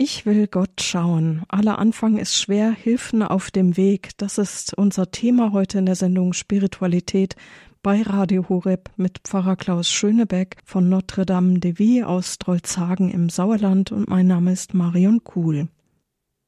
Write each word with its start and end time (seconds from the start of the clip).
Ich 0.00 0.26
will 0.26 0.46
Gott 0.46 0.80
schauen. 0.80 1.42
Aller 1.48 1.80
Anfang 1.80 2.18
ist 2.18 2.36
schwer, 2.36 2.70
Hilfen 2.70 3.20
auf 3.20 3.50
dem 3.50 3.76
Weg. 3.76 4.10
Das 4.16 4.38
ist 4.38 4.72
unser 4.74 5.10
Thema 5.10 5.50
heute 5.50 5.78
in 5.78 5.86
der 5.86 5.96
Sendung 5.96 6.34
Spiritualität 6.34 7.34
bei 7.82 8.02
Radio 8.02 8.48
Horeb 8.48 8.90
mit 8.96 9.18
Pfarrer 9.24 9.56
Klaus 9.56 9.90
Schönebeck 9.90 10.58
von 10.64 10.88
Notre 10.88 11.26
Dame 11.26 11.58
de 11.58 11.78
Vie 11.78 12.04
aus 12.04 12.38
Drolzhagen 12.38 13.10
im 13.10 13.28
Sauerland 13.28 13.90
und 13.90 14.08
mein 14.08 14.28
Name 14.28 14.52
ist 14.52 14.72
Marion 14.72 15.24
Kuhl. 15.24 15.66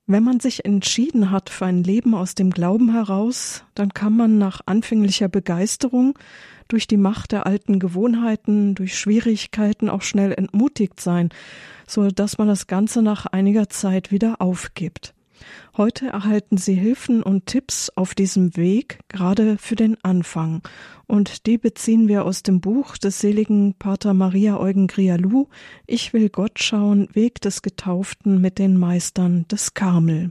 Wenn 0.07 0.23
man 0.23 0.39
sich 0.39 0.65
entschieden 0.65 1.33
hat 1.33 1.51
für 1.51 1.67
ein 1.67 1.83
Leben 1.83 2.15
aus 2.15 2.37
dem 2.37 2.51
Glauben 2.51 2.93
heraus, 2.93 3.65
dann 3.75 3.93
kann 3.93 4.17
man 4.17 4.39
nach 4.39 4.61
anfänglicher 4.67 5.29
Begeisterung 5.29 6.17
durch 6.69 6.87
die 6.87 6.97
Macht 6.97 7.33
der 7.33 7.47
alten 7.47 7.81
Gewohnheiten, 7.81 8.77
durch 8.77 8.97
Schwierigkeiten 8.97 9.89
auch 9.89 10.03
schnell 10.03 10.33
entmutigt 10.33 11.01
sein 11.01 11.31
so 11.91 12.09
dass 12.09 12.39
man 12.39 12.49
das 12.49 12.67
Ganze 12.67 13.03
nach 13.03 13.27
einiger 13.27 13.69
Zeit 13.69 14.13
wieder 14.13 14.41
aufgibt. 14.41 15.15
Heute 15.77 16.09
erhalten 16.09 16.57
Sie 16.59 16.75
Hilfen 16.75 17.23
und 17.23 17.47
Tipps 17.47 17.91
auf 17.97 18.15
diesem 18.15 18.57
Weg, 18.57 18.99
gerade 19.09 19.57
für 19.59 19.77
den 19.77 19.97
Anfang. 20.03 20.63
Und 21.07 21.47
die 21.47 21.59
beziehen 21.59 22.09
wir 22.09 22.25
aus 22.25 22.43
dem 22.43 22.61
Buch 22.61 22.99
des 22.99 23.21
seligen 23.21 23.75
Pater 23.75 24.15
Maria 24.15 24.59
Eugen 24.59 24.87
Grialou, 24.87 25.49
Ich 25.87 26.13
will 26.13 26.29
Gott 26.29 26.63
schauen, 26.63 27.09
Weg 27.15 27.41
des 27.41 27.63
Getauften 27.63 28.41
mit 28.41 28.59
den 28.59 28.77
Meistern 28.77 29.47
des 29.49 29.75
Karmel. 29.75 30.31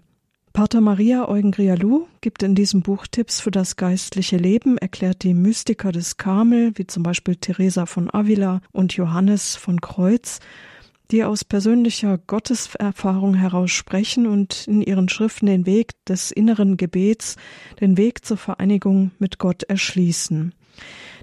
Pater 0.54 0.82
Maria 0.82 1.28
Eugen 1.28 1.52
Grialou 1.52 2.08
gibt 2.22 2.44
in 2.44 2.56
diesem 2.56 2.82
Buch 2.82 3.08
Tipps 3.08 3.40
für 3.40 3.52
das 3.52 3.76
geistliche 3.76 4.38
Leben, 4.38 4.78
erklärt 4.78 5.24
die 5.24 5.34
Mystiker 5.34 5.92
des 5.92 6.18
Karmel, 6.18 6.72
wie 6.76 6.88
zum 6.88 7.04
Beispiel 7.04 7.36
Teresa 7.36 7.86
von 7.86 8.14
Avila 8.14 8.62
und 8.72 8.94
Johannes 8.94 9.56
von 9.56 9.80
Kreuz, 9.80 10.40
die 11.12 11.24
aus 11.24 11.44
persönlicher 11.44 12.18
Gotteserfahrung 12.18 13.34
heraus 13.34 13.72
sprechen 13.72 14.28
und 14.28 14.68
in 14.68 14.82
ihren 14.82 15.10
Schriften 15.10 15.48
den 15.48 15.66
Weg 15.66 15.94
des 16.06 16.32
inneren 16.32 16.78
Gebets, 16.78 17.36
den 17.80 17.98
Weg 17.98 18.26
zur 18.26 18.38
Vereinigung 18.38 19.12
mit 19.20 19.40
Gott 19.40 19.64
erschließen. 19.64 20.54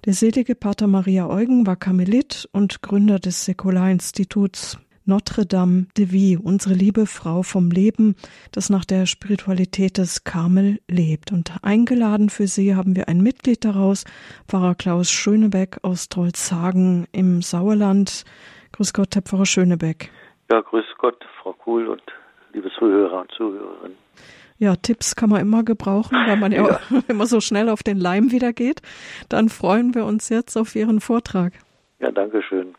Der 0.04 0.14
selige 0.14 0.54
Pater 0.54 0.86
Maria 0.86 1.28
Eugen 1.28 1.66
war 1.66 1.76
Karmelit 1.76 2.48
und 2.52 2.82
Gründer 2.82 3.18
des 3.18 3.44
Säkularinstituts 3.44 4.78
Notre 5.08 5.46
Dame 5.46 5.86
de 5.96 6.10
Vie, 6.10 6.36
unsere 6.36 6.74
liebe 6.74 7.06
Frau 7.06 7.44
vom 7.44 7.70
Leben, 7.70 8.16
das 8.50 8.70
nach 8.70 8.84
der 8.84 9.06
Spiritualität 9.06 9.98
des 9.98 10.24
Karmel 10.24 10.80
lebt. 10.88 11.30
Und 11.30 11.52
eingeladen 11.62 12.28
für 12.28 12.48
Sie 12.48 12.74
haben 12.74 12.96
wir 12.96 13.06
ein 13.08 13.20
Mitglied 13.20 13.64
daraus, 13.64 14.04
Pfarrer 14.48 14.74
Klaus 14.74 15.08
Schönebeck 15.08 15.78
aus 15.82 16.08
Drolzhagen 16.08 17.06
im 17.12 17.40
Sauerland, 17.40 18.24
Grüß 18.72 18.92
Gott, 18.92 19.14
Herr 19.14 19.22
Pfarrer 19.22 19.46
Schönebeck. 19.46 20.10
Ja, 20.50 20.60
grüß 20.60 20.84
Gott, 20.98 21.24
Frau 21.42 21.52
Kuhl 21.52 21.88
und 21.88 22.02
liebe 22.52 22.70
Zuhörer 22.70 23.20
und 23.20 23.32
Zuhörerinnen. 23.32 23.96
Ja, 24.58 24.74
Tipps 24.76 25.14
kann 25.16 25.28
man 25.28 25.40
immer 25.40 25.64
gebrauchen, 25.64 26.16
weil 26.26 26.36
man 26.36 26.52
ja, 26.52 26.66
ja. 26.66 26.80
immer 27.08 27.26
so 27.26 27.40
schnell 27.40 27.68
auf 27.68 27.82
den 27.82 27.98
Leim 27.98 28.32
wieder 28.32 28.52
geht. 28.52 28.80
Dann 29.28 29.48
freuen 29.48 29.94
wir 29.94 30.06
uns 30.06 30.28
jetzt 30.30 30.56
auf 30.56 30.74
Ihren 30.74 31.00
Vortrag. 31.00 31.52
Ja, 31.98 32.10
danke 32.10 32.42
schön. 32.42 32.74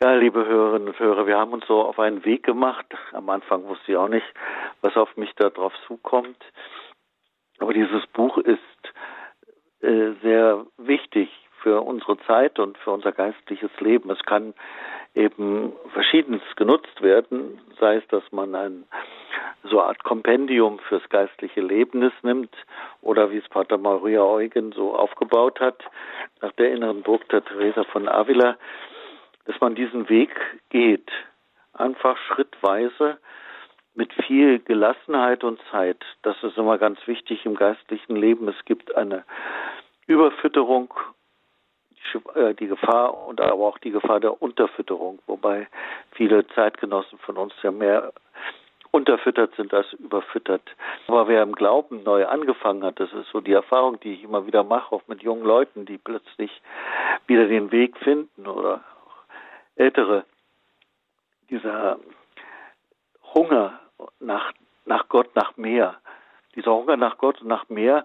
Ja, 0.00 0.14
liebe 0.14 0.44
Hörerinnen 0.44 0.88
und 0.88 0.98
Hörer, 0.98 1.26
wir 1.26 1.38
haben 1.38 1.52
uns 1.52 1.64
so 1.66 1.82
auf 1.82 1.98
einen 1.98 2.24
Weg 2.24 2.44
gemacht. 2.44 2.86
Am 3.12 3.28
Anfang 3.28 3.64
wusste 3.64 3.92
ich 3.92 3.96
auch 3.96 4.08
nicht, 4.08 4.26
was 4.80 4.96
auf 4.96 5.16
mich 5.16 5.30
da 5.36 5.50
drauf 5.50 5.72
zukommt. 5.86 6.42
Aber 7.58 7.72
dieses 7.72 8.04
Buch 8.08 8.38
ist 8.38 8.58
äh, 9.80 10.12
sehr 10.22 10.66
wichtig 10.78 11.28
für 11.62 11.82
unsere 11.82 12.18
Zeit 12.26 12.58
und 12.58 12.76
für 12.78 12.90
unser 12.90 13.12
geistliches 13.12 13.70
Leben. 13.80 14.10
Es 14.10 14.22
kann 14.24 14.54
eben 15.14 15.72
verschiedenes 15.92 16.42
genutzt 16.56 17.02
werden, 17.02 17.60
sei 17.78 17.96
es, 17.96 18.06
dass 18.08 18.24
man 18.32 18.54
ein 18.54 18.84
so 19.64 19.78
eine 19.78 19.88
Art 19.88 20.02
Kompendium 20.02 20.80
fürs 20.80 21.08
geistliche 21.08 21.60
Leben 21.60 22.10
nimmt 22.22 22.54
oder 23.00 23.30
wie 23.30 23.38
es 23.38 23.48
Pater 23.48 23.78
Maria 23.78 24.22
Eugen 24.22 24.72
so 24.72 24.94
aufgebaut 24.96 25.60
hat, 25.60 25.82
nach 26.40 26.52
der 26.52 26.72
inneren 26.72 27.02
Burg 27.02 27.28
der 27.28 27.44
Teresa 27.44 27.84
von 27.84 28.08
Avila, 28.08 28.56
dass 29.44 29.60
man 29.60 29.74
diesen 29.74 30.08
Weg 30.08 30.30
geht, 30.70 31.10
einfach 31.74 32.16
schrittweise 32.18 33.18
mit 33.94 34.12
viel 34.26 34.58
Gelassenheit 34.58 35.44
und 35.44 35.60
Zeit. 35.70 36.02
Das 36.22 36.36
ist 36.42 36.56
immer 36.56 36.78
ganz 36.78 36.98
wichtig 37.06 37.44
im 37.44 37.54
geistlichen 37.54 38.16
Leben. 38.16 38.48
Es 38.48 38.64
gibt 38.64 38.94
eine 38.96 39.24
Überfütterung 40.06 40.92
die 42.58 42.66
Gefahr 42.66 43.26
und 43.26 43.40
aber 43.40 43.64
auch 43.64 43.78
die 43.78 43.90
Gefahr 43.90 44.20
der 44.20 44.42
Unterfütterung, 44.42 45.20
wobei 45.26 45.68
viele 46.12 46.46
Zeitgenossen 46.48 47.18
von 47.18 47.36
uns 47.36 47.54
ja 47.62 47.70
mehr 47.70 48.12
unterfüttert 48.92 49.54
sind 49.56 49.72
als 49.72 49.92
überfüttert. 49.94 50.62
Aber 51.08 51.26
wer 51.26 51.42
im 51.42 51.54
Glauben 51.54 52.02
neu 52.04 52.26
angefangen 52.26 52.84
hat, 52.84 53.00
das 53.00 53.12
ist 53.12 53.30
so 53.30 53.40
die 53.40 53.52
Erfahrung, 53.52 53.98
die 54.00 54.12
ich 54.12 54.22
immer 54.22 54.46
wieder 54.46 54.62
mache, 54.62 54.94
auch 54.94 55.02
mit 55.06 55.22
jungen 55.22 55.44
Leuten, 55.44 55.86
die 55.86 55.98
plötzlich 55.98 56.62
wieder 57.26 57.46
den 57.46 57.72
Weg 57.72 57.96
finden 57.96 58.46
oder 58.46 58.84
ältere, 59.76 60.24
dieser 61.48 61.98
Hunger 63.34 63.80
nach, 64.20 64.52
nach 64.84 65.08
Gott, 65.08 65.34
nach 65.34 65.56
mehr, 65.56 65.98
dieser 66.54 66.72
Hunger 66.72 66.96
nach 66.96 67.16
Gott 67.16 67.40
und 67.40 67.48
nach 67.48 67.68
mehr, 67.70 68.04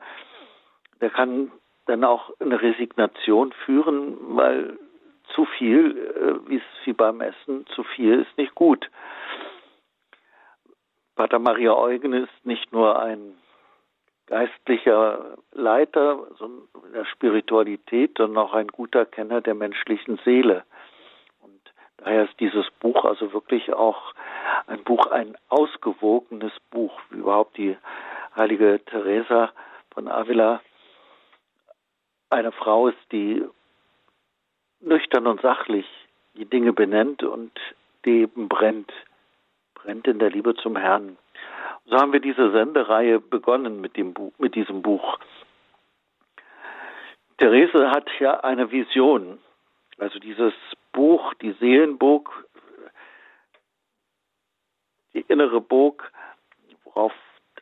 der 1.01 1.09
kann 1.09 1.51
dann 1.87 2.03
auch 2.03 2.31
eine 2.39 2.61
Resignation 2.61 3.53
führen, 3.65 4.17
weil 4.35 4.77
zu 5.33 5.45
viel, 5.45 5.97
äh, 5.97 6.49
wie 6.85 6.93
beim 6.93 7.21
Essen, 7.21 7.65
zu 7.67 7.83
viel 7.83 8.21
ist 8.21 8.37
nicht 8.37 8.55
gut. 8.55 8.89
Pater 11.15 11.39
Maria 11.39 11.73
Eugen 11.75 12.13
ist 12.13 12.45
nicht 12.45 12.71
nur 12.71 12.99
ein 13.01 13.37
geistlicher 14.27 15.37
Leiter 15.53 16.27
der 16.93 17.05
Spiritualität, 17.05 18.17
sondern 18.17 18.45
auch 18.45 18.53
ein 18.53 18.67
guter 18.67 19.05
Kenner 19.05 19.41
der 19.41 19.55
menschlichen 19.55 20.19
Seele. 20.23 20.63
Und 21.41 21.59
daher 21.97 22.25
ist 22.25 22.39
dieses 22.39 22.69
Buch 22.79 23.05
also 23.05 23.33
wirklich 23.33 23.73
auch 23.73 24.13
ein 24.67 24.83
Buch, 24.83 25.07
ein 25.07 25.37
ausgewogenes 25.49 26.53
Buch, 26.69 26.99
wie 27.09 27.19
überhaupt 27.19 27.57
die 27.57 27.77
heilige 28.35 28.79
Teresa 28.85 29.51
von 29.91 30.07
Avila 30.07 30.61
eine 32.29 32.51
Frau 32.51 32.87
ist, 32.87 33.11
die 33.11 33.43
nüchtern 34.79 35.27
und 35.27 35.41
sachlich 35.41 35.85
die 36.35 36.45
Dinge 36.45 36.73
benennt 36.73 37.23
und 37.23 37.51
die 38.05 38.21
eben 38.21 38.47
brennt, 38.47 38.91
brennt 39.73 40.07
in 40.07 40.19
der 40.19 40.29
Liebe 40.29 40.55
zum 40.55 40.77
Herrn. 40.77 41.17
So 41.85 41.97
haben 41.97 42.13
wir 42.13 42.19
diese 42.19 42.51
Sendereihe 42.51 43.19
begonnen 43.19 43.81
mit, 43.81 43.97
dem 43.97 44.13
Buch, 44.13 44.33
mit 44.37 44.55
diesem 44.55 44.81
Buch. 44.81 45.17
Therese 47.37 47.91
hat 47.91 48.09
ja 48.19 48.39
eine 48.41 48.71
Vision, 48.71 49.39
also 49.97 50.19
dieses 50.19 50.53
Buch, 50.91 51.33
die 51.35 51.53
Seelenburg, 51.53 52.45
die 55.13 55.21
innere 55.21 55.61
Burg, 55.61 56.11
worauf 56.83 57.13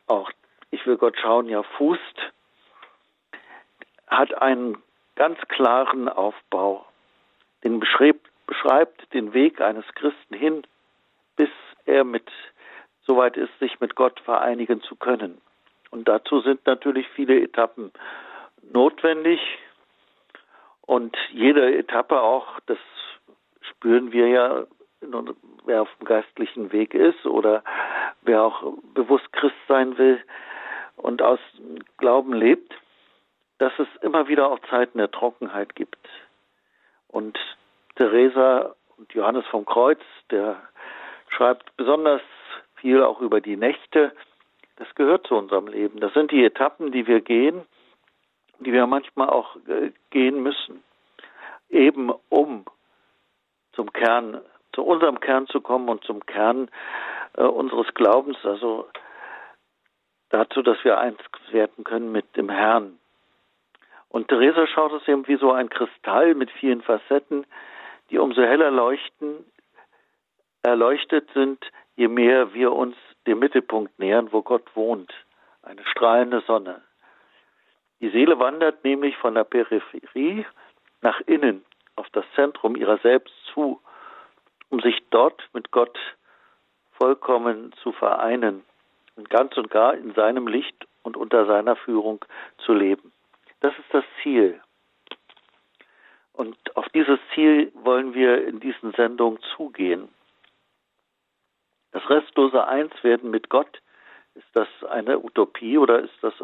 auch 0.06 0.30
Ich 0.70 0.84
will 0.86 0.96
Gott 0.96 1.16
schauen 1.18 1.48
ja 1.48 1.62
fußt, 1.62 2.32
hat 4.06 4.34
einen 4.40 4.78
ganz 5.16 5.38
klaren 5.48 6.08
Aufbau. 6.08 6.84
Den 7.64 7.80
beschreibt, 7.80 8.28
beschreibt 8.46 9.12
den 9.12 9.32
Weg 9.32 9.60
eines 9.60 9.84
Christen 9.94 10.34
hin, 10.34 10.62
bis 11.36 11.50
er 11.84 12.04
mit 12.04 12.30
soweit 13.02 13.36
ist, 13.36 13.56
sich 13.58 13.80
mit 13.80 13.94
Gott 13.94 14.20
vereinigen 14.20 14.82
zu 14.82 14.96
können. 14.96 15.40
Und 15.90 16.08
dazu 16.08 16.40
sind 16.40 16.66
natürlich 16.66 17.08
viele 17.14 17.40
Etappen 17.40 17.92
notwendig. 18.72 19.40
Und 20.82 21.16
jede 21.30 21.76
Etappe 21.76 22.20
auch, 22.20 22.60
das 22.66 22.78
spüren 23.60 24.12
wir 24.12 24.28
ja, 24.28 24.64
wer 25.64 25.82
auf 25.82 25.88
dem 25.98 26.06
geistlichen 26.06 26.72
Weg 26.72 26.94
ist 26.94 27.26
oder 27.26 27.62
wer 28.22 28.42
auch 28.42 28.74
bewusst 28.94 29.32
Christ 29.32 29.56
sein 29.68 29.98
will 29.98 30.22
und 30.96 31.22
aus 31.22 31.40
Glauben 31.98 32.32
lebt, 32.32 32.72
dass 33.58 33.72
es 33.78 33.88
immer 34.02 34.28
wieder 34.28 34.50
auch 34.50 34.58
Zeiten 34.70 34.98
der 34.98 35.10
Trockenheit 35.10 35.74
gibt. 35.74 36.08
Und 37.08 37.38
Theresa 37.96 38.74
und 38.96 39.12
Johannes 39.14 39.46
vom 39.46 39.64
Kreuz, 39.64 40.00
der 40.30 40.56
schreibt 41.28 41.76
besonders 41.76 42.22
viel 42.76 43.02
auch 43.02 43.20
über 43.20 43.40
die 43.40 43.56
Nächte. 43.56 44.12
Das 44.76 44.94
gehört 44.94 45.26
zu 45.26 45.34
unserem 45.34 45.68
Leben. 45.68 46.00
Das 46.00 46.12
sind 46.12 46.30
die 46.30 46.44
Etappen, 46.44 46.92
die 46.92 47.06
wir 47.06 47.20
gehen, 47.20 47.64
die 48.60 48.72
wir 48.72 48.86
manchmal 48.86 49.30
auch 49.30 49.56
äh, 49.68 49.92
gehen 50.10 50.42
müssen, 50.42 50.82
eben 51.70 52.10
um 52.28 52.64
zum 53.72 53.92
Kern, 53.92 54.40
zu 54.72 54.82
unserem 54.82 55.20
Kern 55.20 55.46
zu 55.46 55.60
kommen 55.60 55.88
und 55.88 56.04
zum 56.04 56.24
Kern 56.24 56.68
äh, 57.36 57.42
unseres 57.42 57.92
Glaubens, 57.94 58.38
also 58.44 58.88
dazu, 60.30 60.62
dass 60.62 60.82
wir 60.84 60.98
eins 60.98 61.18
werden 61.50 61.84
können 61.84 62.12
mit 62.12 62.36
dem 62.36 62.50
Herrn. 62.50 62.98
Und 64.16 64.28
Theresa 64.28 64.66
schaut 64.66 64.94
es 64.94 65.06
eben 65.08 65.28
wie 65.28 65.36
so 65.36 65.52
ein 65.52 65.68
Kristall 65.68 66.34
mit 66.34 66.50
vielen 66.50 66.80
Facetten, 66.80 67.44
die 68.08 68.16
umso 68.16 68.40
heller 68.40 68.70
leuchten, 68.70 69.44
erleuchtet 70.62 71.28
sind, 71.34 71.62
je 71.96 72.08
mehr 72.08 72.54
wir 72.54 72.72
uns 72.72 72.96
dem 73.26 73.40
Mittelpunkt 73.40 73.98
nähern, 73.98 74.32
wo 74.32 74.40
Gott 74.40 74.74
wohnt, 74.74 75.12
eine 75.62 75.84
strahlende 75.84 76.40
Sonne. 76.46 76.80
Die 78.00 78.08
Seele 78.08 78.38
wandert 78.38 78.84
nämlich 78.84 79.18
von 79.18 79.34
der 79.34 79.44
Peripherie 79.44 80.46
nach 81.02 81.20
innen 81.26 81.62
auf 81.96 82.08
das 82.12 82.24
Zentrum 82.34 82.74
ihrer 82.74 82.96
selbst 83.00 83.34
zu, 83.52 83.82
um 84.70 84.80
sich 84.80 85.04
dort 85.10 85.46
mit 85.52 85.72
Gott 85.72 85.98
vollkommen 86.92 87.74
zu 87.82 87.92
vereinen 87.92 88.64
und 89.16 89.28
ganz 89.28 89.58
und 89.58 89.68
gar 89.68 89.94
in 89.94 90.14
seinem 90.14 90.48
Licht 90.48 90.86
und 91.02 91.18
unter 91.18 91.44
seiner 91.44 91.76
Führung 91.76 92.24
zu 92.64 92.72
leben. 92.72 93.12
Das 93.60 93.72
ist 93.78 93.92
das 93.92 94.04
Ziel. 94.22 94.60
Und 96.32 96.76
auf 96.76 96.86
dieses 96.90 97.18
Ziel 97.34 97.72
wollen 97.74 98.14
wir 98.14 98.46
in 98.46 98.60
diesen 98.60 98.92
Sendungen 98.92 99.40
zugehen. 99.56 100.08
Das 101.92 102.08
restlose 102.10 102.66
Einswerden 102.66 103.30
mit 103.30 103.48
Gott, 103.48 103.80
ist 104.34 104.46
das 104.52 104.68
eine 104.90 105.18
Utopie 105.18 105.78
oder 105.78 106.00
ist 106.00 106.12
das 106.20 106.34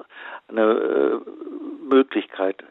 eine 0.48 0.62
äh, 0.62 1.20
Möglichkeit? 1.82 2.64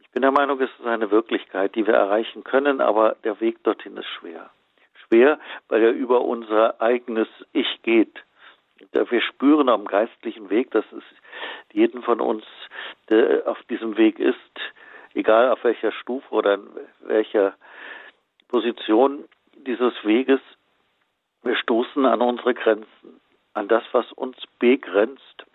Ich 0.00 0.10
bin 0.10 0.22
der 0.22 0.32
Meinung, 0.32 0.60
es 0.60 0.70
ist 0.80 0.86
eine 0.86 1.12
Wirklichkeit, 1.12 1.76
die 1.76 1.86
wir 1.86 1.94
erreichen 1.94 2.42
können, 2.42 2.80
aber 2.80 3.16
der 3.22 3.38
Weg 3.40 3.62
dorthin 3.62 3.96
ist 3.96 4.08
schwer. 4.08 4.50
Schwer, 5.06 5.38
weil 5.68 5.84
er 5.84 5.92
über 5.92 6.22
unser 6.22 6.80
eigenes 6.80 7.28
Ich 7.52 7.80
geht. 7.82 8.24
Wir 8.92 9.22
spüren 9.22 9.68
am 9.68 9.86
geistlichen 9.86 10.50
Weg, 10.50 10.70
dass 10.70 10.84
es 10.92 11.02
jeden 11.72 12.02
von 12.02 12.20
uns, 12.20 12.44
der 13.08 13.46
auf 13.46 13.62
diesem 13.64 13.96
Weg 13.96 14.18
ist, 14.18 14.36
egal 15.14 15.50
auf 15.50 15.64
welcher 15.64 15.92
Stufe 15.92 16.30
oder 16.30 16.54
in 16.54 16.68
welcher 17.00 17.54
Position 18.48 19.24
dieses 19.54 19.92
Weges, 20.04 20.40
wir 21.42 21.56
stoßen 21.56 22.04
an 22.04 22.20
unsere 22.20 22.54
Grenzen, 22.54 23.20
an 23.54 23.68
das, 23.68 23.84
was 23.92 24.10
uns 24.12 24.36
begrenzt, 24.58 25.46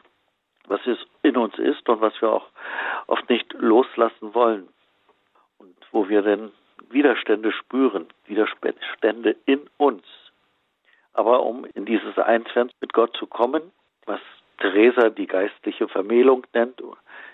was 0.67 0.79
es 0.87 0.97
in 1.21 1.37
uns 1.37 1.57
ist 1.59 1.87
und 1.89 2.01
was 2.01 2.19
wir 2.21 2.31
auch 2.31 2.47
oft 3.07 3.29
nicht 3.29 3.53
loslassen 3.53 4.33
wollen. 4.33 4.69
Und 5.57 5.75
wo 5.91 6.07
wir 6.09 6.21
denn 6.21 6.51
Widerstände 6.89 7.51
spüren, 7.51 8.07
Widerstände 8.25 9.35
in 9.45 9.69
uns. 9.77 10.03
Aber 11.13 11.43
um 11.43 11.65
in 11.73 11.85
dieses 11.85 12.17
Einswerden 12.17 12.71
mit 12.79 12.93
Gott 12.93 13.15
zu 13.17 13.27
kommen, 13.27 13.71
was 14.05 14.19
Theresa 14.59 15.09
die 15.09 15.27
geistliche 15.27 15.87
Vermählung 15.87 16.45
nennt, 16.53 16.81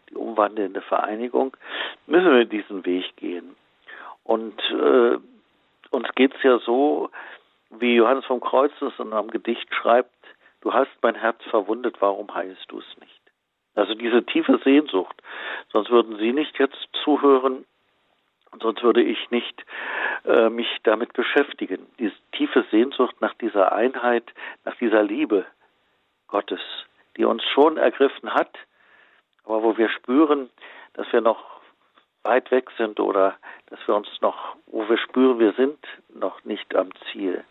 die 0.10 0.16
umwandelnde 0.16 0.82
Vereinigung, 0.82 1.56
müssen 2.06 2.34
wir 2.34 2.46
diesen 2.46 2.86
Weg 2.86 3.16
gehen. 3.18 3.56
Und 4.24 4.60
äh, 4.72 5.18
uns 5.92 6.08
geht 6.16 6.34
es 6.36 6.44
ja 6.44 6.60
so, 6.60 7.10
wie 7.70 7.96
Johannes 7.96 8.26
vom 8.26 8.40
Kreuz 8.40 8.72
es 8.82 8.98
in 9.00 9.14
einem 9.14 9.30
Gedicht 9.30 9.74
schreibt, 9.74 10.14
du 10.62 10.74
hast 10.74 10.92
mein 11.02 11.16
Herz 11.16 11.42
verwundet, 11.50 11.98
warum 12.00 12.34
heilst 12.34 12.66
du 12.70 12.80
es 12.80 13.00
nicht? 13.00 13.22
Also 13.76 13.94
diese 13.94 14.26
tiefe 14.26 14.60
Sehnsucht, 14.64 15.22
sonst 15.72 15.92
würden 15.92 16.18
Sie 16.18 16.34
nicht 16.34 16.58
jetzt 16.58 16.90
zuhören, 17.04 17.66
sonst 18.62 18.84
würde 18.84 19.02
ich 19.02 19.30
nicht 19.32 19.66
äh, 20.26 20.50
mich 20.50 20.68
damit 20.84 21.14
beschäftigen. 21.14 21.86
Diese 22.00 22.16
tiefe 22.32 22.66
Sehnsucht 22.72 23.16
nach 23.22 23.34
dieser 23.36 23.72
Einheit, 23.72 24.34
nach 24.66 24.76
dieser 24.76 25.04
Liebe 25.04 25.46
Gottes, 26.28 26.62
die 27.16 27.26
uns 27.26 27.44
schon 27.44 27.78
ergriffen 27.78 28.34
hat, 28.34 28.52
aber 29.46 29.64
wo 29.64 29.78
wir 29.78 29.90
spüren, 29.90 30.50
dass 30.94 31.12
wir 31.12 31.22
noch 31.22 31.62
weit 32.24 32.52
weg 32.52 32.70
sind 32.78 33.00
oder 33.00 33.36
dass 33.68 33.80
wir 33.88 33.96
uns 33.96 34.10
noch, 34.22 34.56
wo 34.68 34.88
wir 34.90 34.98
spüren, 34.98 35.40
wir 35.40 35.54
sind 35.54 35.80
noch 36.14 36.44
nicht 36.44 36.76
am 36.76 36.90
Ziel. 37.12 37.44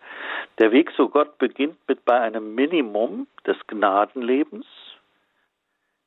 Der 0.58 0.72
Weg 0.72 0.94
zu 0.94 1.08
Gott 1.08 1.38
beginnt 1.38 1.78
mit 1.88 2.04
bei 2.04 2.20
einem 2.20 2.54
Minimum 2.54 3.26
des 3.46 3.56
Gnadenlebens. 3.66 4.66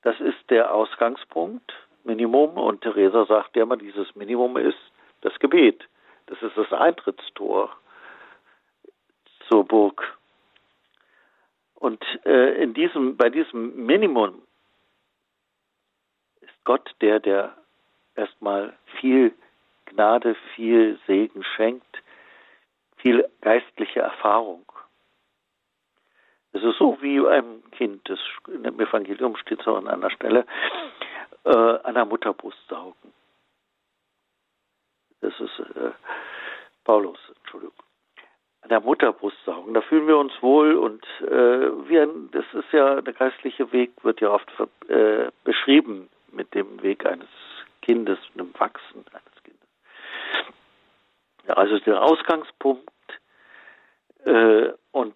Das 0.04 0.20
ist 0.20 0.50
der 0.50 0.74
Ausgangspunkt, 0.74 1.74
Minimum. 2.04 2.58
Und 2.58 2.82
Theresa 2.82 3.26
sagt 3.26 3.56
ja 3.56 3.64
immer, 3.64 3.78
dieses 3.78 4.16
Minimum 4.16 4.58
ist 4.58 4.78
das 5.22 5.38
Gebet. 5.40 5.88
Das 6.28 6.42
ist 6.42 6.56
das 6.56 6.72
Eintrittstor 6.72 7.76
zur 9.48 9.66
Burg. 9.66 10.18
Und 11.76 12.04
äh, 12.26 12.62
in 12.62 12.74
diesem, 12.74 13.16
bei 13.18 13.30
diesem 13.30 13.86
Minimum 13.86 14.42
ist 16.42 16.66
Gott 16.66 16.94
der, 17.02 17.20
der 17.20 17.56
erstmal 18.16 18.78
viel 19.00 19.34
Gnade, 19.86 20.36
viel 20.56 21.00
Segen 21.08 21.44
schenkt, 21.44 22.04
viel 22.98 23.28
geistliche 23.42 24.02
Erfahrung. 24.02 24.69
Es 26.52 26.64
ist 26.64 26.78
so 26.78 26.98
wie 27.02 27.26
einem 27.28 27.64
Kind, 27.72 28.10
das 28.10 28.20
dem 28.48 28.80
Evangelium 28.80 29.36
steht 29.38 29.62
es 29.62 29.68
auch 29.68 29.78
an 29.78 29.88
einer 29.88 30.10
Stelle, 30.10 30.46
äh, 31.46 31.50
an 31.50 31.94
der 31.94 32.06
Mutterbrust 32.06 32.58
saugen. 32.68 33.14
Das 35.22 35.34
ist 35.40 35.60
äh, 35.60 35.92
Paulus, 36.84 37.20
Entschuldigung. 37.40 37.76
An 38.62 38.70
der 38.70 38.80
Mutterbrust 38.82 39.38
saugen. 39.46 39.74
Da 39.74 39.82
fühlen 39.82 40.08
wir 40.08 40.18
uns 40.18 40.34
wohl 40.42 40.76
und 40.76 41.06
äh, 41.22 41.88
wir, 41.88 42.10
das 42.32 42.46
ist 42.54 42.72
ja, 42.72 43.02
der 43.02 43.14
geistliche 43.14 43.72
Weg 43.72 43.92
wird 44.04 44.20
ja 44.22 44.32
oft 44.32 44.50
äh, 44.90 45.30
beschrieben 45.44 46.10
mit 46.32 46.54
dem 46.56 46.82
Weg 46.82 47.06
eines 47.06 47.30
Kindes, 47.82 48.18
einem 48.34 48.54
Wachsen 48.58 49.06
eines 49.12 49.44
Kindes. 49.44 49.70
Also 51.48 51.80
der 51.80 52.02
Ausgangspunkt 52.02 52.90
äh, 54.26 54.70
und 54.92 55.16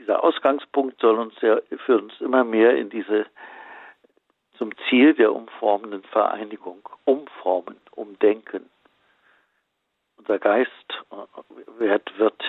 dieser 0.00 0.24
Ausgangspunkt 0.24 1.00
soll 1.00 1.18
uns 1.18 1.34
ja 1.40 1.58
für 1.84 1.98
uns 1.98 2.12
immer 2.20 2.42
mehr 2.42 2.76
in 2.76 2.90
diese 2.90 3.26
zum 4.56 4.72
Ziel 4.88 5.14
der 5.14 5.34
umformenden 5.34 6.02
Vereinigung 6.04 6.86
umformen, 7.04 7.76
umdenken. 7.92 8.68
Unser 10.18 10.38
Geist 10.38 10.70
äh, 11.10 11.80
wird, 11.80 12.18
wird 12.18 12.42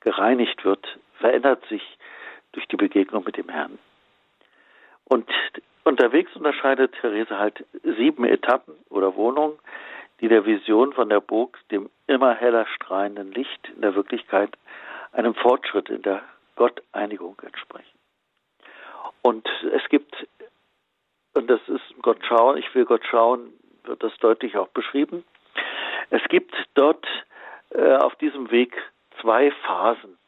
gereinigt 0.00 0.64
wird, 0.64 0.98
verändert 1.18 1.64
sich 1.68 1.82
durch 2.52 2.66
die 2.68 2.76
Begegnung 2.76 3.24
mit 3.24 3.36
dem 3.36 3.48
Herrn. 3.48 3.78
Und 5.04 5.30
Unterwegs 5.84 6.34
unterscheidet 6.36 6.94
Therese 7.00 7.38
halt 7.38 7.64
sieben 7.82 8.24
Etappen 8.24 8.74
oder 8.90 9.14
Wohnungen, 9.16 9.58
die 10.20 10.28
der 10.28 10.44
Vision 10.44 10.92
von 10.92 11.08
der 11.08 11.20
Burg, 11.20 11.58
dem 11.70 11.90
immer 12.06 12.34
heller 12.34 12.66
strahlenden 12.66 13.32
Licht 13.32 13.70
in 13.74 13.82
der 13.82 13.94
Wirklichkeit, 13.94 14.56
einem 15.12 15.34
Fortschritt 15.34 15.88
in 15.88 16.02
der 16.02 16.22
Gotteinigung 16.56 17.40
entsprechen. 17.44 17.98
Und 19.22 19.48
es 19.72 19.88
gibt, 19.88 20.26
und 21.34 21.48
das 21.48 21.60
ist 21.68 21.82
Gott 22.02 22.18
schauen, 22.26 22.58
ich 22.58 22.74
will 22.74 22.84
Gott 22.84 23.04
schauen, 23.04 23.52
wird 23.84 24.02
das 24.02 24.16
deutlich 24.18 24.56
auch 24.56 24.68
beschrieben. 24.68 25.24
Es 26.10 26.22
gibt 26.28 26.54
dort 26.74 27.06
äh, 27.70 27.96
auf 27.96 28.14
diesem 28.16 28.50
Weg 28.50 28.76
zwei 29.20 29.50
Phasen. 29.50 30.18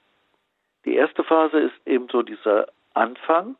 Die 0.85 0.95
erste 0.95 1.25
Phase 1.25 1.59
ist 1.59 1.87
eben 1.87 2.09
so 2.11 2.23
dieser 2.23 2.69
Anfang, 2.95 3.57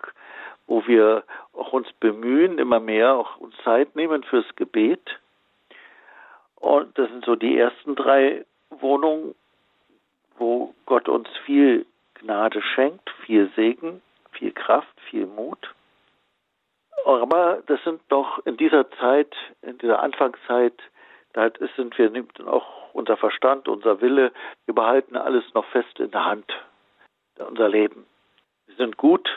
wo 0.67 0.87
wir 0.87 1.25
auch 1.53 1.73
uns 1.73 1.93
bemühen, 1.95 2.59
immer 2.59 2.81
mehr 2.81 3.15
auch 3.15 3.37
uns 3.39 3.55
Zeit 3.65 3.97
nehmen 3.97 4.23
fürs 4.23 4.47
Gebet. 4.57 5.19
Und 6.57 6.97
das 6.99 7.09
sind 7.11 7.25
so 7.25 7.37
die 7.37 7.59
ersten 7.59 7.95
drei 7.95 8.45
Wohnungen, 8.71 9.35
wo 10.39 10.75
Gott 10.87 11.09
uns 11.09 11.29
viel 11.45 11.87
Gnade 12.25 12.63
schenkt, 12.63 13.11
viel 13.25 13.51
Segen, 13.55 14.03
viel 14.33 14.53
Kraft, 14.53 15.01
viel 15.11 15.27
Mut. 15.27 15.75
Aber 17.05 17.63
das 17.67 17.83
sind 17.85 18.01
doch 18.09 18.45
in 18.47 18.57
dieser 18.57 18.91
Zeit, 18.93 19.35
in 19.63 19.79
dieser 19.79 20.03
Anfangszeit, 20.03 20.75
da 21.33 21.51
sind 21.77 21.97
wir, 21.99 22.11
nimmt 22.11 22.41
auch 22.47 22.95
unser 22.95 23.17
Verstand, 23.17 23.69
unser 23.69 24.01
Wille, 24.01 24.33
wir 24.67 24.75
behalten 24.75 25.17
alles 25.17 25.45
noch 25.55 25.65
fest 25.67 25.99
in 25.99 26.11
der 26.13 26.25
Hand, 26.25 26.47
unser 27.39 27.69
Leben. 27.69 28.07
Wir 28.67 28.77
sind 28.77 28.97
gut 28.97 29.29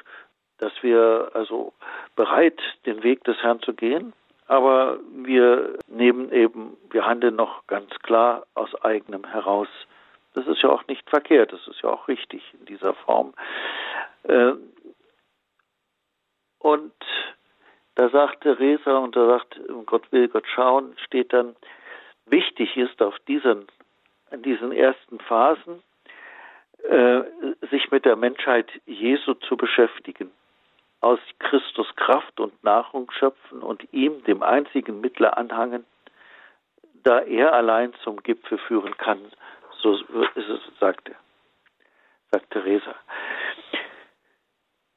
dass 0.57 0.71
wir 0.81 1.31
also 1.33 1.73
bereit, 2.15 2.59
den 2.85 3.03
Weg 3.03 3.23
des 3.23 3.37
Herrn 3.37 3.61
zu 3.61 3.73
gehen, 3.73 4.13
aber 4.47 4.99
wir 5.11 5.77
nehmen 5.87 6.31
eben, 6.31 6.77
wir 6.89 7.05
handeln 7.05 7.35
noch 7.35 7.67
ganz 7.67 7.89
klar 7.99 8.45
aus 8.55 8.73
eigenem 8.83 9.25
heraus. 9.25 9.67
Das 10.37 10.45
ist 10.45 10.61
ja 10.61 10.69
auch 10.69 10.85
nicht 10.85 11.09
verkehrt, 11.09 11.51
das 11.51 11.67
ist 11.67 11.81
ja 11.81 11.89
auch 11.89 12.07
richtig 12.07 12.43
in 12.59 12.67
dieser 12.67 12.93
Form. 12.93 13.33
Äh, 14.21 14.53
und 16.59 16.93
da 17.95 18.09
sagt 18.09 18.41
Theresa 18.41 18.99
und 18.99 19.15
da 19.15 19.25
sagt, 19.25 19.59
Gott 19.87 20.11
will 20.11 20.27
Gott 20.27 20.45
schauen, 20.47 20.95
steht 21.03 21.33
dann, 21.33 21.55
wichtig 22.27 22.77
ist 22.77 23.01
auf 23.01 23.17
diesen, 23.27 23.65
in 24.29 24.43
diesen 24.43 24.71
ersten 24.71 25.19
Phasen, 25.21 25.81
äh, 26.87 27.23
sich 27.71 27.89
mit 27.89 28.05
der 28.05 28.15
Menschheit 28.15 28.69
Jesu 28.85 29.33
zu 29.33 29.57
beschäftigen 29.57 30.29
aus 31.01 31.19
Christus 31.39 31.87
Kraft 31.95 32.39
und 32.39 32.63
Nahrung 32.63 33.09
schöpfen 33.09 33.63
und 33.63 33.91
ihm, 33.91 34.23
dem 34.25 34.43
einzigen 34.43 35.01
Mittler, 35.01 35.35
anhangen, 35.35 35.83
da 37.03 37.21
er 37.21 37.53
allein 37.53 37.91
zum 38.03 38.21
Gipfel 38.21 38.59
führen 38.59 38.95
kann, 38.97 39.31
so 39.95 40.21
ist 40.23 40.49
es, 40.49 40.79
sagt 40.79 41.09
er. 41.09 41.15
sagt 42.31 42.49
Theresa. 42.51 42.95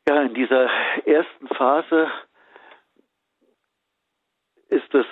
Ja, 0.08 0.22
in 0.22 0.34
dieser 0.34 0.68
ersten 1.04 1.48
Phase 1.48 2.10
ist 4.68 4.94
es, 4.94 5.06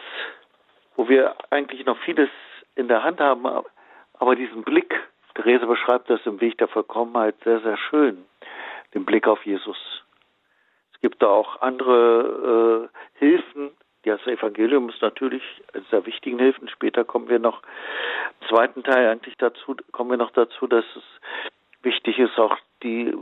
wo 0.97 1.09
wir 1.09 1.37
eigentlich 1.51 1.85
noch 1.87 1.99
vieles 1.99 2.31
in 2.75 2.89
der 2.89 3.05
Hand 3.05 3.21
haben, 3.21 3.47
aber 4.15 4.37
diesen 4.37 4.63
Blick, 4.63 4.95
Therese 5.35 5.67
beschreibt 5.67 6.11
das 6.11 6.25
im 6.27 6.41
Weg 6.41 6.59
der 6.59 6.69
Vollkommenheit 6.69 7.37
sehr, 7.45 7.61
sehr 7.61 7.77
schön, 7.77 8.25
den 8.95 9.05
Blick 9.05 9.27
auf 9.29 9.45
Jesus. 9.47 9.77
Es 10.93 11.01
gibt 11.01 11.23
da 11.23 11.29
auch 11.29 11.61
andere 11.61 12.91
äh, 12.91 13.19
Hilfen. 13.19 13.71
Das 14.05 14.27
Evangelium 14.27 14.89
ist 14.89 15.03
natürlich 15.03 15.43
eine 15.75 15.85
sehr 15.91 16.07
wichtigen 16.07 16.39
Hilfen. 16.39 16.69
Später 16.69 17.05
kommen 17.05 17.29
wir 17.29 17.39
noch 17.39 17.63
im 18.41 18.49
zweiten 18.49 18.83
Teil 18.83 19.09
eigentlich 19.09 19.37
dazu, 19.37 19.77
kommen 19.93 20.11
wir 20.11 20.17
noch 20.17 20.31
dazu, 20.31 20.67
dass 20.67 20.85
es 20.97 21.03
wichtig 21.83 22.19
ist, 22.19 22.39
auch 22.39 22.57
die, 22.83 23.15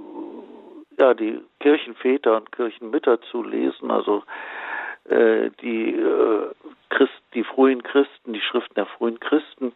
ja, 0.99 1.15
die 1.15 1.41
Kirchenväter 1.61 2.37
und 2.37 2.53
Kirchenmütter 2.53 3.21
zu 3.23 3.43
lesen, 3.43 3.91
also 3.91 4.23
äh, 5.09 5.51
die 5.63 5.95
äh, 5.95 6.51
Christ, 6.91 7.23
die 7.35 7.45
frühen 7.45 7.83
Christen, 7.83 8.33
die 8.33 8.41
Schriften 8.41 8.75
der 8.75 8.87
frühen 8.87 9.21
Christen 9.21 9.73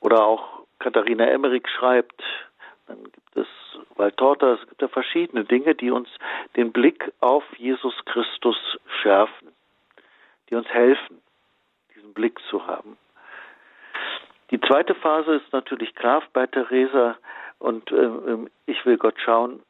oder 0.00 0.24
auch 0.24 0.60
Katharina 0.78 1.26
Emmerich 1.26 1.66
schreibt, 1.68 2.22
dann 2.86 3.02
gibt 3.04 3.36
es 3.36 3.46
Waltorta, 3.96 4.54
es 4.54 4.68
gibt 4.68 4.82
ja 4.82 4.88
verschiedene 4.88 5.44
Dinge, 5.44 5.74
die 5.74 5.90
uns 5.90 6.08
den 6.56 6.72
Blick 6.72 7.12
auf 7.20 7.44
Jesus 7.56 7.94
Christus 8.06 8.56
schärfen, 9.02 9.48
die 10.50 10.56
uns 10.56 10.68
helfen, 10.68 11.20
diesen 11.94 12.12
Blick 12.12 12.38
zu 12.50 12.66
haben. 12.66 12.96
Die 14.50 14.60
zweite 14.60 14.94
Phase 14.96 15.36
ist 15.36 15.52
natürlich 15.52 15.94
klar 15.94 16.22
bei 16.32 16.46
Theresa 16.46 17.16
und 17.58 17.90
äh, 17.92 18.08
ich 18.66 18.84
will 18.84 18.98
Gott 18.98 19.14
schauen, 19.24 19.62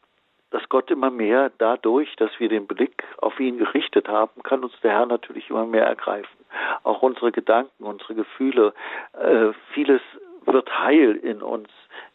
dass 0.51 0.69
Gott 0.69 0.91
immer 0.91 1.11
mehr 1.11 1.53
dadurch, 1.59 2.17
dass 2.17 2.31
wir 2.39 2.49
den 2.49 2.67
Blick 2.67 3.05
auf 3.19 3.39
ihn 3.39 3.59
gerichtet 3.59 4.09
haben, 4.09 4.43
kann 4.43 4.65
uns 4.65 4.73
der 4.83 4.93
Herr 4.93 5.07
natürlich 5.07 5.51
immer 5.51 5.67
mehr 5.67 5.87
ergreifen. 5.87 6.45
Auch 6.83 7.03
unsere 7.03 7.31
Gedanken, 7.31 7.85
unsere 7.85 8.15
Gefühle, 8.15 8.75
äh, 9.13 9.53
vieles 9.75 10.01
wird 10.47 10.69
heil 10.79 11.17
in 11.17 11.43
uns 11.43 11.69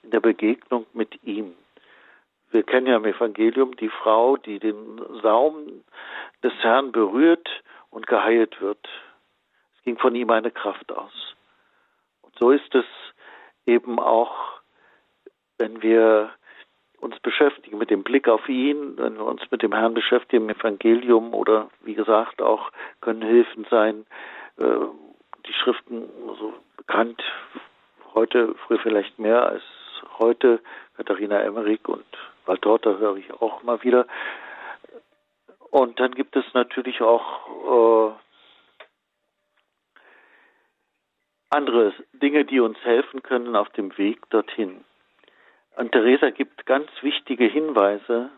in 0.04 0.12
der 0.12 0.20
Begegnung 0.20 0.86
mit 0.94 1.24
ihm. 1.24 1.54
Wir 2.52 2.64
kennen 2.64 2.88
ja 2.88 2.98
im 2.98 3.06
Evangelium 3.06 3.76
die 3.76 3.90
Frau, 3.90 4.38
die 4.38 4.60
den 4.60 5.02
Saum 5.22 5.84
des 6.44 6.54
Herrn 6.62 6.92
berührt 6.92 7.50
und 7.96 8.08
geheilt 8.08 8.60
wird. 8.60 8.86
Es 9.78 9.84
ging 9.84 9.98
von 9.98 10.14
ihm 10.16 10.30
eine 10.30 10.52
Kraft 10.52 10.92
aus. 10.92 11.14
Und 12.22 12.38
so 12.38 12.52
ist 12.52 12.76
es 12.76 12.86
eben 13.66 14.00
auch, 14.00 14.60
wenn 15.58 15.82
wir 15.82 16.32
uns 17.00 17.18
beschäftigen 17.22 17.78
mit 17.78 17.90
dem 17.90 18.04
Blick 18.04 18.28
auf 18.28 18.50
ihn, 18.50 18.98
wenn 18.98 19.16
wir 19.16 19.26
uns 19.26 19.50
mit 19.50 19.62
dem 19.62 19.74
Herrn 19.74 19.94
beschäftigen 19.94 20.50
im 20.50 20.56
Evangelium 20.56 21.34
oder 21.34 21.70
wie 21.84 21.94
gesagt 21.94 22.42
auch 22.42 22.70
können 23.00 23.22
Hilfen 23.22 23.66
sein, 23.70 24.06
äh, 24.58 24.86
die 25.48 25.54
Schriften 25.54 26.10
so 26.38 26.54
bekannt, 26.76 27.24
heute 28.14 28.56
früher 28.66 28.80
vielleicht 28.80 29.20
mehr 29.20 29.48
als 29.48 29.64
heute, 30.20 30.60
Katharina 30.98 31.40
Emmerich 31.40 31.88
und 31.88 32.06
Waltorta 32.46 32.98
höre 32.98 33.16
ich 33.16 33.32
auch 33.34 33.64
mal 33.64 33.82
wieder. 33.84 34.06
Und 35.72 36.00
dann 36.00 36.12
gibt 36.14 36.36
es 36.36 36.46
natürlich 36.54 37.02
auch 37.02 38.12
äh, 38.12 38.16
andere 41.50 41.94
Dinge, 42.14 42.46
die 42.46 42.60
uns 42.60 42.78
helfen 42.84 43.24
können 43.24 43.56
auf 43.56 43.70
dem 43.70 43.98
Weg 43.98 44.30
dorthin. 44.30 44.84
Und 45.76 45.92
Theresa 45.92 46.30
gibt 46.30 46.66
ganz 46.66 46.90
wichtige 47.02 47.46
Hinweise, 47.46 48.30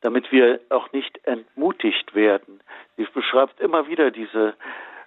damit 0.00 0.30
wir 0.32 0.60
auch 0.70 0.92
nicht 0.92 1.26
entmutigt 1.26 2.14
werden. 2.14 2.60
Sie 2.96 3.04
beschreibt 3.04 3.60
immer 3.60 3.88
wieder 3.88 4.10
diese 4.10 4.54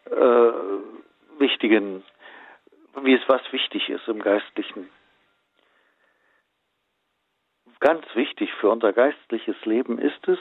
äh, 0.05 1.39
wichtigen, 1.39 2.03
wie 3.01 3.13
es 3.13 3.21
was 3.27 3.41
wichtig 3.51 3.89
ist 3.89 4.07
im 4.07 4.21
Geistlichen. 4.21 4.89
Ganz 7.79 8.05
wichtig 8.13 8.53
für 8.53 8.69
unser 8.69 8.93
geistliches 8.93 9.55
Leben 9.65 9.97
ist 9.97 10.27
es, 10.27 10.39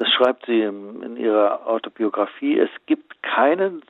das 0.00 0.08
schreibt 0.12 0.46
sie 0.46 0.62
in 0.62 1.16
ihrer 1.18 1.66
Autobiografie, 1.66 2.58
es 2.58 2.70
gibt 2.86 3.22
keine 3.22 3.82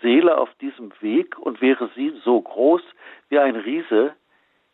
Seele 0.00 0.38
auf 0.38 0.48
diesem 0.62 0.90
Weg 1.02 1.38
und 1.38 1.60
wäre 1.60 1.90
sie 1.94 2.18
so 2.24 2.40
groß 2.40 2.80
wie 3.28 3.38
ein 3.38 3.54
Riese, 3.54 4.16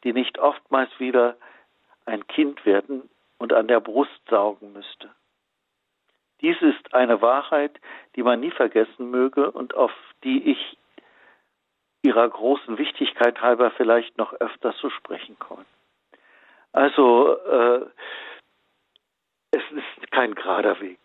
die 0.05 0.13
nicht 0.13 0.39
oftmals 0.39 0.89
wieder 1.01 1.37
ein 2.07 2.25
Kind 2.29 2.65
werden 2.65 3.11
und 3.39 3.53
an 3.53 3.67
der 3.67 3.81
Brust 3.81 4.21
saugen 4.31 4.73
müsste. 4.73 5.11
Dies 6.41 6.63
ist 6.63 6.95
eine 6.95 7.21
Wahrheit, 7.21 7.73
die 8.15 8.23
man 8.23 8.39
nie 8.39 8.53
vergessen 8.53 9.11
möge 9.11 9.51
und 9.51 9.75
auf 9.75 9.91
die 10.23 10.49
ich 10.49 10.79
ihrer 12.03 12.29
großen 12.29 12.79
Wichtigkeit 12.79 13.43
halber 13.43 13.73
vielleicht 13.73 14.17
noch 14.17 14.33
öfters 14.35 14.77
zu 14.77 14.91
sprechen 14.91 15.41
komme. 15.41 15.65
Also 16.71 17.37
äh, 17.37 17.87
kein 20.15 20.35
gerader 20.35 20.81
Weg. 20.81 21.01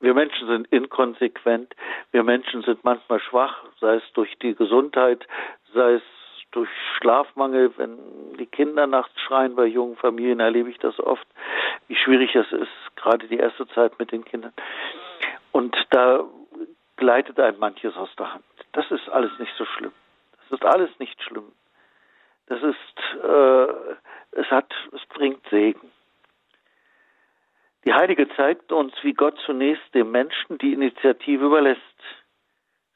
Wir 0.00 0.14
Menschen 0.14 0.48
sind 0.48 0.66
inkonsequent, 0.72 1.74
wir 2.10 2.24
Menschen 2.24 2.62
sind 2.62 2.82
manchmal 2.82 3.20
schwach, 3.20 3.62
sei 3.78 3.96
es 3.96 4.12
durch 4.14 4.36
die 4.38 4.54
Gesundheit, 4.54 5.26
sei 5.74 5.94
es 5.94 6.02
durch 6.50 6.68
Schlafmangel, 6.96 7.72
wenn 7.76 7.98
die 8.38 8.46
Kinder 8.46 8.86
nachts 8.86 9.18
schreien 9.20 9.54
bei 9.54 9.66
jungen 9.66 9.96
Familien, 9.96 10.40
erlebe 10.40 10.70
ich 10.70 10.78
das 10.78 10.98
oft, 10.98 11.26
wie 11.88 11.94
schwierig 11.94 12.34
es 12.34 12.50
ist, 12.52 12.96
gerade 12.96 13.28
die 13.28 13.36
erste 13.36 13.66
Zeit 13.68 13.98
mit 13.98 14.12
den 14.12 14.24
Kindern. 14.24 14.52
Und 15.52 15.76
da 15.90 16.24
gleitet 16.96 17.38
ein 17.38 17.58
manches 17.58 17.96
aus 17.96 18.10
der 18.16 18.34
Hand. 18.34 18.44
Das 18.72 18.90
ist 18.90 19.08
alles 19.08 19.38
nicht 19.38 19.52
so 19.56 19.64
schlimm. 19.66 19.92
Das 20.40 20.58
ist 20.58 20.64
alles 20.64 20.90
nicht 20.98 21.22
schlimm. 21.22 21.52
Das 22.46 22.62
ist, 22.62 23.22
äh, 23.22 24.40
es 24.40 24.50
hat, 24.50 24.72
es 24.92 25.04
bringt 25.06 25.46
Segen. 25.48 25.90
Die 27.84 27.92
Heilige 27.92 28.28
zeigt 28.36 28.72
uns, 28.72 28.92
wie 29.02 29.12
Gott 29.12 29.38
zunächst 29.44 29.94
dem 29.94 30.10
Menschen 30.10 30.58
die 30.58 30.72
Initiative 30.72 31.46
überlässt 31.46 31.80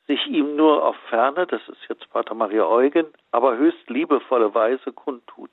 sich 0.07 0.27
ihm 0.27 0.57
nur 0.57 0.85
auf 0.85 0.97
Ferne, 1.09 1.47
das 1.47 1.61
ist 1.69 1.85
jetzt 1.89 2.09
Pater 2.11 2.35
Maria 2.35 2.67
Eugen, 2.67 3.07
aber 3.33 3.57
höchst 3.57 3.89
liebevolle 3.91 4.55
Weise 4.55 4.93
kundtut, 4.93 5.51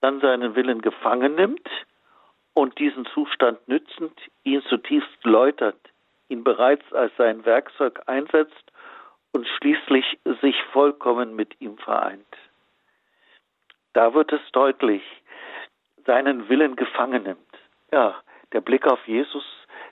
dann 0.00 0.20
seinen 0.20 0.54
Willen 0.56 0.82
gefangen 0.82 1.36
nimmt 1.36 1.68
und 2.52 2.78
diesen 2.78 3.06
Zustand 3.06 3.66
nützend 3.68 4.18
ihn 4.42 4.62
zutiefst 4.62 5.24
läutert, 5.24 5.78
ihn 6.28 6.42
bereits 6.42 6.92
als 6.92 7.12
sein 7.16 7.44
Werkzeug 7.44 8.02
einsetzt 8.06 8.72
und 9.32 9.46
schließlich 9.46 10.18
sich 10.40 10.60
vollkommen 10.72 11.36
mit 11.36 11.60
ihm 11.60 11.78
vereint. 11.78 12.26
Da 13.92 14.14
wird 14.14 14.32
es 14.32 14.40
deutlich, 14.52 15.02
seinen 16.06 16.48
Willen 16.48 16.74
gefangen 16.74 17.22
nimmt. 17.22 17.38
Ja, 17.92 18.16
der 18.54 18.62
Blick 18.62 18.86
auf 18.86 19.06
Jesus, 19.06 19.44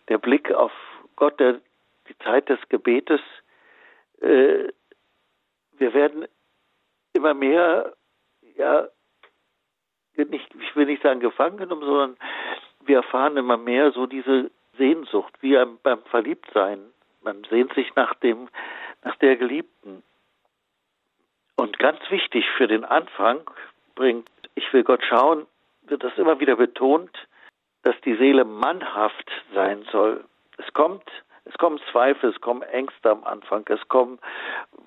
der 0.08 0.18
Blick 0.18 0.50
auf 0.50 0.72
Gott, 1.16 1.38
der 1.38 1.60
die 2.08 2.16
Zeit 2.18 2.48
des 2.48 2.58
Gebetes, 2.68 3.20
äh, 4.22 4.68
wir 5.78 5.94
werden 5.94 6.26
immer 7.12 7.34
mehr, 7.34 7.94
ja, 8.56 8.88
nicht, 10.16 10.48
ich 10.54 10.76
will 10.76 10.86
nicht 10.86 11.02
sagen 11.02 11.20
gefangen 11.20 11.56
genommen, 11.56 11.84
sondern 11.84 12.16
wir 12.84 12.96
erfahren 12.96 13.36
immer 13.36 13.56
mehr 13.56 13.92
so 13.92 14.06
diese 14.06 14.50
Sehnsucht, 14.78 15.34
wie 15.40 15.58
beim 15.82 16.02
Verliebtsein. 16.04 16.80
Man 17.22 17.44
sehnt 17.50 17.74
sich 17.74 17.94
nach 17.96 18.14
dem, 18.14 18.48
nach 19.02 19.16
der 19.16 19.36
Geliebten. 19.36 20.02
Und 21.56 21.78
ganz 21.78 21.98
wichtig 22.10 22.44
für 22.56 22.68
den 22.68 22.84
Anfang 22.84 23.40
bringt, 23.94 24.28
ich 24.54 24.72
will 24.72 24.84
Gott 24.84 25.02
schauen, 25.04 25.46
wird 25.82 26.02
das 26.02 26.16
immer 26.16 26.40
wieder 26.40 26.56
betont, 26.56 27.10
dass 27.82 28.00
die 28.02 28.16
Seele 28.16 28.44
mannhaft 28.44 29.30
sein 29.54 29.84
soll. 29.90 30.24
Es 30.58 30.72
kommt 30.72 31.02
es 31.44 31.54
kommen 31.58 31.80
Zweifel, 31.90 32.30
es 32.30 32.40
kommen 32.40 32.62
Ängste 32.62 33.10
am 33.10 33.24
Anfang, 33.24 33.64
es 33.68 33.88
kommen, 33.88 34.18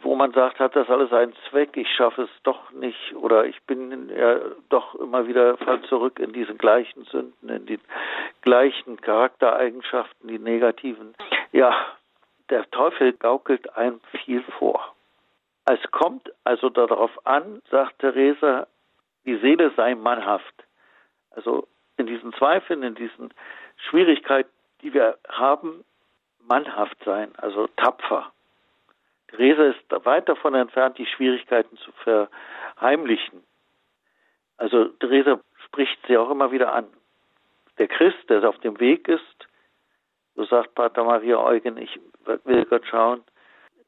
wo 0.02 0.16
man 0.16 0.32
sagt, 0.32 0.60
hat 0.60 0.76
das 0.76 0.90
alles 0.90 1.12
einen 1.12 1.34
Zweck, 1.50 1.76
ich 1.76 1.90
schaffe 1.94 2.24
es 2.24 2.30
doch 2.44 2.72
nicht 2.72 3.14
oder 3.16 3.46
ich 3.46 3.62
bin 3.64 4.10
ja 4.10 4.40
doch 4.70 4.96
immer 4.96 5.28
wieder 5.28 5.58
fall 5.58 5.82
zurück 5.84 6.20
in 6.20 6.32
diese 6.32 6.56
gleichen 6.56 7.04
Sünden, 7.06 7.50
in 7.50 7.66
die 7.66 7.80
gleichen 8.42 9.02
Charaktereigenschaften, 9.02 10.30
die 10.30 10.40
negativen. 10.40 11.14
Ja, 11.52 11.76
der 12.50 12.70
Teufel 12.72 13.14
gaukelt 13.14 13.76
einem 13.76 14.00
viel 14.24 14.44
vor. 14.58 14.94
Es 15.66 15.82
kommt 15.92 16.32
also 16.46 16.70
darauf 16.70 17.12
an, 17.26 17.62
sagt 17.70 18.00
Theresa, 18.00 18.68
die 19.26 19.38
Seele 19.38 19.72
sei 19.76 19.96
mannhaft. 19.96 20.54
Also 21.32 21.68
in 21.98 22.08
diesen 22.08 22.34
Zweifeln, 22.34 22.84
in 22.84 22.96
diesen 22.96 23.34
Schwierigkeiten, 23.90 24.50
die 24.82 24.94
wir 24.94 25.18
haben, 25.28 25.84
mannhaft 26.48 26.98
sein, 27.04 27.34
also 27.38 27.68
tapfer. 27.78 28.32
Therese 29.30 29.76
ist 29.76 30.06
weit 30.06 30.30
davon 30.30 30.54
entfernt, 30.56 30.98
die 30.98 31.06
Schwierigkeiten 31.06 31.78
zu 31.78 31.92
verheimlichen. 32.04 33.44
Also 34.58 34.86
Theresa 34.86 35.40
spricht 35.66 36.00
sie 36.08 36.18
auch 36.18 36.30
immer 36.30 36.52
wieder 36.52 36.74
an. 36.74 36.88
Der 37.78 37.88
Christ, 37.88 38.30
der 38.30 38.48
auf 38.48 38.58
dem 38.60 38.80
Weg 38.80 39.08
ist, 39.08 39.48
so 40.36 40.46
sagt 40.46 40.76
Pater 40.76 41.04
Maria 41.04 41.38
Eugen, 41.40 41.78
ich 41.78 42.00
will 42.46 42.66
Gott 42.66 42.86
schauen, 42.88 43.24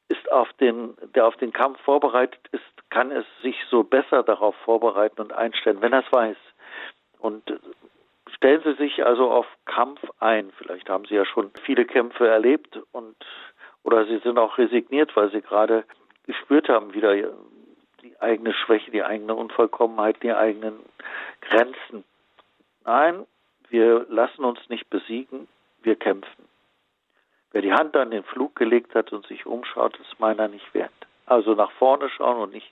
ist 0.09 0.31
auf 0.31 0.51
den, 0.53 0.95
der 1.15 1.27
auf 1.27 1.35
den 1.37 1.53
Kampf 1.53 1.79
vorbereitet 1.81 2.39
ist, 2.51 2.63
kann 2.89 3.11
es 3.11 3.25
sich 3.41 3.55
so 3.69 3.83
besser 3.83 4.23
darauf 4.23 4.55
vorbereiten 4.63 5.21
und 5.21 5.33
einstellen, 5.33 5.81
wenn 5.81 5.93
er 5.93 6.05
es 6.05 6.11
weiß. 6.11 6.37
Und 7.19 7.43
stellen 8.37 8.61
Sie 8.63 8.73
sich 8.73 9.05
also 9.05 9.29
auf 9.29 9.47
Kampf 9.65 9.99
ein. 10.19 10.51
Vielleicht 10.57 10.89
haben 10.89 11.05
Sie 11.05 11.15
ja 11.15 11.25
schon 11.25 11.51
viele 11.63 11.85
Kämpfe 11.85 12.27
erlebt 12.27 12.79
und 12.91 13.15
oder 13.83 14.05
Sie 14.05 14.17
sind 14.19 14.37
auch 14.37 14.57
resigniert, 14.57 15.15
weil 15.15 15.31
Sie 15.31 15.41
gerade 15.41 15.83
gespürt 16.25 16.69
haben, 16.69 16.93
wieder 16.93 17.13
die 17.15 18.19
eigene 18.19 18.53
Schwäche, 18.53 18.91
die 18.91 19.03
eigene 19.03 19.33
Unvollkommenheit, 19.33 20.21
die 20.23 20.33
eigenen 20.33 20.79
Grenzen. 21.41 22.03
Nein, 22.85 23.25
wir 23.69 24.05
lassen 24.09 24.43
uns 24.43 24.59
nicht 24.69 24.89
besiegen, 24.89 25.47
wir 25.81 25.95
kämpfen. 25.95 26.47
Wer 27.51 27.61
die 27.61 27.73
Hand 27.73 27.95
an 27.95 28.11
den 28.11 28.23
Flug 28.23 28.55
gelegt 28.55 28.93
hat 28.93 29.13
und 29.13 29.25
sich 29.25 29.45
umschaut, 29.45 29.97
ist 29.99 30.19
meiner 30.19 30.47
nicht 30.47 30.73
wert. 30.73 30.91
Also 31.25 31.55
nach 31.55 31.71
vorne 31.71 32.09
schauen 32.09 32.37
und 32.37 32.53
nicht 32.53 32.71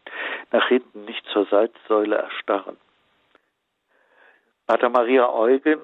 nach 0.51 0.67
hinten, 0.67 1.05
nicht 1.05 1.25
zur 1.27 1.45
Salzsäule 1.45 2.17
erstarren. 2.17 2.77
Pater 4.67 4.89
Maria 4.89 5.29
Eugen 5.29 5.79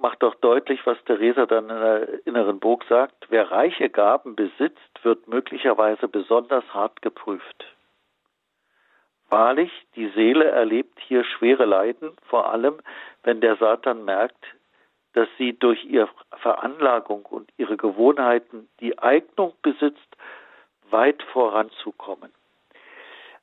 macht 0.00 0.22
doch 0.22 0.34
deutlich, 0.36 0.84
was 0.86 1.02
Theresa 1.04 1.46
dann 1.46 1.70
in 1.70 1.80
der 1.80 2.26
inneren 2.26 2.58
Burg 2.58 2.84
sagt. 2.88 3.26
Wer 3.30 3.50
reiche 3.50 3.88
Gaben 3.88 4.34
besitzt, 4.34 5.04
wird 5.04 5.28
möglicherweise 5.28 6.08
besonders 6.08 6.64
hart 6.74 7.00
geprüft. 7.02 7.64
Wahrlich, 9.30 9.70
die 9.94 10.08
Seele 10.08 10.46
erlebt 10.46 10.98
hier 11.00 11.22
schwere 11.24 11.64
Leiden, 11.64 12.16
vor 12.28 12.50
allem 12.50 12.78
wenn 13.22 13.40
der 13.40 13.56
Satan 13.56 14.04
merkt, 14.04 14.44
dass 15.12 15.28
sie 15.36 15.52
durch 15.52 15.84
ihre 15.84 16.08
Veranlagung 16.38 17.24
und 17.26 17.50
ihre 17.56 17.76
Gewohnheiten 17.76 18.68
die 18.80 18.98
Eignung 18.98 19.54
besitzt, 19.62 20.16
weit 20.90 21.22
voranzukommen. 21.24 22.32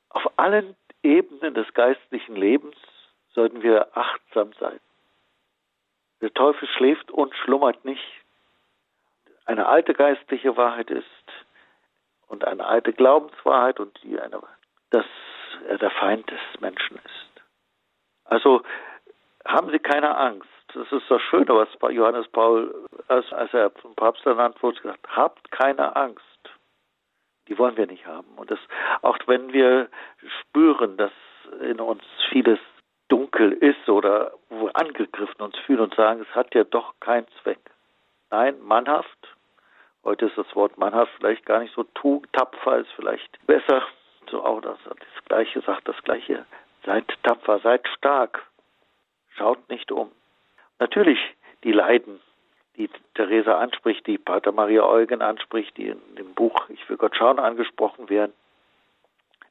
Auf 0.10 0.28
allen 0.38 0.76
Ebenen 1.04 1.54
des 1.54 1.72
geistlichen 1.74 2.36
Lebens 2.36 2.76
sollten 3.36 3.62
wir 3.62 3.96
achtsam 3.96 4.54
sein. 4.60 4.80
Der 6.22 6.34
Teufel 6.34 6.68
schläft 6.70 7.12
und 7.12 7.36
schlummert 7.36 7.86
nicht. 7.86 8.04
Eine 9.46 9.68
alte 9.68 9.94
geistliche 9.94 10.58
Wahrheit 10.58 10.90
ist 10.90 11.06
und 12.28 12.46
eine 12.46 12.66
alte 12.66 12.94
Glaubenswahrheit 12.94 13.80
und 13.80 14.02
die 14.02 14.20
eine, 14.20 14.42
dass 14.90 15.06
er 15.68 15.78
der 15.78 15.92
Feind 15.92 16.30
des 16.32 16.40
Menschen 16.62 16.98
ist. 16.98 17.44
Also 18.24 18.64
haben 19.46 19.70
Sie 19.70 19.80
keine 19.80 20.18
Angst. 20.18 20.50
Das 20.74 20.92
ist 20.92 21.10
das 21.10 21.22
Schöne, 21.22 21.48
was 21.50 21.70
Johannes 21.94 22.28
Paul, 22.30 22.88
als, 23.08 23.32
als 23.32 23.54
er 23.54 23.70
vom 23.70 23.94
Papst 23.96 24.26
ernannt 24.26 24.62
wurde, 24.64 24.82
gesagt 24.82 25.08
hat, 25.08 25.16
habt 25.16 25.52
keine 25.52 25.96
Angst. 25.96 26.22
Die 27.48 27.58
wollen 27.60 27.78
wir 27.78 27.86
nicht 27.86 28.08
haben. 28.08 28.28
Und 28.36 28.50
das, 28.50 28.60
auch 29.04 29.18
wenn 29.28 29.54
wir 29.54 29.90
spüren, 30.42 30.98
dass 30.98 31.12
in 31.62 31.80
uns 31.80 32.02
vieles 32.30 32.60
dunkel 33.08 33.54
ist 33.54 33.88
oder 33.90 34.34
wo 34.50 34.66
wir 34.66 34.76
angegriffen 34.76 35.42
uns 35.42 35.58
fühlen 35.60 35.82
und 35.82 35.96
sagen, 35.96 36.22
es 36.28 36.36
hat 36.36 36.54
ja 36.56 36.64
doch 36.64 36.94
keinen 37.00 37.28
Zweck. 37.42 37.60
Nein, 38.32 38.56
mannhaft. 38.62 39.36
Heute 40.04 40.26
ist 40.28 40.38
das 40.38 40.56
Wort 40.56 40.78
mannhaft 40.78 41.12
vielleicht 41.18 41.46
gar 41.46 41.60
nicht 41.60 41.74
so 41.74 41.84
tugend, 41.96 42.32
tapfer 42.34 42.80
ist 42.80 42.92
vielleicht 42.96 43.46
besser. 43.48 43.82
So 44.30 44.44
auch 44.44 44.62
das, 44.62 44.78
das 44.84 45.26
Gleiche 45.26 45.62
sagt 45.62 45.88
das 45.88 46.02
Gleiche. 46.04 46.46
Seid 46.86 47.06
tapfer, 47.24 47.60
seid 47.60 47.88
stark. 47.98 48.46
Schaut 49.38 49.70
nicht 49.70 49.92
um. 49.92 50.12
Natürlich 50.80 51.20
die 51.64 51.72
Leiden, 51.72 52.20
die 52.78 52.90
Theresa 53.14 53.58
anspricht, 53.58 54.06
die 54.08 54.18
Pater 54.18 54.52
Maria 54.52 54.84
Eugen 54.84 55.22
anspricht, 55.22 55.76
die 55.78 55.88
in 55.88 56.16
dem 56.16 56.34
Buch 56.34 56.70
Ich 56.70 56.88
will 56.90 56.98
Gott 56.98 57.16
schauen 57.16 57.40
angesprochen 57.40 58.10
werden. 58.10 58.34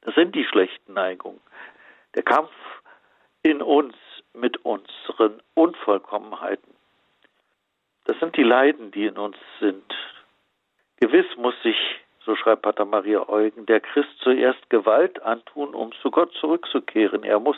Das 0.01 0.15
sind 0.15 0.35
die 0.35 0.45
schlechten 0.45 0.93
Neigungen. 0.93 1.41
Der 2.13 2.23
Kampf 2.23 2.51
in 3.45 3.61
uns 3.61 3.93
mit 4.33 4.65
unseren 4.65 5.39
Unvollkommenheiten. 5.53 6.73
Das 8.05 8.19
sind 8.19 8.35
die 8.35 8.43
Leiden, 8.43 8.89
die 8.89 9.05
in 9.05 9.19
uns 9.19 9.37
sind. 9.59 9.93
Gewiss 10.99 11.27
muss 11.37 11.53
sich, 11.61 11.77
so 12.25 12.35
schreibt 12.35 12.63
Pater 12.63 12.85
Maria 12.85 13.29
Eugen, 13.29 13.67
der 13.67 13.81
Christ 13.81 14.09
zuerst 14.21 14.67
Gewalt 14.71 15.21
antun, 15.21 15.75
um 15.75 15.91
zu 16.01 16.09
Gott 16.09 16.33
zurückzukehren. 16.39 17.23
Er 17.23 17.39
muss 17.39 17.57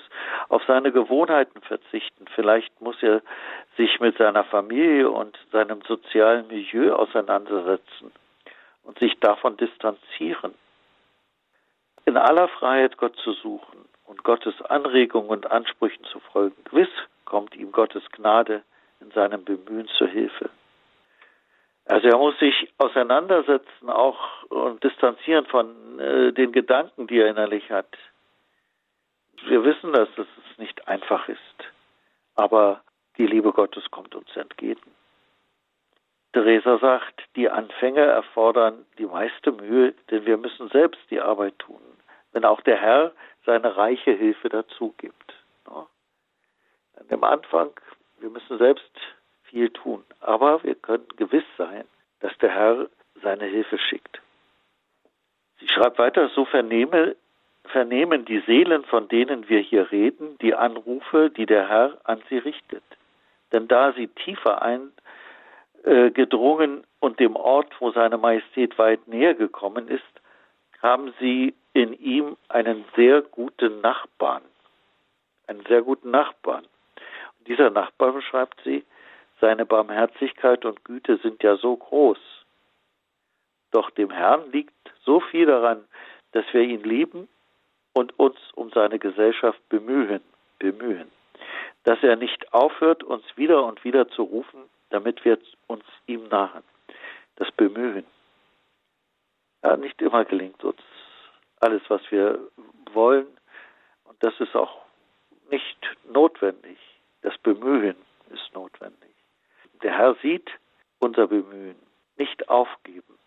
auf 0.49 0.61
seine 0.67 0.91
Gewohnheiten 0.91 1.61
verzichten. 1.61 2.25
Vielleicht 2.35 2.81
muss 2.81 3.01
er 3.01 3.21
sich 3.77 4.01
mit 4.01 4.17
seiner 4.17 4.43
Familie 4.43 5.09
und 5.09 5.37
seinem 5.53 5.81
sozialen 5.87 6.47
Milieu 6.47 6.95
auseinandersetzen 6.95 8.11
und 8.83 8.99
sich 8.99 9.17
davon 9.21 9.55
distanzieren. 9.55 10.53
In 12.03 12.17
aller 12.17 12.49
Freiheit 12.49 12.97
Gott 12.97 13.15
zu 13.23 13.31
suchen 13.31 13.86
und 14.07 14.23
Gottes 14.23 14.59
Anregungen 14.63 15.29
und 15.29 15.51
Ansprüchen 15.51 16.03
zu 16.05 16.19
folgen. 16.19 16.55
Gewiss 16.65 16.89
kommt 17.25 17.55
ihm 17.55 17.71
Gottes 17.71 18.03
Gnade 18.11 18.63
in 18.99 19.11
seinem 19.11 19.43
Bemühen 19.45 19.87
zur 19.97 20.07
Hilfe. 20.07 20.49
Also 21.85 22.07
er 22.07 22.17
muss 22.17 22.37
sich 22.39 22.73
auseinandersetzen 22.77 23.89
auch 23.89 24.43
und 24.49 24.83
distanzieren 24.83 25.45
von 25.45 25.99
äh, 25.99 26.33
den 26.33 26.51
Gedanken, 26.51 27.07
die 27.07 27.19
er 27.19 27.29
innerlich 27.29 27.71
hat. 27.71 27.87
Wir 29.45 29.63
wissen, 29.63 29.93
dass 29.93 30.09
es 30.17 30.27
nicht 30.57 30.87
einfach 30.87 31.29
ist, 31.29 31.39
aber 32.35 32.81
die 33.17 33.27
Liebe 33.27 33.53
Gottes 33.53 33.89
kommt 33.91 34.15
uns 34.15 34.35
entgegen. 34.35 34.91
Theresa 36.33 36.77
sagt, 36.79 37.23
die 37.35 37.49
Anfänge 37.49 38.01
erfordern 38.01 38.85
die 38.97 39.05
meiste 39.05 39.51
Mühe, 39.51 39.93
denn 40.11 40.25
wir 40.25 40.37
müssen 40.37 40.69
selbst 40.69 40.99
die 41.09 41.21
Arbeit 41.21 41.57
tun. 41.59 41.81
Wenn 42.31 42.45
auch 42.45 42.61
der 42.61 42.77
Herr 42.77 43.11
seine 43.45 43.75
reiche 43.77 44.11
Hilfe 44.11 44.49
dazu 44.49 44.93
gibt. 44.97 45.33
An 45.65 47.07
dem 47.09 47.23
Anfang, 47.23 47.71
wir 48.19 48.29
müssen 48.29 48.57
selbst 48.57 48.91
viel 49.43 49.69
tun, 49.69 50.03
aber 50.19 50.63
wir 50.63 50.75
können 50.75 51.07
gewiss 51.15 51.45
sein, 51.57 51.85
dass 52.19 52.37
der 52.39 52.49
Herr 52.51 52.87
seine 53.21 53.45
Hilfe 53.45 53.77
schickt. 53.77 54.21
Sie 55.59 55.67
schreibt 55.67 55.97
weiter, 55.99 56.29
so 56.29 56.45
vernehme, 56.45 57.15
vernehmen 57.65 58.25
die 58.25 58.39
Seelen, 58.41 58.83
von 58.85 59.07
denen 59.07 59.47
wir 59.49 59.59
hier 59.59 59.91
reden, 59.91 60.37
die 60.39 60.55
Anrufe, 60.55 61.29
die 61.29 61.45
der 61.45 61.69
Herr 61.69 61.97
an 62.03 62.21
sie 62.29 62.37
richtet. 62.37 62.83
Denn 63.51 63.67
da 63.67 63.93
sie 63.93 64.07
tiefer 64.07 64.61
eingedrungen 65.83 66.83
und 66.99 67.19
dem 67.19 67.35
Ort, 67.35 67.73
wo 67.79 67.91
seine 67.91 68.17
Majestät 68.17 68.77
weit 68.77 69.07
näher 69.07 69.33
gekommen 69.35 69.87
ist, 69.87 70.03
haben 70.87 71.13
sie 71.19 71.53
in 71.73 71.91
ihm 71.99 72.37
einen 72.47 72.85
sehr 72.95 73.21
guten 73.21 73.81
Nachbarn. 73.81 74.43
Einen 75.47 75.65
sehr 75.65 75.81
guten 75.81 76.11
Nachbarn. 76.11 76.65
Und 77.39 77.47
dieser 77.47 77.69
Nachbar, 77.69 78.13
beschreibt 78.13 78.59
sie, 78.63 78.85
seine 79.41 79.65
Barmherzigkeit 79.65 80.63
und 80.63 80.85
Güte 80.85 81.17
sind 81.17 81.43
ja 81.43 81.57
so 81.57 81.75
groß. 81.75 82.17
Doch 83.71 83.89
dem 83.91 84.11
Herrn 84.11 84.49
liegt 84.51 84.73
so 85.03 85.19
viel 85.19 85.45
daran, 85.45 85.83
dass 86.31 86.45
wir 86.53 86.61
ihn 86.61 86.83
lieben 86.83 87.27
und 87.93 88.17
uns 88.17 88.37
um 88.55 88.69
seine 88.71 88.97
Gesellschaft 88.97 89.59
bemühen, 89.67 90.21
bemühen, 90.57 91.11
dass 91.83 92.01
er 92.01 92.15
nicht 92.15 92.53
aufhört, 92.53 93.03
uns 93.03 93.25
wieder 93.35 93.65
und 93.65 93.83
wieder 93.83 94.07
zu 94.07 94.23
rufen, 94.23 94.61
damit 94.89 95.25
wir 95.25 95.37
uns 95.67 95.83
ihm 96.05 96.27
nahen. 96.29 96.63
Das 97.35 97.51
Bemühen. 97.51 98.05
Nicht 99.75 100.01
immer 100.01 100.23
gelingt 100.23 100.63
uns 100.63 100.81
alles, 101.59 101.81
was 101.89 102.01
wir 102.09 102.39
wollen. 102.93 103.27
Und 104.05 104.23
das 104.23 104.33
ist 104.39 104.55
auch 104.55 104.81
nicht 105.49 105.77
notwendig. 106.11 106.77
Das 107.21 107.37
Bemühen 107.39 107.95
ist 108.29 108.53
notwendig. 108.53 109.13
Der 109.83 109.97
Herr 109.97 110.15
sieht 110.21 110.49
unser 110.99 111.27
Bemühen, 111.27 111.75
nicht 112.17 112.49
aufgeben. 112.49 113.17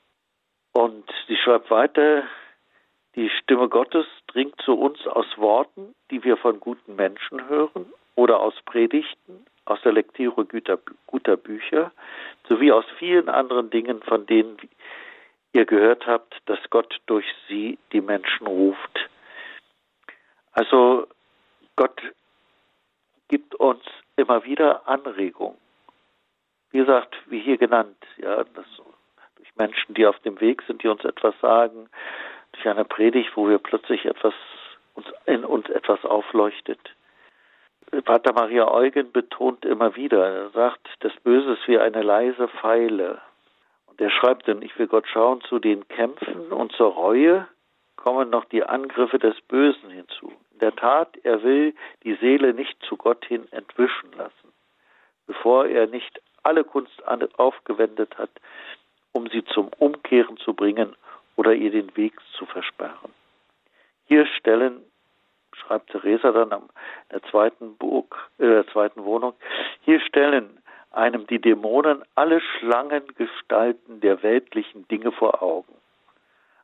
Und 0.73 1.11
sie 1.29 1.37
schreibt 1.37 1.71
weiter, 1.71 2.25
die 3.17 3.29
Stimme 3.43 3.69
Gottes 3.69 4.07
dringt 4.29 4.61
zu 4.63 4.75
uns 4.75 5.05
aus 5.07 5.27
Worten, 5.37 5.95
die 6.11 6.23
wir 6.23 6.37
von 6.37 6.61
guten 6.61 6.97
Menschen 6.97 7.49
hören 7.49 7.93
oder 8.15 8.41
aus 8.41 8.55
Predigten, 8.65 9.47
aus 9.65 9.81
der 9.83 9.93
Lektüre 9.93 10.45
guter, 10.45 10.79
guter 11.07 11.37
Bücher, 11.37 11.93
sowie 12.49 12.73
aus 12.73 12.85
vielen 12.99 13.29
anderen 13.29 13.71
Dingen, 13.71 14.03
von 14.03 14.27
denen 14.27 14.57
ihr 15.53 15.67
gehört 15.67 16.07
habt, 16.07 16.37
dass 16.47 16.59
Gott 16.71 17.01
durch 17.07 17.27
sie 17.49 17.79
die 17.93 18.01
Menschen 18.01 18.47
ruft. 18.47 19.09
Also 20.53 21.07
Gott 21.77 22.01
gibt 23.29 23.55
uns 23.55 23.83
immer 24.17 24.45
wieder 24.45 24.89
Anregung. 24.89 25.57
Wie 26.71 26.79
gesagt, 26.79 27.17
wie 27.27 27.41
hier 27.41 27.59
genannt, 27.59 27.97
ja, 28.17 28.45
das, 28.45 28.67
durch 29.37 29.49
Menschen, 29.57 29.95
die 29.95 30.07
auf 30.07 30.19
dem 30.21 30.41
Weg 30.41 30.63
sind, 30.63 30.83
die 30.83 30.89
uns 30.89 31.05
etwas 31.05 31.35
sagen, 31.41 31.89
durch 32.53 32.69
eine 32.69 32.85
Predigt, 32.85 33.31
wo 33.37 33.49
wir 33.49 33.59
plötzlich 33.59 34.05
etwas 34.05 34.35
uns 34.95 35.07
in 35.27 35.45
uns 35.45 35.69
etwas 35.71 36.05
aufleuchtet. 36.05 36.81
Pater 38.05 38.33
Maria 38.33 38.71
Eugen 38.71 39.11
betont 39.13 39.65
immer 39.65 39.97
wieder, 39.97 40.29
er 40.29 40.51
sagt, 40.51 40.89
das 41.01 41.13
Böse 41.25 41.53
ist 41.53 41.67
wie 41.67 41.79
eine 41.79 42.03
leise 42.03 42.49
Pfeile. 42.49 43.21
Und 44.01 44.07
er 44.07 44.11
schreibt 44.11 44.49
dann, 44.49 44.63
ich 44.63 44.79
will 44.79 44.87
Gott 44.87 45.07
schauen, 45.09 45.43
zu 45.43 45.59
den 45.59 45.87
Kämpfen 45.89 46.53
und 46.53 46.73
zur 46.73 46.95
Reue 46.95 47.47
kommen 47.97 48.31
noch 48.31 48.47
die 48.47 48.65
Angriffe 48.65 49.19
des 49.19 49.39
Bösen 49.43 49.91
hinzu. 49.91 50.33
In 50.53 50.61
der 50.61 50.75
Tat, 50.75 51.19
er 51.23 51.43
will 51.43 51.75
die 52.03 52.15
Seele 52.15 52.55
nicht 52.55 52.83
zu 52.83 52.97
Gott 52.97 53.27
hin 53.27 53.47
entwischen 53.51 54.11
lassen, 54.17 54.55
bevor 55.27 55.67
er 55.67 55.87
nicht 55.87 56.23
alle 56.43 56.65
Kunst 56.65 56.95
aufgewendet 57.37 58.17
hat, 58.17 58.31
um 59.13 59.27
sie 59.29 59.45
zum 59.45 59.69
Umkehren 59.79 60.39
zu 60.39 60.55
bringen 60.55 60.97
oder 61.37 61.53
ihr 61.53 61.71
den 61.71 61.95
Weg 61.95 62.15
zu 62.39 62.47
versperren. 62.47 63.13
Hier 64.07 64.25
stellen 64.25 64.83
schreibt 65.53 65.91
Theresa 65.91 66.33
dann 66.33 66.53
am 66.53 66.71
der 67.13 67.23
zweiten 67.25 67.77
Burg, 67.77 68.17
äh, 68.39 68.47
der 68.47 68.67
zweiten 68.69 69.05
Wohnung, 69.05 69.35
hier 69.83 70.01
stellen 70.01 70.60
einem 70.91 71.27
die 71.27 71.41
Dämonen 71.41 72.03
alle 72.15 72.41
Schlangengestalten 72.41 74.01
der 74.01 74.23
weltlichen 74.23 74.87
Dinge 74.89 75.13
vor 75.13 75.43
Augen. 75.43 75.75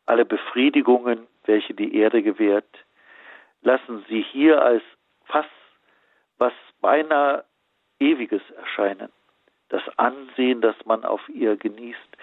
Alle 0.06 0.24
Befriedigungen, 0.24 1.26
welche 1.44 1.74
die 1.74 1.96
Erde 1.96 2.22
gewährt, 2.22 2.84
lassen 3.62 4.04
sie 4.08 4.22
hier 4.22 4.62
als 4.62 4.82
fast 5.24 5.50
was 6.38 6.52
beinahe 6.80 7.44
Ewiges 7.98 8.42
erscheinen. 8.52 9.10
Das 9.68 9.82
Ansehen, 9.96 10.60
das 10.60 10.76
man 10.84 11.04
auf 11.04 11.28
ihr 11.28 11.56
genießt, 11.56 12.16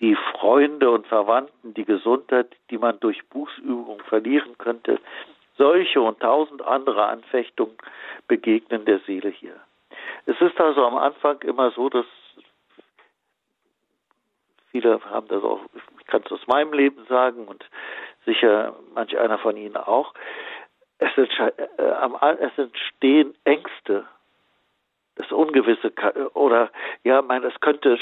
die 0.00 0.16
Freunde 0.32 0.90
und 0.90 1.06
Verwandten, 1.06 1.74
die 1.74 1.84
Gesundheit, 1.84 2.54
die 2.70 2.78
man 2.78 3.00
durch 3.00 3.26
Bußübung 3.28 4.00
verlieren 4.04 4.56
könnte, 4.58 5.00
solche 5.56 6.00
und 6.00 6.20
tausend 6.20 6.62
andere 6.62 7.06
Anfechtungen 7.06 7.76
begegnen 8.28 8.84
der 8.84 9.00
Seele 9.00 9.28
hier. 9.28 9.56
Es 10.28 10.38
ist 10.42 10.60
also 10.60 10.84
am 10.84 10.98
Anfang 10.98 11.40
immer 11.40 11.70
so, 11.70 11.88
dass 11.88 12.04
viele 14.70 15.00
haben 15.06 15.26
das 15.28 15.42
auch, 15.42 15.60
ich 15.98 16.06
kann 16.06 16.22
es 16.22 16.30
aus 16.30 16.46
meinem 16.46 16.74
Leben 16.74 17.02
sagen 17.06 17.48
und 17.48 17.64
sicher 18.26 18.76
manch 18.92 19.18
einer 19.18 19.38
von 19.38 19.56
Ihnen 19.56 19.78
auch, 19.78 20.12
es, 20.98 21.16
äh, 21.16 22.50
entstehen 22.58 23.34
Ängste, 23.44 24.06
das 25.14 25.32
Ungewisse 25.32 25.94
oder 26.34 26.70
ja, 27.04 27.22
mein, 27.22 27.42
es 27.44 27.58
könnte 27.60 27.98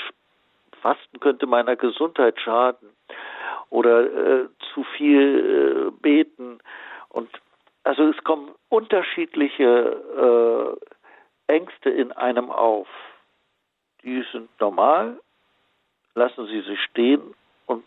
Fasten 0.83 1.21
könnte 1.21 1.47
meiner 1.47 1.77
Gesundheit 1.77 2.41
schaden 2.41 2.91
oder 3.71 4.01
äh, 4.01 4.49
zu 4.75 4.83
viel 4.97 5.87
äh, 5.87 5.91
beten. 6.03 6.59
Und 7.09 7.31
also 7.85 8.09
es 8.09 8.25
kommen 8.25 8.51
unterschiedliche 8.69 10.77
äh, 10.77 10.96
Ängste 11.47 11.91
in 11.91 12.13
einem 12.13 12.51
auf. 12.51 12.89
Die 14.03 14.25
sind 14.33 14.49
normal, 14.61 15.21
lassen 16.15 16.47
Sie 16.47 16.63
sie 16.63 16.77
stehen 16.77 17.35
und 17.67 17.85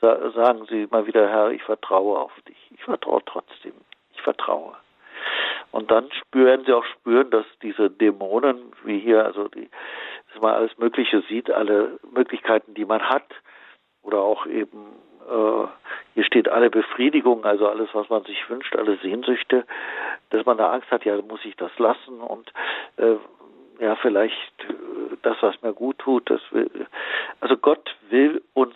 sa 0.00 0.30
sagen 0.32 0.66
Sie 0.68 0.86
mal 0.90 1.06
wieder, 1.06 1.28
Herr, 1.28 1.50
ich 1.50 1.62
vertraue 1.62 2.18
auf 2.18 2.32
dich. 2.42 2.70
Ich 2.72 2.84
vertraue 2.84 3.22
trotzdem. 3.24 3.72
Ich 4.12 4.22
vertraue. 4.22 4.76
Und 5.72 5.90
dann 5.90 6.10
spüren 6.12 6.64
Sie 6.64 6.72
auch 6.72 6.84
spüren, 6.84 7.30
dass 7.30 7.46
diese 7.62 7.90
Dämonen, 7.90 8.72
wie 8.84 9.00
hier, 9.00 9.24
also 9.24 9.48
die, 9.48 9.68
dass 10.32 10.42
man 10.42 10.54
alles 10.54 10.76
Mögliche 10.78 11.22
sieht, 11.22 11.50
alle 11.50 11.98
Möglichkeiten, 12.12 12.74
die 12.74 12.84
man 12.84 13.08
hat, 13.08 13.26
oder 14.02 14.20
auch 14.20 14.46
eben 14.46 14.92
hier 16.14 16.24
steht 16.24 16.48
alle 16.48 16.70
Befriedigung, 16.70 17.44
also 17.44 17.68
alles, 17.68 17.88
was 17.92 18.08
man 18.08 18.24
sich 18.24 18.48
wünscht, 18.48 18.76
alle 18.76 18.96
Sehnsüchte, 18.98 19.64
dass 20.30 20.46
man 20.46 20.58
da 20.58 20.72
Angst 20.72 20.90
hat, 20.90 21.04
ja, 21.04 21.20
muss 21.22 21.44
ich 21.44 21.56
das 21.56 21.76
lassen 21.78 22.20
und 22.20 22.52
äh, 22.96 23.16
ja, 23.78 23.96
vielleicht 23.96 24.64
äh, 24.68 25.16
das, 25.22 25.36
was 25.40 25.60
mir 25.62 25.72
gut 25.72 25.98
tut, 25.98 26.30
das 26.30 26.40
will, 26.50 26.86
also 27.40 27.56
Gott 27.56 27.94
will 28.08 28.42
uns, 28.54 28.74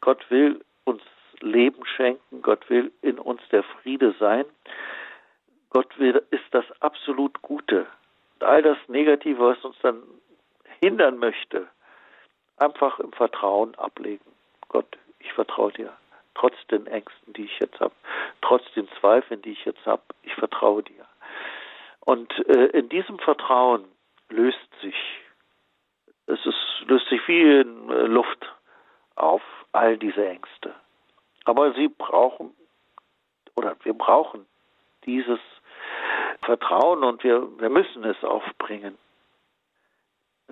Gott 0.00 0.24
will 0.30 0.60
uns 0.84 1.02
Leben 1.40 1.84
schenken, 1.84 2.42
Gott 2.42 2.68
will 2.70 2.92
in 3.02 3.18
uns 3.18 3.42
der 3.50 3.62
Friede 3.62 4.14
sein. 4.18 4.44
Gott 5.70 5.98
will, 5.98 6.22
ist 6.30 6.44
das 6.52 6.64
absolut 6.80 7.40
Gute. 7.42 7.86
All 8.40 8.62
das 8.62 8.76
Negative, 8.88 9.38
was 9.38 9.64
uns 9.64 9.76
dann 9.82 10.02
hindern 10.80 11.18
möchte, 11.18 11.66
einfach 12.58 12.98
im 13.00 13.12
Vertrauen 13.12 13.74
ablegen. 13.76 14.24
Gott, 14.68 14.98
ich 15.24 15.32
vertraue 15.32 15.72
dir. 15.72 15.92
Trotz 16.34 16.54
den 16.70 16.86
Ängsten, 16.86 17.32
die 17.34 17.44
ich 17.44 17.58
jetzt 17.58 17.78
habe, 17.80 17.94
trotz 18.40 18.64
den 18.74 18.88
Zweifeln, 19.00 19.42
die 19.42 19.52
ich 19.52 19.64
jetzt 19.64 19.84
habe, 19.86 20.02
ich 20.22 20.34
vertraue 20.34 20.82
dir. 20.82 21.06
Und 22.00 22.32
äh, 22.48 22.66
in 22.78 22.88
diesem 22.88 23.18
Vertrauen 23.18 23.84
löst 24.28 24.58
sich, 24.80 24.96
es 26.26 26.44
ist, 26.44 26.84
löst 26.86 27.08
sich 27.08 27.26
wie 27.28 27.60
in 27.60 27.90
äh, 27.90 28.06
Luft 28.06 28.46
auf, 29.14 29.42
all 29.72 29.96
diese 29.96 30.26
Ängste. 30.26 30.74
Aber 31.44 31.72
sie 31.74 31.88
brauchen, 31.88 32.54
oder 33.54 33.76
wir 33.82 33.94
brauchen 33.94 34.46
dieses 35.04 35.40
Vertrauen 36.42 37.04
und 37.04 37.22
wir, 37.24 37.46
wir 37.58 37.70
müssen 37.70 38.04
es 38.04 38.22
aufbringen. 38.24 38.98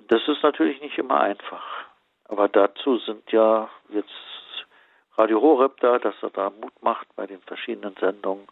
Das 0.07 0.21
ist 0.27 0.43
natürlich 0.43 0.81
nicht 0.81 0.97
immer 0.97 1.19
einfach. 1.19 1.63
Aber 2.25 2.47
dazu 2.47 2.97
sind 2.99 3.29
ja 3.31 3.69
jetzt 3.89 4.09
Radio 5.21 5.39
Horeb 5.39 5.79
da, 5.81 5.99
dass 5.99 6.15
er 6.23 6.31
da 6.31 6.49
Mut 6.49 6.73
macht 6.81 7.07
bei 7.15 7.27
den 7.27 7.39
verschiedenen 7.41 7.95
Sendungen. 7.99 8.47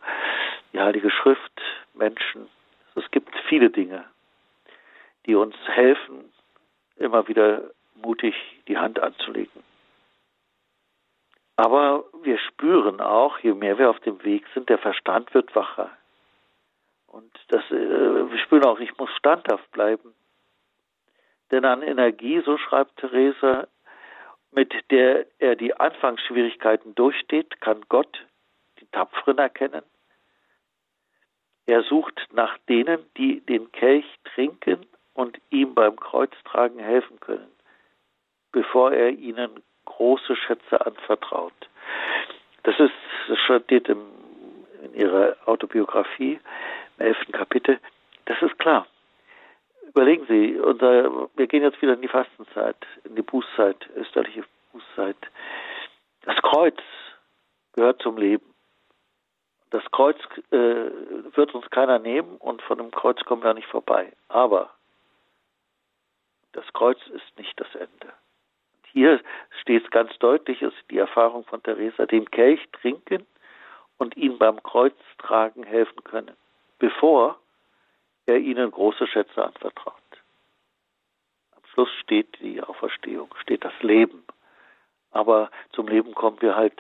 Die 0.72 0.80
Heilige 0.80 1.10
Schrift, 1.10 1.60
Menschen. 1.96 2.48
Es 2.94 3.10
gibt 3.10 3.36
viele 3.48 3.72
Dinge, 3.72 4.06
die 5.26 5.34
uns 5.34 5.56
helfen, 5.66 6.32
immer 6.98 7.28
wieder 7.28 7.72
mutig 7.96 8.36
die 8.68 8.78
Hand 8.78 9.00
anzulegen. 9.00 9.64
Aber 11.56 12.04
wir 12.22 12.38
spüren 12.38 13.02
auch, 13.02 13.40
je 13.40 13.56
mehr 13.56 13.80
wir 13.80 13.90
auf 13.90 14.00
dem 14.02 14.24
Weg 14.24 14.46
sind, 14.54 14.70
der 14.70 14.78
Verstand 14.78 15.34
wird 15.34 15.56
wacher. 15.56 15.90
Und 17.08 17.32
das, 17.48 17.64
äh, 17.72 18.30
wir 18.30 18.38
spüren 18.38 18.66
auch, 18.66 18.80
ich 18.80 18.96
muss 19.00 19.10
standhaft 19.18 19.72
bleiben. 19.72 20.14
Denn 21.50 21.66
an 21.66 21.82
Energie, 21.82 22.44
so 22.46 22.60
schreibt 22.60 22.98
Theresa, 22.98 23.68
mit 24.52 24.74
der 24.92 25.26
er 25.40 25.56
die 25.56 25.74
Anfangsschwierigkeiten 25.74 26.96
durchsteht, 26.96 27.62
kann 27.62 27.86
Gott 27.90 28.26
die 28.80 28.88
Tapferen 28.88 29.38
erkennen. 29.38 29.84
Er 31.66 31.84
sucht 31.84 32.28
nach 32.32 32.58
denen, 32.68 33.00
die 33.18 33.42
den 33.42 33.72
Kelch 33.72 34.06
trinken 34.34 34.86
und 35.14 35.40
ihm 35.52 35.76
beim 35.76 35.98
Kreuztragen 35.98 36.80
helfen 36.80 37.20
können, 37.20 37.52
bevor 38.52 38.92
er 38.92 39.10
ihnen 39.10 39.62
große 39.86 40.36
Schätze 40.36 40.84
anvertraut. 40.86 41.70
Das 42.64 42.80
ist, 42.80 42.94
das 43.28 43.38
steht 43.40 43.88
im, 43.88 44.02
in 44.84 44.94
ihrer 44.96 45.36
Autobiografie 45.46 46.40
im 46.98 47.06
elften 47.06 47.32
Kapitel. 47.34 47.80
Das 48.26 48.42
ist 48.42 48.58
klar 48.58 48.88
überlegen 49.90 50.26
Sie, 50.28 50.60
unser, 50.60 51.30
wir 51.36 51.48
gehen 51.48 51.64
jetzt 51.64 51.82
wieder 51.82 51.94
in 51.94 52.02
die 52.02 52.08
Fastenzeit, 52.08 52.78
in 53.04 53.16
die 53.16 53.22
Bußzeit, 53.22 53.90
österliche 53.96 54.44
Bußzeit. 54.72 55.18
Das 56.22 56.36
Kreuz 56.42 56.78
gehört 57.74 58.02
zum 58.02 58.18
Leben. 58.18 58.46
Das 59.72 59.84
Kreuz 59.92 60.18
äh, 60.52 60.56
wird 61.36 61.54
uns 61.54 61.70
keiner 61.70 62.00
nehmen 62.00 62.38
und 62.38 62.62
von 62.64 62.78
dem 62.78 62.92
Kreuz 62.92 63.24
kommen 63.26 63.44
wir 63.44 63.54
nicht 63.54 63.68
vorbei. 63.68 64.12
Aber 64.28 64.72
das 66.54 66.66
Kreuz 66.74 67.00
ist 67.08 67.38
nicht 67.38 67.60
das 67.60 67.74
Ende. 67.76 68.14
Hier 68.92 69.22
steht 69.62 69.86
es 69.86 69.92
ganz 69.92 70.18
deutlich, 70.18 70.64
ist 70.64 70.76
die 70.90 70.98
Erfahrung 70.98 71.46
von 71.46 71.62
Theresa, 71.62 72.08
den 72.08 72.30
Kelch 72.32 72.68
trinken 72.72 73.28
und 73.98 74.18
ihn 74.18 74.40
beim 74.40 74.64
Kreuz 74.64 74.96
tragen 75.20 75.64
helfen 75.64 76.04
können, 76.04 76.36
bevor 76.80 77.38
er 78.30 78.38
ihnen 78.38 78.72
große 78.72 79.08
Schätze 79.08 79.44
anvertraut. 79.44 79.96
Am 81.56 81.64
Schluss 81.74 81.90
steht 82.02 82.40
die 82.40 82.62
Auferstehung, 82.62 83.34
steht 83.42 83.66
das 83.66 83.74
Leben. 83.82 84.24
Aber 85.12 85.50
zum 85.74 85.88
Leben 85.88 86.14
kommen 86.14 86.42
wir 86.42 86.56
halt 86.56 86.80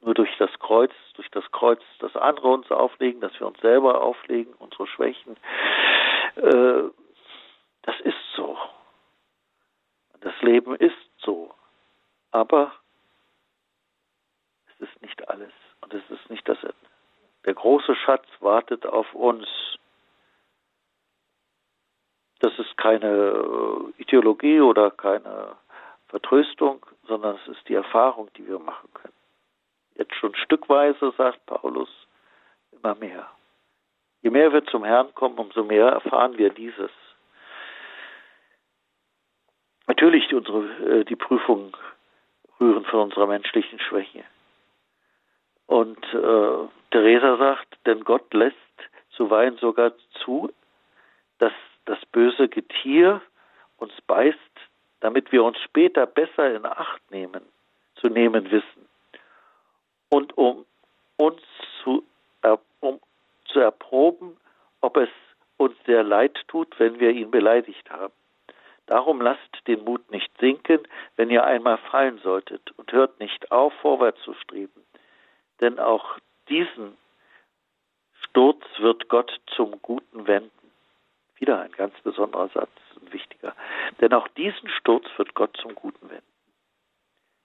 nur 0.00 0.14
durch 0.14 0.30
das 0.38 0.50
Kreuz, 0.60 0.92
durch 1.14 1.28
das 1.30 1.50
Kreuz, 1.50 1.82
das 1.98 2.14
andere 2.16 2.48
uns 2.48 2.70
auflegen, 2.70 3.20
dass 3.20 3.38
wir 3.40 3.46
uns 3.46 3.60
selber 3.60 4.00
auflegen, 4.00 4.54
unsere 4.58 4.86
Schwächen. 4.86 5.36
Äh, 6.36 6.84
das 7.82 8.00
ist 8.00 8.16
so. 8.36 8.56
Das 10.20 10.40
Leben 10.42 10.76
ist 10.76 10.94
so. 11.18 11.52
Aber 12.30 12.72
es 14.68 14.88
ist 14.88 15.02
nicht 15.02 15.28
alles 15.28 15.52
und 15.80 15.92
es 15.94 16.08
ist 16.10 16.30
nicht 16.30 16.48
das 16.48 16.58
Ende. 16.58 16.74
Der 17.44 17.54
große 17.54 17.96
Schatz 17.96 18.26
wartet 18.40 18.86
auf 18.86 19.12
uns 19.14 19.48
das 22.40 22.56
ist 22.58 22.76
keine 22.76 23.08
äh, 23.08 24.02
Ideologie 24.02 24.60
oder 24.60 24.90
keine 24.90 25.56
Vertröstung, 26.08 26.84
sondern 27.06 27.36
es 27.36 27.56
ist 27.56 27.68
die 27.68 27.74
Erfahrung, 27.74 28.30
die 28.36 28.46
wir 28.46 28.58
machen 28.58 28.88
können. 28.94 29.14
Jetzt 29.96 30.14
schon 30.14 30.34
stückweise, 30.36 31.12
sagt 31.16 31.44
Paulus, 31.46 31.88
immer 32.72 32.94
mehr. 32.94 33.28
Je 34.22 34.30
mehr 34.30 34.52
wir 34.52 34.64
zum 34.66 34.84
Herrn 34.84 35.14
kommen, 35.14 35.38
umso 35.38 35.64
mehr 35.64 35.86
erfahren 35.86 36.38
wir 36.38 36.50
dieses. 36.50 36.90
Natürlich, 39.86 40.32
unsere, 40.32 41.00
äh, 41.00 41.04
die 41.04 41.16
Prüfungen 41.16 41.72
rühren 42.60 42.84
von 42.84 43.00
unserer 43.00 43.26
menschlichen 43.26 43.80
Schwäche. 43.80 44.24
Und 45.66 46.02
äh, 46.14 46.68
Theresa 46.90 47.36
sagt, 47.36 47.78
denn 47.86 48.04
Gott 48.04 48.32
lässt 48.32 48.56
zuweilen 49.10 49.56
sogar 49.58 49.92
zu, 50.24 50.50
dass 51.38 51.52
das 51.88 51.98
böse 52.12 52.48
Getier 52.48 53.22
uns 53.78 53.92
beißt, 54.06 54.38
damit 55.00 55.32
wir 55.32 55.42
uns 55.44 55.58
später 55.60 56.06
besser 56.06 56.54
in 56.54 56.66
Acht 56.66 57.10
nehmen, 57.10 57.42
zu 57.96 58.08
nehmen 58.08 58.50
wissen. 58.50 58.88
Und 60.10 60.36
um 60.36 60.66
uns 61.16 61.40
zu, 61.82 62.04
um 62.80 63.00
zu 63.46 63.60
erproben, 63.60 64.36
ob 64.80 64.96
es 64.96 65.08
uns 65.56 65.74
sehr 65.86 66.02
leid 66.02 66.36
tut, 66.48 66.78
wenn 66.78 67.00
wir 67.00 67.10
ihn 67.10 67.30
beleidigt 67.30 67.90
haben. 67.90 68.12
Darum 68.86 69.20
lasst 69.20 69.66
den 69.66 69.84
Mut 69.84 70.10
nicht 70.10 70.30
sinken, 70.38 70.80
wenn 71.16 71.30
ihr 71.30 71.44
einmal 71.44 71.76
fallen 71.76 72.18
solltet, 72.18 72.72
und 72.78 72.92
hört 72.92 73.20
nicht 73.20 73.50
auf, 73.50 73.72
vorwärts 73.82 74.20
zu 74.22 74.34
streben. 74.34 74.82
Denn 75.60 75.78
auch 75.78 76.18
diesen 76.48 76.96
Sturz 78.22 78.64
wird 78.78 79.08
Gott 79.08 79.40
zum 79.56 79.80
Guten 79.82 80.26
wenden. 80.26 80.57
Wieder 81.38 81.60
ein 81.60 81.72
ganz 81.72 81.94
besonderer 82.00 82.48
Satz, 82.48 82.70
ein 83.00 83.12
wichtiger. 83.12 83.54
Denn 84.00 84.12
auch 84.12 84.28
diesen 84.28 84.68
Sturz 84.68 85.06
wird 85.16 85.34
Gott 85.34 85.56
zum 85.56 85.74
Guten 85.74 86.10
wenden. 86.10 86.24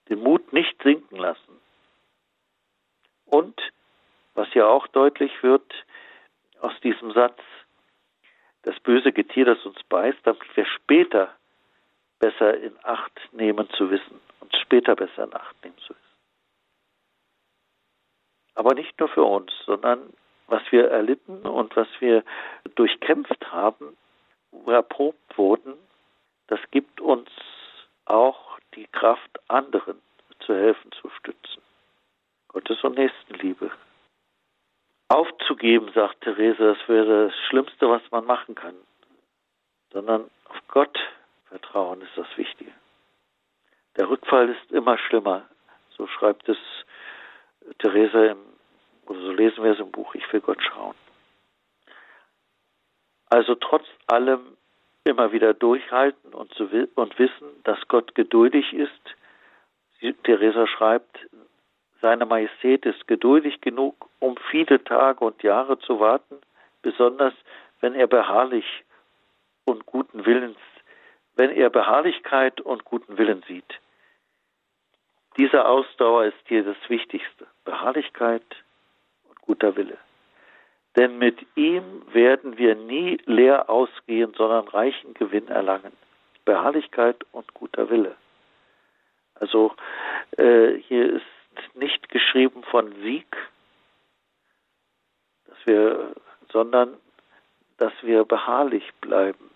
Den 0.10 0.22
Mut 0.22 0.52
nicht 0.52 0.82
sinken 0.84 1.18
lassen. 1.18 1.62
Und, 3.26 3.60
was 4.34 4.54
ja 4.54 4.68
auch 4.68 4.88
deutlich 4.88 5.32
wird 5.44 5.74
aus 6.60 6.74
diesem 6.82 7.12
Satz, 7.14 7.40
das 8.64 8.80
böse 8.80 9.12
Getier, 9.12 9.46
das 9.46 9.66
uns 9.66 9.82
beißt, 9.90 10.20
damit 10.24 10.56
wir 10.56 10.66
später 10.66 11.34
besser 12.20 12.58
in 12.58 12.74
Acht 12.84 13.20
nehmen 13.34 13.70
zu 13.72 13.92
wissen, 13.92 14.20
uns 14.40 14.58
später 14.58 14.96
besser 14.96 15.26
in 15.26 15.34
Acht 15.34 15.56
nehmen 15.64 15.78
zu 15.80 15.90
wissen. 15.90 16.00
Aber 18.56 18.74
nicht 18.76 18.98
nur 19.00 19.10
für 19.10 19.24
uns, 19.24 19.52
sondern 19.66 20.14
was 20.48 20.62
wir 20.72 20.90
erlitten 20.90 21.42
und 21.42 21.76
was 21.76 21.88
wir 22.00 22.24
durchkämpft 22.76 23.52
haben, 23.52 23.98
erprobt 24.68 25.38
wurden, 25.38 25.74
das 26.48 26.60
gibt 26.72 27.02
uns 27.02 27.30
auch 28.06 28.60
die 28.76 28.88
Kraft, 28.88 29.40
anderen 29.48 30.02
zu 30.40 30.54
helfen, 30.54 30.92
zu 30.92 31.10
stützen. 31.10 31.62
Gottes 32.50 32.84
und 32.84 32.98
Nächstenliebe. 32.98 33.72
Aufzugeben, 35.08 35.92
sagt 35.94 36.22
Therese, 36.22 36.76
das 36.76 36.90
wäre 36.90 37.28
das 37.28 37.36
Schlimmste, 37.48 37.90
was 37.90 38.02
man 38.12 38.26
machen 38.26 38.56
kann. 38.56 38.76
Sondern 39.92 40.30
auf 40.50 40.58
Gott 40.68 40.98
vertrauen 41.46 42.02
ist 42.02 42.16
das 42.16 42.28
Wichtige. 42.36 42.72
Der 43.98 44.10
Rückfall 44.10 44.50
ist 44.50 44.72
immer 44.72 44.98
schlimmer. 44.98 45.44
So 45.98 46.08
schreibt 46.08 46.50
es 46.50 46.58
Therese 47.80 48.28
im, 48.28 48.38
oder 49.14 49.22
so 49.22 49.32
lesen 49.32 49.64
wir 49.64 49.72
es 49.72 49.80
im 49.80 49.92
Buch 49.92 50.16
Ich 50.16 50.32
will 50.34 50.42
Gott 50.42 50.62
schauen. 50.62 50.96
Also 53.30 53.56
trotz 53.56 53.86
allem 54.08 54.58
immer 55.04 55.32
wieder 55.32 55.54
durchhalten 55.54 56.34
und, 56.34 56.54
zu, 56.54 56.70
und 56.96 57.20
wissen, 57.20 57.48
dass 57.64 57.80
Gott 57.88 58.16
geduldig 58.16 58.74
ist. 58.74 58.92
Theresa 60.24 60.68
schreibt, 60.68 61.20
seine 62.02 62.26
Majestät 62.26 62.86
ist 62.86 63.08
geduldig 63.08 63.62
genug, 63.62 64.10
um 64.20 64.36
viele 64.52 64.84
Tage 64.84 65.24
und 65.24 65.42
Jahre 65.44 65.80
zu 65.80 66.00
warten, 66.00 66.36
besonders 66.82 67.34
wenn 67.80 67.96
er 67.96 68.08
beharrlich 68.08 68.84
und 69.66 69.86
guten 69.86 70.26
Willens, 70.26 70.58
wenn 71.36 71.52
er 71.52 71.70
Beharrlichkeit 71.70 72.62
und 72.62 72.84
guten 72.84 73.18
Willen 73.18 73.44
sieht. 73.48 73.80
Diese 75.38 75.66
Ausdauer 75.66 76.26
ist 76.26 76.38
hier 76.46 76.64
das 76.64 76.78
Wichtigste. 76.88 77.48
Beharrlichkeit 77.64 78.44
guter 79.46 79.76
Wille. 79.76 79.98
Denn 80.96 81.18
mit 81.18 81.38
ihm 81.56 82.04
werden 82.14 82.58
wir 82.58 82.76
nie 82.76 83.18
leer 83.26 83.70
ausgehen, 83.70 84.34
sondern 84.36 84.68
reichen 84.68 85.14
Gewinn 85.14 85.48
erlangen. 85.48 85.94
Beharrlichkeit 86.46 87.18
und 87.32 87.54
guter 87.54 87.90
Wille. 87.90 88.16
Also 89.36 89.74
äh, 90.38 90.74
hier 90.88 91.14
ist 91.14 91.76
nicht 91.76 92.10
geschrieben 92.10 92.64
von 92.64 92.94
Sieg, 93.02 93.36
dass 95.48 95.58
wir, 95.66 96.16
sondern 96.52 96.98
dass 97.78 97.94
wir 98.02 98.26
beharrlich 98.26 98.92
bleiben. 99.02 99.50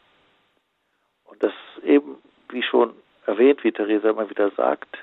Und 1.26 1.44
das 1.44 1.54
eben, 1.84 2.18
wie 2.50 2.64
schon 2.64 2.96
erwähnt, 3.26 3.64
wie 3.64 3.72
Theresa 3.72 4.10
immer 4.10 4.30
wieder 4.30 4.50
sagt, 4.52 4.98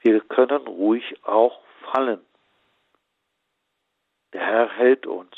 wir 0.00 0.20
können 0.20 0.66
ruhig 0.66 1.16
auch 1.24 1.60
fallen. 1.92 2.20
Der 4.32 4.40
Herr 4.40 4.68
hält 4.70 5.06
uns. 5.06 5.34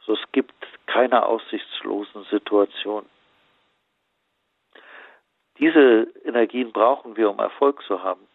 Also 0.00 0.14
es 0.14 0.32
gibt 0.32 0.54
keine 0.86 1.26
aussichtslosen 1.26 2.24
Situationen. 2.30 3.08
Diese 5.58 6.08
Energien 6.24 6.72
brauchen 6.72 7.16
wir, 7.16 7.30
um 7.30 7.38
Erfolg 7.38 7.82
zu 7.84 8.02
haben. 8.02 8.26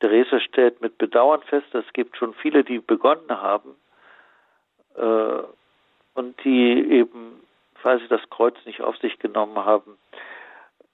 Therese 0.00 0.40
stellt 0.40 0.80
mit 0.80 0.96
Bedauern 0.98 1.42
fest, 1.42 1.74
es 1.74 1.92
gibt 1.92 2.16
schon 2.16 2.34
viele, 2.34 2.64
die 2.64 2.78
begonnen 2.78 3.30
haben 3.30 3.76
äh, 4.94 5.42
und 6.14 6.44
die 6.44 6.90
eben, 6.90 7.40
weil 7.82 8.00
sie 8.00 8.08
das 8.08 8.20
Kreuz 8.30 8.56
nicht 8.64 8.80
auf 8.80 8.96
sich 8.98 9.18
genommen 9.18 9.56
haben, 9.56 9.98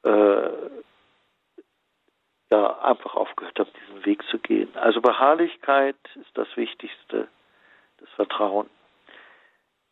äh, 0.03 0.49
ja, 2.51 2.79
einfach 2.81 3.15
aufgehört 3.15 3.59
haben, 3.59 3.71
diesen 3.87 4.05
Weg 4.05 4.23
zu 4.31 4.39
gehen. 4.39 4.69
Also 4.75 5.01
Beharrlichkeit 5.01 5.97
ist 6.15 6.31
das 6.35 6.49
Wichtigste, 6.57 7.29
das 7.99 8.09
Vertrauen. 8.11 8.69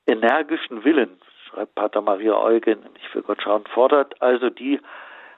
Energischen 0.06 0.84
Willen, 0.84 1.20
schreibt 1.48 1.74
Pater 1.74 2.00
Maria 2.00 2.36
Eugen, 2.36 2.80
ich 2.96 3.14
will 3.14 3.22
Gott 3.22 3.42
schauen, 3.42 3.64
fordert 3.66 4.20
also 4.20 4.50
die 4.50 4.80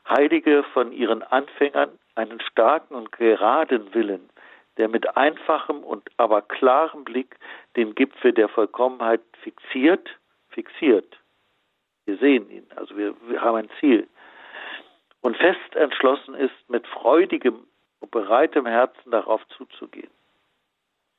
Heilige 0.09 0.65
von 0.73 0.93
ihren 0.93 1.23
Anfängern 1.23 1.99
einen 2.15 2.41
starken 2.41 2.95
und 2.95 3.13
geraden 3.13 3.95
Willen, 3.95 4.29
der 4.77 4.89
mit 4.89 5.17
einfachem 5.17 5.83
und 5.83 6.09
aber 6.17 6.43
klarem 6.43 7.05
Blick 7.05 7.37
den 7.77 7.95
Gipfel 7.95 8.33
der 8.33 8.49
Vollkommenheit 8.49 9.23
fixiert, 9.43 10.09
fixiert. 10.51 11.19
Wir 12.07 12.19
sehen 12.19 12.51
ihn, 12.51 12.67
also 12.77 12.97
wir, 12.97 13.15
wir 13.29 13.41
haben 13.41 13.57
ein 13.57 13.71
Ziel. 13.81 14.09
Und 15.25 15.39
fest 15.39 15.75
entschlossen 15.75 16.35
ist, 16.35 16.69
mit 16.69 16.87
freudigem 16.87 17.67
und 18.01 18.11
bereitem 18.11 18.67
Herzen 18.67 19.11
darauf 19.11 19.41
zuzugehen. 19.57 20.11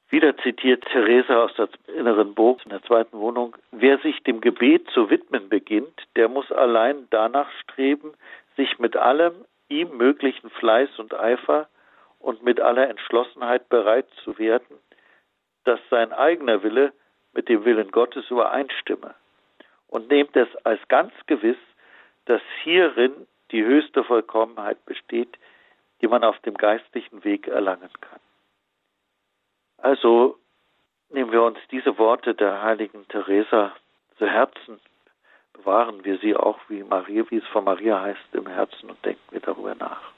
Wieder 0.10 0.38
zitiert 0.38 0.86
Theresa 0.92 1.44
aus 1.44 1.56
der 1.56 1.70
inneren 1.88 2.36
Burg 2.36 2.64
in 2.66 2.70
der 2.70 2.84
zweiten 2.84 3.18
Wohnung, 3.18 3.56
wer 3.72 3.98
sich 3.98 4.22
dem 4.22 4.42
Gebet 4.42 4.88
zu 4.92 5.10
widmen 5.10 5.50
beginnt, 5.50 6.04
der 6.16 6.30
muss 6.30 6.52
allein 6.52 7.08
danach 7.10 7.50
streben, 7.64 8.14
sich 8.56 8.78
mit 8.78 8.96
allem 8.96 9.34
ihm 9.70 9.98
möglichen 9.98 10.52
Fleiß 10.52 11.00
und 11.00 11.16
Eifer 11.16 11.68
und 12.20 12.44
mit 12.44 12.60
aller 12.62 12.88
Entschlossenheit 12.88 13.70
bereit 13.70 14.06
zu 14.24 14.38
werden, 14.38 14.78
dass 15.64 15.80
sein 15.90 16.14
eigener 16.14 16.62
Wille 16.62 16.94
mit 17.34 17.50
dem 17.50 17.66
Willen 17.66 17.90
Gottes 17.90 18.30
übereinstimme 18.30 19.16
und 19.88 20.12
nehmt 20.12 20.36
es 20.36 20.56
als 20.64 20.88
ganz 20.90 21.12
gewiss, 21.26 21.58
dass 22.26 22.44
hierin 22.62 23.26
die 23.52 23.64
höchste 23.64 24.04
Vollkommenheit 24.04 24.84
besteht, 24.86 25.38
die 26.02 26.08
man 26.08 26.24
auf 26.24 26.40
dem 26.40 26.56
geistlichen 26.56 27.24
Weg 27.24 27.48
erlangen 27.48 27.92
kann. 28.02 28.20
Also 29.78 30.38
nehmen 31.10 31.32
wir 31.32 31.44
uns 31.44 31.60
diese 31.72 31.98
Worte 31.98 32.34
der 32.34 32.62
heiligen 32.62 33.08
Teresa 33.08 33.76
zu 34.18 34.28
Herzen 34.28 34.80
bewahren 35.66 36.04
wir 36.04 36.18
sie 36.20 36.36
auch, 36.36 36.60
wie 36.68 36.84
Maria, 36.84 37.24
wie 37.30 37.38
es 37.38 37.48
von 37.48 37.64
Maria 37.64 38.02
heißt, 38.02 38.34
im 38.34 38.48
Herzen 38.48 38.90
und 38.90 39.04
denken 39.06 39.24
wir 39.32 39.40
darüber 39.40 39.76
nach. 39.76 40.12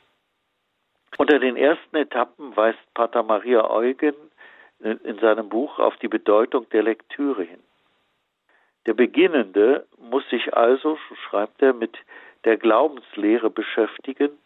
Unter 1.17 1.39
den 1.39 1.55
ersten 1.55 1.95
Etappen 1.95 2.55
weist 2.55 2.79
Pater 2.93 3.23
Maria 3.23 3.69
Eugen 3.69 4.15
in 4.79 5.19
seinem 5.19 5.49
Buch 5.49 5.79
auf 5.79 5.95
die 5.97 6.07
Bedeutung 6.07 6.69
der 6.69 6.83
Lektüre 6.83 7.43
hin. 7.43 7.63
Der 8.85 8.93
Beginnende 8.93 9.87
muss 9.97 10.27
sich 10.29 10.55
also, 10.55 10.97
so 11.09 11.15
schreibt 11.15 11.61
er, 11.61 11.73
mit 11.73 11.97
der 12.45 12.58
Glaubenslehre 12.58 13.50
beschäftigen, 13.50 14.38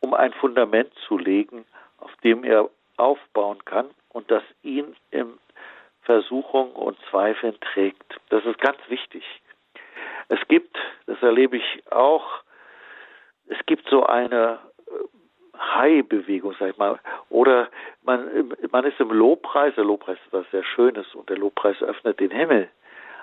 um 0.00 0.14
ein 0.14 0.32
Fundament 0.32 0.92
zu 1.06 1.18
legen, 1.18 1.64
auf 1.98 2.10
dem 2.24 2.44
er 2.44 2.68
aufbauen 2.96 3.64
kann 3.64 3.90
und 4.10 4.30
das 4.30 4.42
ihn 4.62 4.96
in 5.10 5.38
Versuchung 6.02 6.72
und 6.72 6.98
Zweifeln 7.10 7.58
trägt. 7.60 8.20
Das 8.28 8.44
ist 8.44 8.58
ganz 8.58 8.78
wichtig. 8.88 9.24
Es 10.28 10.40
gibt, 10.48 10.76
das 11.06 11.22
erlebe 11.22 11.56
ich 11.56 11.82
auch, 11.90 12.42
es 13.46 13.58
gibt 13.66 13.88
so 13.88 14.04
eine 14.04 14.58
High-Bewegung, 15.56 16.54
sag 16.58 16.70
ich 16.70 16.78
mal. 16.78 16.98
Oder 17.28 17.68
man, 18.02 18.52
man 18.70 18.84
ist 18.84 18.98
im 18.98 19.10
Lobpreis, 19.10 19.74
der 19.74 19.84
Lobpreis 19.84 20.18
ist 20.24 20.32
was 20.32 20.50
sehr 20.50 20.64
Schönes 20.64 21.14
und 21.14 21.28
der 21.28 21.38
Lobpreis 21.38 21.80
öffnet 21.82 22.18
den 22.20 22.30
Himmel. 22.30 22.68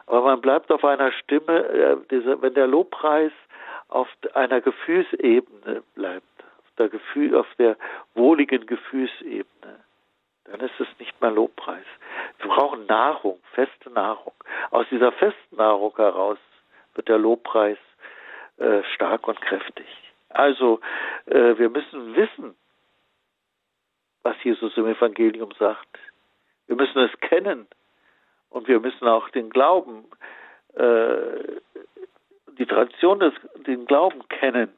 Aber 0.05 0.21
man 0.21 0.41
bleibt 0.41 0.71
auf 0.71 0.83
einer 0.83 1.11
Stimme, 1.11 1.65
äh, 1.65 2.41
wenn 2.41 2.53
der 2.53 2.67
Lobpreis 2.67 3.31
auf 3.89 4.07
einer 4.33 4.61
Gefühlsebene 4.61 5.83
bleibt, 5.95 6.43
auf 6.59 6.71
der, 6.77 6.89
Gefühl, 6.89 7.35
auf 7.35 7.47
der 7.57 7.75
wohligen 8.13 8.65
Gefühlsebene, 8.65 9.79
dann 10.45 10.59
ist 10.61 10.79
es 10.79 10.87
nicht 10.99 11.19
mehr 11.21 11.31
Lobpreis. 11.31 11.85
Wir 12.39 12.49
brauchen 12.49 12.85
Nahrung, 12.85 13.39
feste 13.53 13.89
Nahrung. 13.89 14.33
Aus 14.71 14.85
dieser 14.89 15.11
festen 15.11 15.57
Nahrung 15.57 15.95
heraus 15.95 16.39
wird 16.95 17.07
der 17.07 17.17
Lobpreis 17.17 17.77
äh, 18.57 18.83
stark 18.95 19.27
und 19.27 19.39
kräftig. 19.41 19.87
Also 20.29 20.79
äh, 21.25 21.57
wir 21.57 21.69
müssen 21.69 22.15
wissen, 22.15 22.55
was 24.23 24.35
Jesus 24.43 24.75
im 24.77 24.87
Evangelium 24.87 25.51
sagt. 25.57 25.99
Wir 26.67 26.75
müssen 26.75 26.99
es 26.99 27.19
kennen 27.21 27.67
und 28.49 28.67
wir 28.67 28.79
müssen 28.79 29.07
auch 29.07 29.29
den 29.29 29.49
Glauben, 29.49 30.05
äh, 30.75 31.59
die 32.59 32.65
Tradition 32.65 33.19
des, 33.19 33.33
den 33.65 33.85
Glauben 33.85 34.27
kennen. 34.27 34.69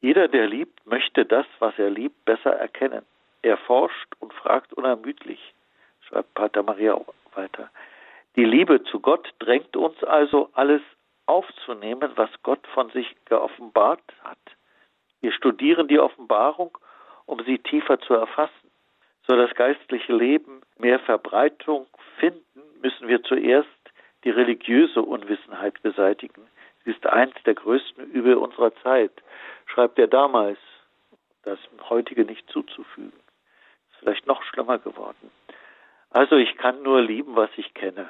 Jeder, 0.00 0.26
der 0.26 0.48
liebt, 0.48 0.84
möchte 0.86 1.24
das, 1.24 1.46
was 1.60 1.78
er 1.78 1.90
liebt, 1.90 2.24
besser 2.24 2.50
erkennen. 2.50 3.04
Er 3.42 3.56
forscht 3.56 4.08
und 4.18 4.32
fragt 4.32 4.72
unermüdlich, 4.72 5.54
schreibt 6.00 6.34
Pater 6.34 6.62
Maria 6.62 7.00
weiter. 7.34 7.70
Die 8.34 8.44
Liebe 8.44 8.82
zu 8.84 9.00
Gott 9.00 9.32
drängt 9.38 9.76
uns 9.76 10.02
also, 10.02 10.48
alles 10.54 10.82
aufzunehmen, 11.26 12.10
was 12.16 12.30
Gott 12.42 12.66
von 12.68 12.90
sich 12.90 13.14
geoffenbart 13.26 14.02
hat. 14.24 14.38
Wir 15.20 15.32
studieren 15.32 15.86
die 15.86 16.00
Offenbarung, 16.00 16.76
um 17.26 17.42
sie 17.44 17.58
tiefer 17.58 18.00
zu 18.00 18.14
erfassen. 18.14 18.70
Soll 19.28 19.38
das 19.38 19.54
geistliche 19.54 20.12
Leben 20.12 20.62
mehr 20.78 20.98
Verbreitung 20.98 21.86
finden, 22.18 22.62
müssen 22.80 23.06
wir 23.06 23.22
zuerst 23.22 23.68
die 24.24 24.30
religiöse 24.30 25.02
Unwissenheit 25.02 25.80
beseitigen. 25.82 26.46
Sie 26.84 26.90
ist 26.90 27.06
eins 27.06 27.34
der 27.44 27.54
größten 27.54 28.10
Übel 28.10 28.34
unserer 28.34 28.74
Zeit 28.82 29.12
schreibt 29.66 29.98
er 29.98 30.08
damals, 30.08 30.58
das 31.44 31.58
heutige 31.88 32.24
nicht 32.24 32.48
zuzufügen. 32.50 33.12
Ist 33.90 33.98
vielleicht 34.00 34.26
noch 34.26 34.42
schlimmer 34.44 34.78
geworden. 34.78 35.30
Also 36.10 36.36
ich 36.36 36.56
kann 36.56 36.82
nur 36.82 37.00
lieben, 37.00 37.34
was 37.36 37.50
ich 37.56 37.74
kenne. 37.74 38.08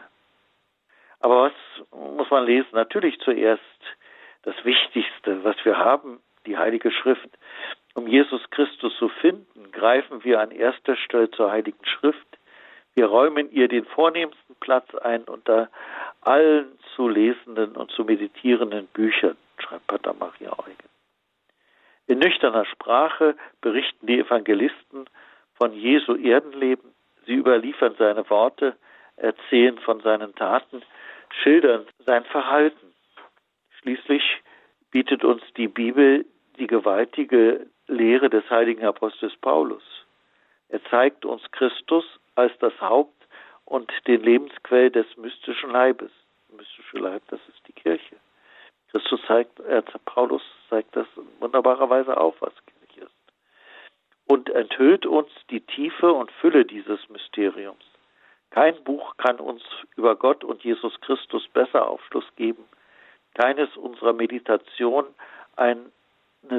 Aber 1.20 1.44
was 1.44 1.88
muss 2.16 2.30
man 2.30 2.44
lesen? 2.44 2.70
Natürlich 2.72 3.18
zuerst 3.20 3.62
das 4.42 4.56
Wichtigste, 4.64 5.44
was 5.44 5.56
wir 5.64 5.78
haben, 5.78 6.20
die 6.46 6.58
Heilige 6.58 6.90
Schrift. 6.90 7.28
Um 7.94 8.08
Jesus 8.08 8.42
Christus 8.50 8.96
zu 8.98 9.08
finden, 9.08 9.70
greifen 9.70 10.24
wir 10.24 10.40
an 10.40 10.50
erster 10.50 10.96
Stelle 10.96 11.30
zur 11.30 11.50
Heiligen 11.50 11.84
Schrift. 11.86 12.26
Wir 12.94 13.06
räumen 13.06 13.50
ihr 13.50 13.68
den 13.68 13.86
vornehmsten 13.86 14.54
Platz 14.60 14.94
ein 14.96 15.24
unter 15.24 15.70
allen 16.20 16.78
zu 16.94 17.08
lesenden 17.08 17.74
und 17.76 17.90
zu 17.90 18.04
meditierenden 18.04 18.86
Büchern, 18.88 19.36
schreibt 19.58 19.86
Pater 19.86 20.14
Maria 20.14 20.52
Eugen. 20.58 20.88
In 22.06 22.18
nüchterner 22.18 22.66
Sprache 22.66 23.36
berichten 23.60 24.06
die 24.06 24.18
Evangelisten 24.18 25.08
von 25.54 25.72
Jesu 25.72 26.16
Erdenleben. 26.16 26.92
Sie 27.26 27.34
überliefern 27.34 27.94
seine 27.98 28.28
Worte, 28.28 28.76
erzählen 29.16 29.78
von 29.78 30.00
seinen 30.00 30.34
Taten, 30.34 30.82
schildern 31.42 31.86
sein 32.04 32.24
Verhalten. 32.24 32.92
Schließlich 33.80 34.22
bietet 34.90 35.24
uns 35.24 35.42
die 35.56 35.68
Bibel 35.68 36.26
die 36.58 36.66
gewaltige 36.66 37.66
Lehre 37.86 38.28
des 38.28 38.48
heiligen 38.50 38.84
Apostels 38.84 39.34
Paulus. 39.36 39.82
Er 40.68 40.84
zeigt 40.84 41.24
uns 41.24 41.42
Christus 41.52 42.04
als 42.34 42.52
das 42.58 42.78
Haupt 42.80 43.22
und 43.64 43.90
den 44.06 44.22
Lebensquell 44.22 44.90
des 44.90 45.06
mystischen 45.16 45.70
Leibes. 45.70 46.10
Der 46.48 46.56
mystische 46.56 46.98
Leib, 46.98 47.22
das 47.28 47.40
ist 47.48 47.66
die 47.68 47.72
Kirche. 47.72 48.16
Christus 48.90 49.20
zeigt, 49.26 49.58
äh, 49.60 49.82
Paulus 50.04 50.42
zeigt 50.68 50.94
das 50.94 51.06
in 51.16 51.26
wunderbarer 51.40 51.88
Weise 51.88 52.16
auf, 52.16 52.34
was 52.40 52.52
Kirche 52.66 53.06
ist. 53.06 53.12
Und 54.26 54.50
enthüllt 54.50 55.06
uns 55.06 55.30
die 55.50 55.60
Tiefe 55.60 56.12
und 56.12 56.30
Fülle 56.32 56.64
dieses 56.64 57.08
Mysteriums. 57.08 57.84
Kein 58.50 58.82
Buch 58.84 59.16
kann 59.16 59.40
uns 59.40 59.62
über 59.96 60.14
Gott 60.16 60.44
und 60.44 60.62
Jesus 60.62 61.00
Christus 61.00 61.48
besser 61.48 61.88
Aufschluss 61.88 62.26
geben. 62.36 62.64
Keines 63.34 63.74
unserer 63.78 64.12
Meditationen 64.12 65.14
eine 65.56 65.90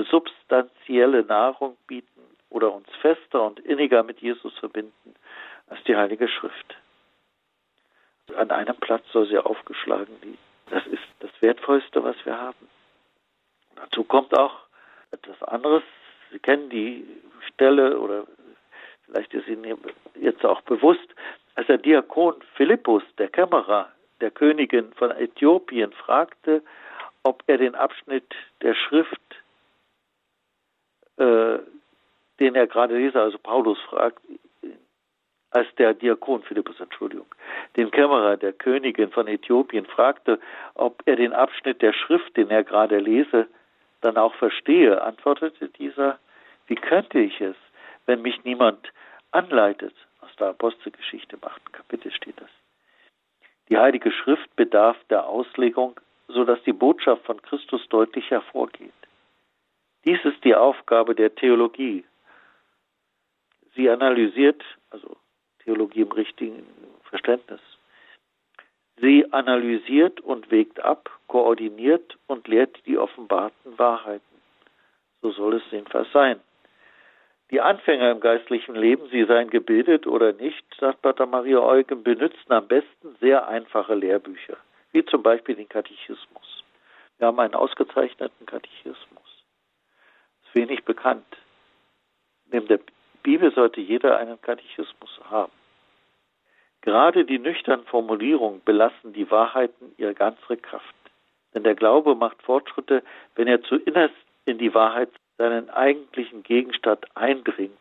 substanzielle 0.09 1.23
Nahrung 1.23 1.77
bieten 1.85 2.21
oder 2.49 2.73
uns 2.73 2.87
fester 3.01 3.43
und 3.43 3.59
inniger 3.59 4.01
mit 4.01 4.21
Jesus 4.21 4.57
verbinden 4.57 5.13
als 5.73 5.83
die 5.85 5.95
Heilige 5.95 6.27
Schrift. 6.27 6.75
An 8.35 8.51
einem 8.51 8.75
Platz 8.75 9.03
soll 9.11 9.27
sie 9.27 9.39
aufgeschlagen 9.39 10.15
liegen. 10.21 10.37
Das 10.69 10.85
ist 10.85 11.03
das 11.19 11.31
Wertvollste, 11.41 12.03
was 12.03 12.15
wir 12.25 12.39
haben. 12.39 12.69
Dazu 13.75 14.03
kommt 14.03 14.37
auch 14.37 14.55
etwas 15.11 15.41
anderes. 15.43 15.83
Sie 16.31 16.39
kennen 16.39 16.69
die 16.69 17.05
Stelle 17.47 17.99
oder 17.99 18.25
vielleicht 19.05 19.33
ist 19.33 19.47
Ihnen 19.47 19.77
jetzt 20.15 20.45
auch 20.45 20.61
bewusst, 20.61 21.07
als 21.55 21.67
der 21.67 21.79
Diakon 21.79 22.35
Philippus, 22.55 23.03
der 23.17 23.29
Kämmerer 23.29 23.91
der 24.21 24.31
Königin 24.31 24.93
von 24.93 25.11
Äthiopien, 25.11 25.91
fragte, 25.91 26.61
ob 27.23 27.43
er 27.47 27.57
den 27.57 27.73
Abschnitt 27.73 28.31
der 28.61 28.75
Schrift, 28.75 29.21
äh, 31.17 31.57
den 32.39 32.55
er 32.55 32.67
gerade 32.67 32.95
lese, 32.95 33.19
also 33.19 33.37
Paulus 33.39 33.79
fragt, 33.89 34.21
als 35.53 35.67
der 35.75 35.93
Diakon 35.93 36.41
Philippus, 36.43 36.79
Entschuldigung, 36.79 37.27
den 37.77 37.91
Kämmerer 37.91 38.37
der 38.37 38.53
Königin 38.53 39.11
von 39.11 39.27
Äthiopien 39.27 39.85
fragte, 39.85 40.39
ob 40.73 41.03
er 41.05 41.15
den 41.15 41.31
Abschnitt 41.31 41.81
der 41.81 41.93
Schrift, 41.93 42.35
den 42.35 42.49
er 42.49 42.63
gerade 42.63 42.97
lese, 42.97 43.47
dann 44.01 44.17
auch 44.17 44.33
verstehe, 44.35 45.01
antwortete 45.01 45.69
dieser, 45.69 46.19
wie 46.67 46.75
könnte 46.75 47.19
ich 47.19 47.39
es, 47.39 47.55
wenn 48.05 48.21
mich 48.21 48.43
niemand 48.43 48.91
anleitet? 49.31 49.93
Aus 50.21 50.35
der 50.39 50.47
Apostelgeschichte 50.47 51.35
im 51.35 51.43
achten 51.43 51.71
Kapitel 51.71 52.11
steht 52.11 52.39
das. 52.41 52.49
Die 53.69 53.77
Heilige 53.77 54.11
Schrift 54.11 54.55
bedarf 54.55 54.97
der 55.09 55.27
Auslegung, 55.27 55.99
so 56.27 56.43
dass 56.45 56.61
die 56.63 56.73
Botschaft 56.73 57.25
von 57.25 57.41
Christus 57.41 57.87
deutlich 57.89 58.29
hervorgeht. 58.31 58.93
Dies 60.05 60.19
ist 60.23 60.43
die 60.43 60.55
Aufgabe 60.55 61.13
der 61.15 61.35
Theologie. 61.35 62.03
Sie 63.75 63.89
analysiert, 63.89 64.63
also 64.89 65.17
Theologie 65.63 66.01
im 66.01 66.11
richtigen 66.11 66.65
Verständnis. 67.03 67.61
Sie 68.97 69.31
analysiert 69.31 70.21
und 70.21 70.51
wägt 70.51 70.79
ab, 70.79 71.09
koordiniert 71.27 72.17
und 72.27 72.47
lehrt 72.47 72.85
die 72.85 72.97
offenbarten 72.97 73.77
Wahrheiten. 73.77 74.23
So 75.21 75.31
soll 75.31 75.55
es 75.55 75.63
jedenfalls 75.71 76.11
sein. 76.11 76.39
Die 77.51 77.61
Anfänger 77.61 78.11
im 78.11 78.19
geistlichen 78.19 78.75
Leben, 78.75 79.07
sie 79.09 79.25
seien 79.25 79.49
gebildet 79.49 80.07
oder 80.07 80.33
nicht, 80.33 80.65
sagt 80.79 81.01
Pater 81.01 81.25
Maria 81.25 81.59
Eugen, 81.59 82.03
benützen 82.03 82.51
am 82.51 82.67
besten 82.67 83.15
sehr 83.19 83.47
einfache 83.47 83.93
Lehrbücher, 83.93 84.57
wie 84.91 85.05
zum 85.05 85.21
Beispiel 85.21 85.55
den 85.55 85.69
Katechismus. 85.69 86.63
Wir 87.17 87.27
haben 87.27 87.39
einen 87.39 87.53
ausgezeichneten 87.53 88.45
Katechismus. 88.45 89.45
Ist 90.43 90.55
wenig 90.55 90.83
bekannt. 90.83 91.37
Neben 92.51 92.67
der 92.67 92.79
Bibel 93.23 93.53
sollte 93.53 93.79
jeder 93.79 94.17
einen 94.17 94.39
Katechismus 94.41 95.19
haben. 95.29 95.51
Gerade 96.81 97.23
die 97.23 97.39
nüchternen 97.39 97.85
Formulierungen 97.85 98.61
belassen 98.65 99.13
die 99.13 99.31
Wahrheiten 99.31 99.93
ihre 99.97 100.13
ganze 100.13 100.57
Kraft. 100.57 100.93
Denn 101.55 101.63
der 101.63 101.75
Glaube 101.75 102.15
macht 102.15 102.41
Fortschritte, 102.41 103.01
wenn 103.35 103.47
er 103.47 103.63
zuinnerst 103.63 104.15
in 104.45 104.57
die 104.57 104.73
Wahrheit 104.73 105.09
seinen 105.37 105.69
eigentlichen 105.69 106.43
Gegenstand 106.43 107.05
eindringt 107.15 107.71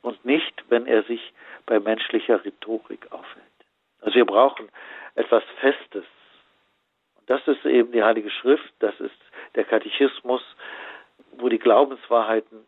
und 0.00 0.24
nicht, 0.24 0.64
wenn 0.70 0.86
er 0.86 1.02
sich 1.02 1.32
bei 1.66 1.78
menschlicher 1.78 2.42
Rhetorik 2.42 3.12
aufhält. 3.12 3.44
Also 4.00 4.14
wir 4.14 4.24
brauchen 4.24 4.70
etwas 5.14 5.42
Festes. 5.60 6.04
Und 7.18 7.28
das 7.28 7.46
ist 7.46 7.66
eben 7.66 7.92
die 7.92 8.02
Heilige 8.02 8.30
Schrift, 8.30 8.72
das 8.78 8.98
ist 9.00 9.16
der 9.54 9.64
Katechismus, 9.64 10.42
wo 11.32 11.50
die 11.50 11.58
Glaubenswahrheiten 11.58 12.64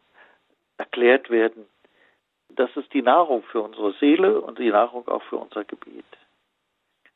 erklärt 0.76 1.30
werden 1.30 1.66
das 2.50 2.70
ist 2.76 2.92
die 2.92 3.02
Nahrung 3.02 3.42
für 3.44 3.60
unsere 3.60 3.92
Seele 3.94 4.40
und 4.40 4.58
die 4.58 4.70
Nahrung 4.70 5.06
auch 5.08 5.22
für 5.24 5.36
unser 5.36 5.64
Gebet. 5.64 6.04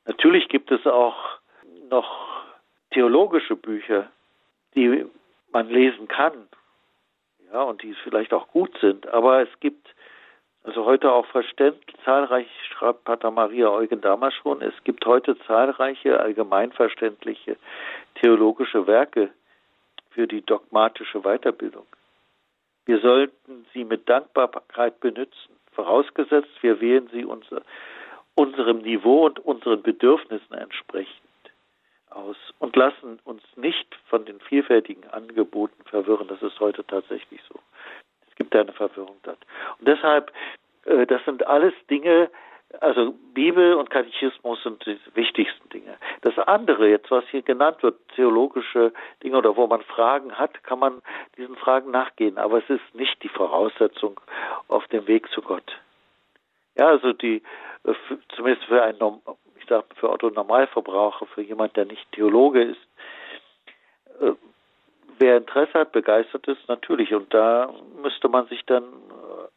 Natürlich 0.07 0.49
gibt 0.49 0.70
es 0.70 0.87
auch 0.87 1.16
noch 1.89 2.45
theologische 2.91 3.57
Bücher, 3.57 4.11
die 4.74 5.07
man 5.53 5.68
lesen 5.68 6.09
kann, 6.09 6.49
ja, 7.53 7.62
und 7.62 7.83
die 7.83 7.95
vielleicht 8.03 8.33
auch 8.33 8.49
gut 8.49 8.76
sind, 8.80 9.07
aber 9.09 9.43
es 9.43 9.61
gibt 9.61 9.95
also 10.64 10.85
heute 10.85 11.11
auch 11.12 11.26
verständlich, 11.26 11.97
zahlreich, 12.05 12.47
schreibt 12.70 13.05
Pater 13.05 13.33
Maria 13.33 13.68
Eugen 13.68 14.01
damals 14.01 14.35
schon, 14.35 14.62
es 14.62 14.74
gibt 14.85 15.05
heute 15.07 15.37
zahlreiche 15.41 16.20
allgemeinverständliche 16.20 17.57
theologische 18.14 18.87
Werke, 18.87 19.30
für 20.12 20.26
die 20.26 20.43
dogmatische 20.43 21.20
Weiterbildung. 21.22 21.87
Wir 22.87 23.01
sollten 23.01 23.66
sie 23.72 23.85
mit 23.85 24.09
Dankbarkeit 24.09 25.01
benutzen, 25.01 25.57
vorausgesetzt, 25.72 26.51
wir 26.62 26.80
wählen 26.80 27.09
sie 27.12 27.24
unser, 27.24 27.62
unserem 28.35 28.78
Niveau 28.78 29.26
und 29.26 29.39
unseren 29.41 29.83
Bedürfnissen 29.83 30.55
entsprechend 30.55 31.22
aus 32.11 32.37
und 32.59 32.76
lassen 32.76 33.18
uns 33.24 33.43
nicht 33.57 33.95
von 34.07 34.24
den 34.24 34.41
vielfältigen 34.41 35.09
Angeboten 35.11 35.83
verwirren. 35.85 36.28
Das 36.28 36.43
ist 36.43 36.59
heute 36.61 36.85
tatsächlich 36.87 37.41
so. 37.49 37.59
Es 38.28 38.37
gibt 38.37 38.55
eine 38.55 38.72
Verwirrung 38.72 39.16
dort. 39.22 39.39
Und 39.78 39.89
deshalb, 39.89 40.33
äh, 40.85 41.07
das 41.07 41.24
sind 41.24 41.47
alles 41.47 41.74
Dinge, 41.89 42.30
also 42.81 43.14
Bibel 43.35 43.75
und 43.75 43.91
Katechismus 43.91 44.62
sind 44.62 44.85
die 44.87 44.99
wichtigsten 45.14 45.68
Dinge. 45.70 45.97
Das 46.23 46.37
andere, 46.39 46.89
jetzt 46.89 47.11
was 47.11 47.25
hier 47.31 47.43
genannt 47.43 47.83
wird, 47.83 47.97
theologische 48.14 48.93
Dinge 49.23 49.39
oder 49.39 49.57
wo 49.57 49.66
man 49.66 49.83
Fragen 49.83 50.33
hat, 50.33 50.62
kann 50.64 50.79
man 50.79 51.03
diesen 51.37 51.57
Fragen 51.57 51.91
nachgehen. 51.91 52.39
Aber 52.39 52.59
es 52.59 52.68
ist 52.68 52.95
nicht 52.95 53.23
die 53.23 53.29
Voraussetzung 53.29 54.20
auf 54.68 54.87
dem 54.89 55.07
Weg 55.07 55.29
zu 55.31 55.43
Gott. 55.43 55.79
Ja, 56.79 56.89
also 56.89 57.12
die, 57.12 57.43
äh, 57.85 57.95
zumindest 58.35 58.66
für 58.66 58.83
einen, 58.83 59.20
ich 59.59 59.66
sage 59.66 59.87
für 59.97 60.11
Otto 60.11 60.31
Normalverbraucher, 60.31 61.27
für 61.27 61.43
jemand, 61.43 61.77
der 61.77 61.85
nicht 61.85 62.11
Theologe 62.12 62.62
ist, 62.62 62.81
äh, 64.20 64.33
wer 65.18 65.37
Interesse 65.37 65.75
hat, 65.75 65.93
begeistert 65.93 66.49
ist, 66.49 66.68
natürlich. 66.68 67.14
Und 67.14 67.33
da 67.35 67.73
müsste 68.03 68.29
man 68.29 68.47
sich 68.47 68.64
dann 68.66 68.85
äh, 68.85 68.87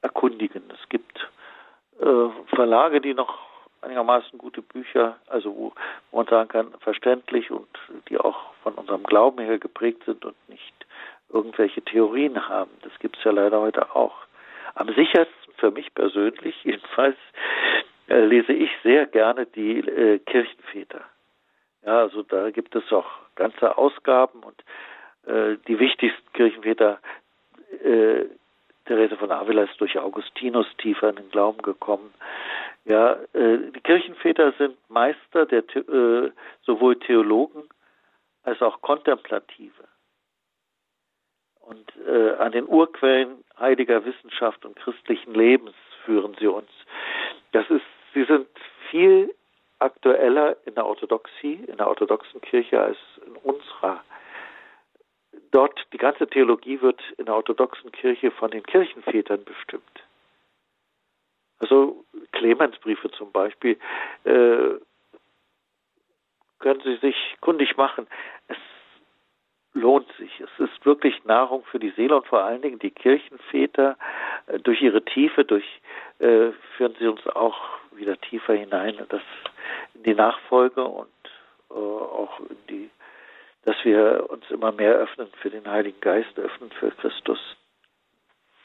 erkundigen. 0.01 0.63
Es 0.69 0.89
gibt 0.89 1.29
äh, 1.99 2.55
Verlage, 2.55 3.01
die 3.01 3.13
noch 3.13 3.39
einigermaßen 3.81 4.37
gute 4.39 4.61
Bücher, 4.61 5.17
also 5.27 5.55
wo, 5.55 5.73
man 6.11 6.25
sagen 6.27 6.49
kann, 6.49 6.73
verständlich 6.79 7.51
und 7.51 7.67
die 8.09 8.17
auch 8.17 8.53
von 8.63 8.73
unserem 8.73 9.03
Glauben 9.03 9.39
her 9.39 9.59
geprägt 9.59 10.03
sind 10.05 10.25
und 10.25 10.35
nicht 10.49 10.73
irgendwelche 11.31 11.81
Theorien 11.81 12.47
haben. 12.49 12.71
Das 12.81 12.97
gibt 12.99 13.17
es 13.17 13.23
ja 13.23 13.31
leider 13.31 13.59
heute 13.59 13.95
auch. 13.95 14.15
Am 14.75 14.87
sichersten 14.93 15.53
für 15.57 15.71
mich 15.71 15.93
persönlich 15.93 16.63
jedenfalls 16.63 17.17
äh, 18.07 18.25
lese 18.25 18.53
ich 18.53 18.69
sehr 18.83 19.05
gerne 19.05 19.45
die 19.45 19.79
äh, 19.79 20.19
Kirchenväter. 20.19 21.01
Ja, 21.85 21.99
also 21.99 22.23
da 22.23 22.49
gibt 22.51 22.75
es 22.75 22.91
auch 22.91 23.09
ganze 23.35 23.77
Ausgaben 23.77 24.43
und 24.43 24.63
äh, 25.31 25.57
die 25.67 25.79
wichtigsten 25.79 26.33
Kirchenväter 26.33 26.99
äh, 27.83 28.25
Therese 28.85 29.17
von 29.17 29.31
Avila 29.31 29.63
ist 29.63 29.79
durch 29.79 29.97
Augustinus 29.97 30.67
tiefer 30.77 31.09
in 31.09 31.15
den 31.15 31.29
Glauben 31.31 31.61
gekommen. 31.61 32.13
Ja, 32.85 33.13
äh, 33.33 33.71
die 33.73 33.81
Kirchenväter 33.81 34.53
sind 34.57 34.77
Meister 34.89 35.45
der 35.45 35.63
äh, 35.75 36.31
sowohl 36.63 36.99
Theologen 36.99 37.63
als 38.43 38.61
auch 38.61 38.81
Kontemplative. 38.81 39.83
Und 41.61 41.93
äh, 42.07 42.33
an 42.35 42.51
den 42.51 42.67
Urquellen 42.67 43.43
heiliger 43.59 44.05
Wissenschaft 44.05 44.63
und 44.65 44.75
christlichen 44.75 45.33
Lebens 45.33 45.73
führen 46.05 46.35
sie 46.39 46.47
uns. 46.47 46.69
Das 47.53 47.67
ist, 47.71 47.85
sie 48.13 48.23
sind 48.25 48.47
viel 48.91 49.33
aktueller 49.79 50.57
in 50.65 50.75
der 50.75 50.85
Orthodoxie, 50.85 51.55
in 51.67 51.77
der 51.77 51.87
orthodoxen 51.87 52.39
Kirche 52.41 52.79
als 52.79 52.97
in 53.25 53.35
unserer 53.37 54.03
dort, 55.55 55.87
die 55.93 55.97
ganze 55.97 56.27
Theologie 56.27 56.81
wird 56.81 57.01
in 57.17 57.25
der 57.25 57.35
orthodoxen 57.35 57.91
Kirche 57.93 58.29
von 58.31 58.51
den 58.51 58.63
Kirchenvätern 58.63 59.45
bestimmt. 59.45 60.03
Also 61.59 62.03
Clemensbriefe 62.33 63.09
zum 63.11 63.31
Beispiel, 63.31 63.77
äh, 64.25 64.79
können 66.59 66.81
Sie 66.83 66.97
sich 66.97 67.15
kundig 67.39 67.77
machen. 67.77 68.07
Es 68.47 68.57
lohnt 69.73 70.11
sich. 70.17 70.41
Es 70.41 70.49
ist 70.59 70.85
wirklich 70.85 71.23
Nahrung 71.23 71.63
für 71.65 71.79
die 71.79 71.91
Seele 71.91 72.17
und 72.17 72.27
vor 72.27 72.43
allen 72.43 72.61
Dingen 72.61 72.79
die 72.79 72.91
Kirchenväter 72.91 73.97
äh, 74.47 74.59
durch 74.59 74.81
ihre 74.81 75.05
Tiefe, 75.05 75.45
durch 75.45 75.65
äh, 76.19 76.51
führen 76.75 76.95
sie 76.99 77.07
uns 77.07 77.25
auch 77.27 77.57
wieder 77.91 78.19
tiefer 78.19 78.55
hinein 78.55 78.97
das, 79.07 79.21
in 79.93 80.03
die 80.03 80.15
Nachfolge 80.15 80.83
und 80.83 81.07
äh, 81.69 81.73
auch 81.73 82.39
in 82.41 82.57
die 82.69 82.89
dass 83.65 83.75
wir 83.83 84.27
uns 84.29 84.49
immer 84.51 84.71
mehr 84.71 84.93
öffnen 84.93 85.27
für 85.41 85.49
den 85.49 85.69
Heiligen 85.69 85.99
Geist, 85.99 86.37
öffnen 86.37 86.71
für 86.71 86.91
Christus. 86.91 87.39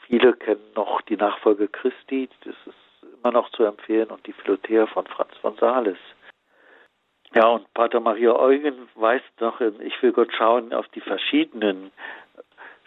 Viele 0.05 0.33
kennen 0.33 0.61
noch 0.75 1.01
die 1.01 1.17
Nachfolge 1.17 1.67
Christi, 1.67 2.29
das 2.45 2.55
ist 2.65 3.13
immer 3.17 3.31
noch 3.31 3.49
zu 3.51 3.63
empfehlen, 3.63 4.09
und 4.09 4.25
die 4.27 4.33
Philothea 4.33 4.85
von 4.87 5.07
Franz 5.07 5.35
von 5.41 5.55
Sales. 5.57 5.97
Ja, 7.33 7.47
und 7.47 7.73
Pater 7.73 7.99
Maria 7.99 8.35
Eugen 8.35 8.89
weist 8.95 9.39
noch 9.39 9.59
in 9.61 9.81
Ich 9.81 10.01
will 10.01 10.11
Gott 10.11 10.31
schauen 10.37 10.73
auf 10.73 10.87
die 10.89 11.01
verschiedenen 11.01 11.91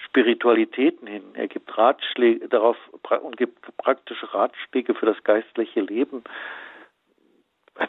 Spiritualitäten 0.04 1.08
hin. 1.08 1.24
Er 1.34 1.48
gibt 1.48 1.76
Ratschläge 1.76 2.48
darauf 2.48 2.76
und 3.22 3.36
gibt 3.36 3.76
praktische 3.78 4.32
Ratschläge 4.32 4.94
für 4.94 5.06
das 5.06 5.22
geistliche 5.24 5.80
Leben. 5.80 6.22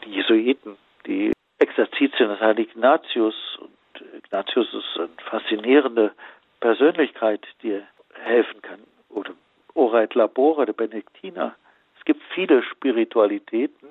Die 0.04 0.10
Jesuiten, 0.10 0.76
die 1.06 1.32
Exerzitien 1.58 2.30
des 2.30 2.40
Heiligen 2.40 2.70
Ignatius 2.70 3.58
und 3.60 3.75
Ignatius 4.14 4.72
ist 4.72 4.98
eine 4.98 5.08
faszinierende 5.28 6.12
Persönlichkeit, 6.60 7.46
die 7.62 7.80
helfen 8.14 8.62
kann. 8.62 8.80
Oder 9.08 9.32
Oreit 9.74 10.14
Labora, 10.14 10.64
der 10.64 10.72
Benediktiner. 10.72 11.54
Es 11.98 12.04
gibt 12.04 12.22
viele 12.34 12.62
Spiritualitäten, 12.62 13.88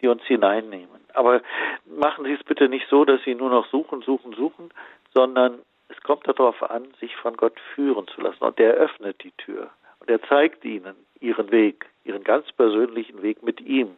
die 0.00 0.08
uns 0.08 0.22
hineinnehmen. 0.24 1.00
Aber 1.14 1.42
machen 1.84 2.24
Sie 2.24 2.32
es 2.32 2.42
bitte 2.44 2.68
nicht 2.68 2.86
so, 2.88 3.04
dass 3.04 3.22
Sie 3.24 3.34
nur 3.34 3.50
noch 3.50 3.66
suchen, 3.70 4.02
suchen, 4.02 4.32
suchen, 4.32 4.70
sondern 5.12 5.60
es 5.88 6.00
kommt 6.02 6.26
darauf 6.26 6.62
an, 6.62 6.86
sich 7.00 7.14
von 7.16 7.36
Gott 7.36 7.58
führen 7.74 8.06
zu 8.08 8.20
lassen. 8.20 8.42
Und 8.44 8.58
der 8.58 8.74
öffnet 8.74 9.22
die 9.22 9.32
Tür. 9.32 9.70
Und 9.98 10.08
er 10.08 10.22
zeigt 10.22 10.64
Ihnen 10.64 10.94
Ihren 11.20 11.50
Weg, 11.50 11.86
Ihren 12.04 12.24
ganz 12.24 12.50
persönlichen 12.52 13.22
Weg 13.22 13.42
mit 13.42 13.60
ihm. 13.60 13.96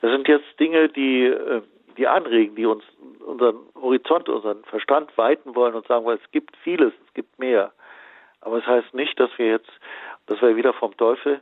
Das 0.00 0.10
sind 0.10 0.26
jetzt 0.26 0.58
Dinge, 0.58 0.88
die 0.88 1.24
äh, 1.26 1.62
die 1.96 2.06
anregen, 2.06 2.54
die 2.56 2.66
uns 2.66 2.84
unseren 3.24 3.58
Horizont, 3.74 4.28
unseren 4.28 4.64
Verstand 4.64 5.16
weiten 5.16 5.54
wollen 5.54 5.74
und 5.74 5.86
sagen, 5.86 6.04
weil 6.04 6.18
es 6.22 6.30
gibt 6.30 6.56
vieles, 6.58 6.92
es 7.06 7.14
gibt 7.14 7.38
mehr. 7.38 7.72
Aber 8.40 8.58
es 8.58 8.64
das 8.64 8.84
heißt 8.84 8.94
nicht, 8.94 9.18
dass 9.18 9.30
wir 9.38 9.46
jetzt, 9.46 9.70
dass 10.26 10.40
wir 10.40 10.56
wieder 10.56 10.72
vom 10.72 10.96
Teufel 10.96 11.40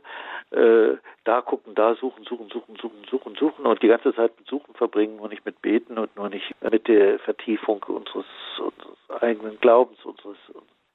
äh, 0.51 0.97
da 1.23 1.41
gucken, 1.41 1.75
da 1.75 1.95
suchen, 1.95 2.23
suchen, 2.23 2.49
suchen, 2.49 2.75
suchen, 2.81 3.05
suchen, 3.09 3.35
suchen 3.35 3.65
und 3.65 3.81
die 3.81 3.87
ganze 3.87 4.13
Zeit 4.15 4.37
mit 4.37 4.47
Suchen 4.47 4.73
verbringen 4.75 5.19
und 5.19 5.29
nicht 5.31 5.45
mit 5.45 5.61
Beten 5.61 5.97
und 5.97 6.15
nur 6.15 6.29
nicht 6.29 6.53
mit 6.61 6.87
der 6.87 7.19
Vertiefung 7.19 7.83
unseres, 7.83 8.25
unseres 8.57 9.21
eigenen 9.21 9.59
Glaubens, 9.59 10.03
unseres 10.05 10.37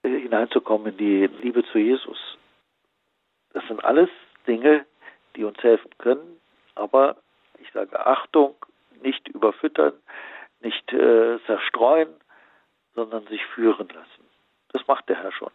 hineinzukommen 0.03 0.93
in 0.93 0.97
die 0.97 1.27
Liebe 1.43 1.65
zu 1.65 1.79
Jesus. 1.79 2.19
Das 3.53 3.67
sind 3.67 3.85
alles 3.85 4.09
Dinge, 4.47 4.87
die 5.37 5.45
uns 5.45 5.59
helfen 5.63 5.91
können, 5.99 6.41
aber 6.75 7.17
ich 7.59 7.71
sage 7.73 8.05
Achtung, 8.05 8.55
nicht 9.03 9.29
überfüttern, 9.29 9.95
nicht 10.61 10.93
äh, 10.93 11.39
zerstreuen, 11.47 12.09
sondern 12.95 13.27
sich 13.27 13.45
führen 13.47 13.89
lassen. 13.89 14.25
Das 14.73 14.87
macht 14.87 15.09
der 15.09 15.23
Herr 15.23 15.33
schon. 15.33 15.51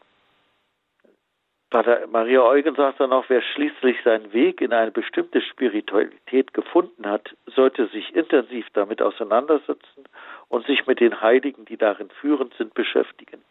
Pater 1.69 2.07
Maria 2.07 2.41
Eugen 2.41 2.75
sagt 2.75 2.99
dann 2.99 3.11
auch, 3.11 3.25
wer 3.27 3.41
schließlich 3.41 3.97
seinen 4.03 4.31
Weg 4.31 4.61
in 4.61 4.71
eine 4.71 4.91
bestimmte 4.91 5.41
Spiritualität 5.41 6.53
gefunden 6.53 7.05
hat, 7.05 7.35
sollte 7.47 7.87
sich 7.87 8.15
intensiv 8.15 8.67
damit 8.73 9.01
auseinandersetzen 9.01 10.05
und 10.47 10.65
sich 10.67 10.85
mit 10.87 10.99
den 10.99 11.21
Heiligen, 11.21 11.65
die 11.65 11.77
darin 11.77 12.09
führend 12.21 12.53
sind, 12.53 12.73
beschäftigen. 12.75 13.43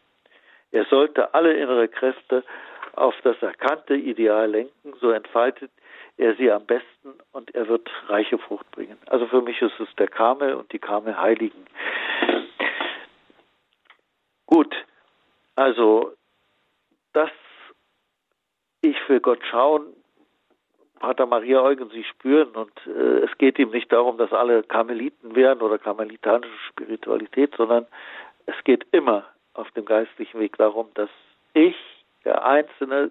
Er 0.70 0.84
sollte 0.86 1.34
alle 1.34 1.55
innere 1.55 1.88
Kräfte 1.88 2.45
auf 2.95 3.14
das 3.22 3.40
erkannte 3.42 3.95
Ideal 3.95 4.51
lenken, 4.51 4.95
so 5.01 5.11
entfaltet 5.11 5.70
er 6.17 6.35
sie 6.37 6.51
am 6.51 6.65
besten 6.67 7.15
und 7.33 7.55
er 7.55 7.69
wird 7.69 7.89
reiche 8.09 8.39
Frucht 8.39 8.71
bringen. 8.71 8.99
Also 9.07 9.27
für 9.27 9.43
mich 9.43 9.61
ist 9.61 9.79
es 9.81 9.89
der 9.97 10.09
Karmel 10.09 10.55
und 10.55 10.73
die 10.73 10.79
Karmel-Heiligen. 10.79 11.67
Gut, 14.47 14.75
also 15.57 16.12
das, 17.12 17.31
ich 18.81 18.97
will 19.09 19.21
Gott 19.21 19.41
schauen, 19.51 19.87
Pater 21.01 21.27
Maria 21.27 21.61
Eugen 21.61 21.91
sie 21.91 22.05
spüren 22.05 22.51
und 22.51 22.73
äh, 22.87 23.25
es 23.25 23.39
geht 23.39 23.59
ihm 23.59 23.71
nicht 23.71 23.93
darum, 23.93 24.17
dass 24.17 24.33
alle 24.33 24.62
Karmeliten 24.62 25.35
werden 25.35 25.61
oder 25.61 25.79
karmelitanische 25.79 26.57
Spiritualität, 26.71 27.55
sondern 27.57 27.87
es 28.47 28.55
geht 28.65 28.87
immer 28.93 29.25
auf 29.55 29.71
dem 29.73 29.85
geistlichen 29.85 30.41
Weg 30.41 30.57
darum, 30.57 30.89
dass 30.95 31.11
ich, 31.53 31.77
der 32.25 32.45
Einzelne, 32.45 33.11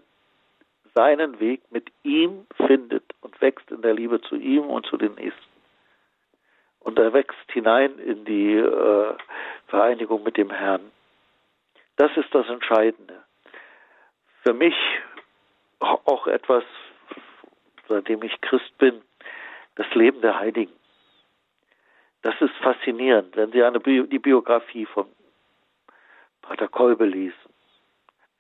seinen 0.94 1.40
Weg 1.40 1.62
mit 1.72 1.92
ihm 2.04 2.46
findet 2.68 3.04
und 3.22 3.40
wächst 3.42 3.70
in 3.72 3.82
der 3.82 3.94
Liebe 3.94 4.22
zu 4.22 4.36
ihm 4.36 4.66
und 4.66 4.86
zu 4.86 4.98
den 4.98 5.16
Nächsten. 5.16 5.42
Und 6.80 7.00
er 7.00 7.14
wächst 7.14 7.52
hinein 7.52 7.98
in 8.00 8.26
die 8.26 8.56
äh, 8.56 9.16
Vereinigung 9.68 10.24
mit 10.24 10.38
dem 10.38 10.52
Herrn. 10.52 10.92
Das 11.96 12.16
ist 12.18 12.34
das 12.34 12.48
Entscheidende. 12.50 13.24
Für 14.44 14.54
mich 14.54 14.76
auch 15.80 16.28
etwas, 16.28 16.64
seitdem 17.88 18.24
ich 18.24 18.40
Christ 18.42 18.78
bin, 18.78 19.02
das 19.76 19.88
Leben 19.94 20.22
der 20.22 20.40
Heiligen. 20.40 20.74
Das 22.22 22.36
ist 22.40 22.56
faszinierend, 22.62 23.36
wenn 23.36 23.52
Sie 23.52 23.64
eine 23.64 23.80
Bi 23.80 24.08
die 24.08 24.20
Biografie 24.20 24.86
von 24.86 25.08
Pater 26.42 26.68
Kolbe 26.68 27.06
lesen, 27.06 27.53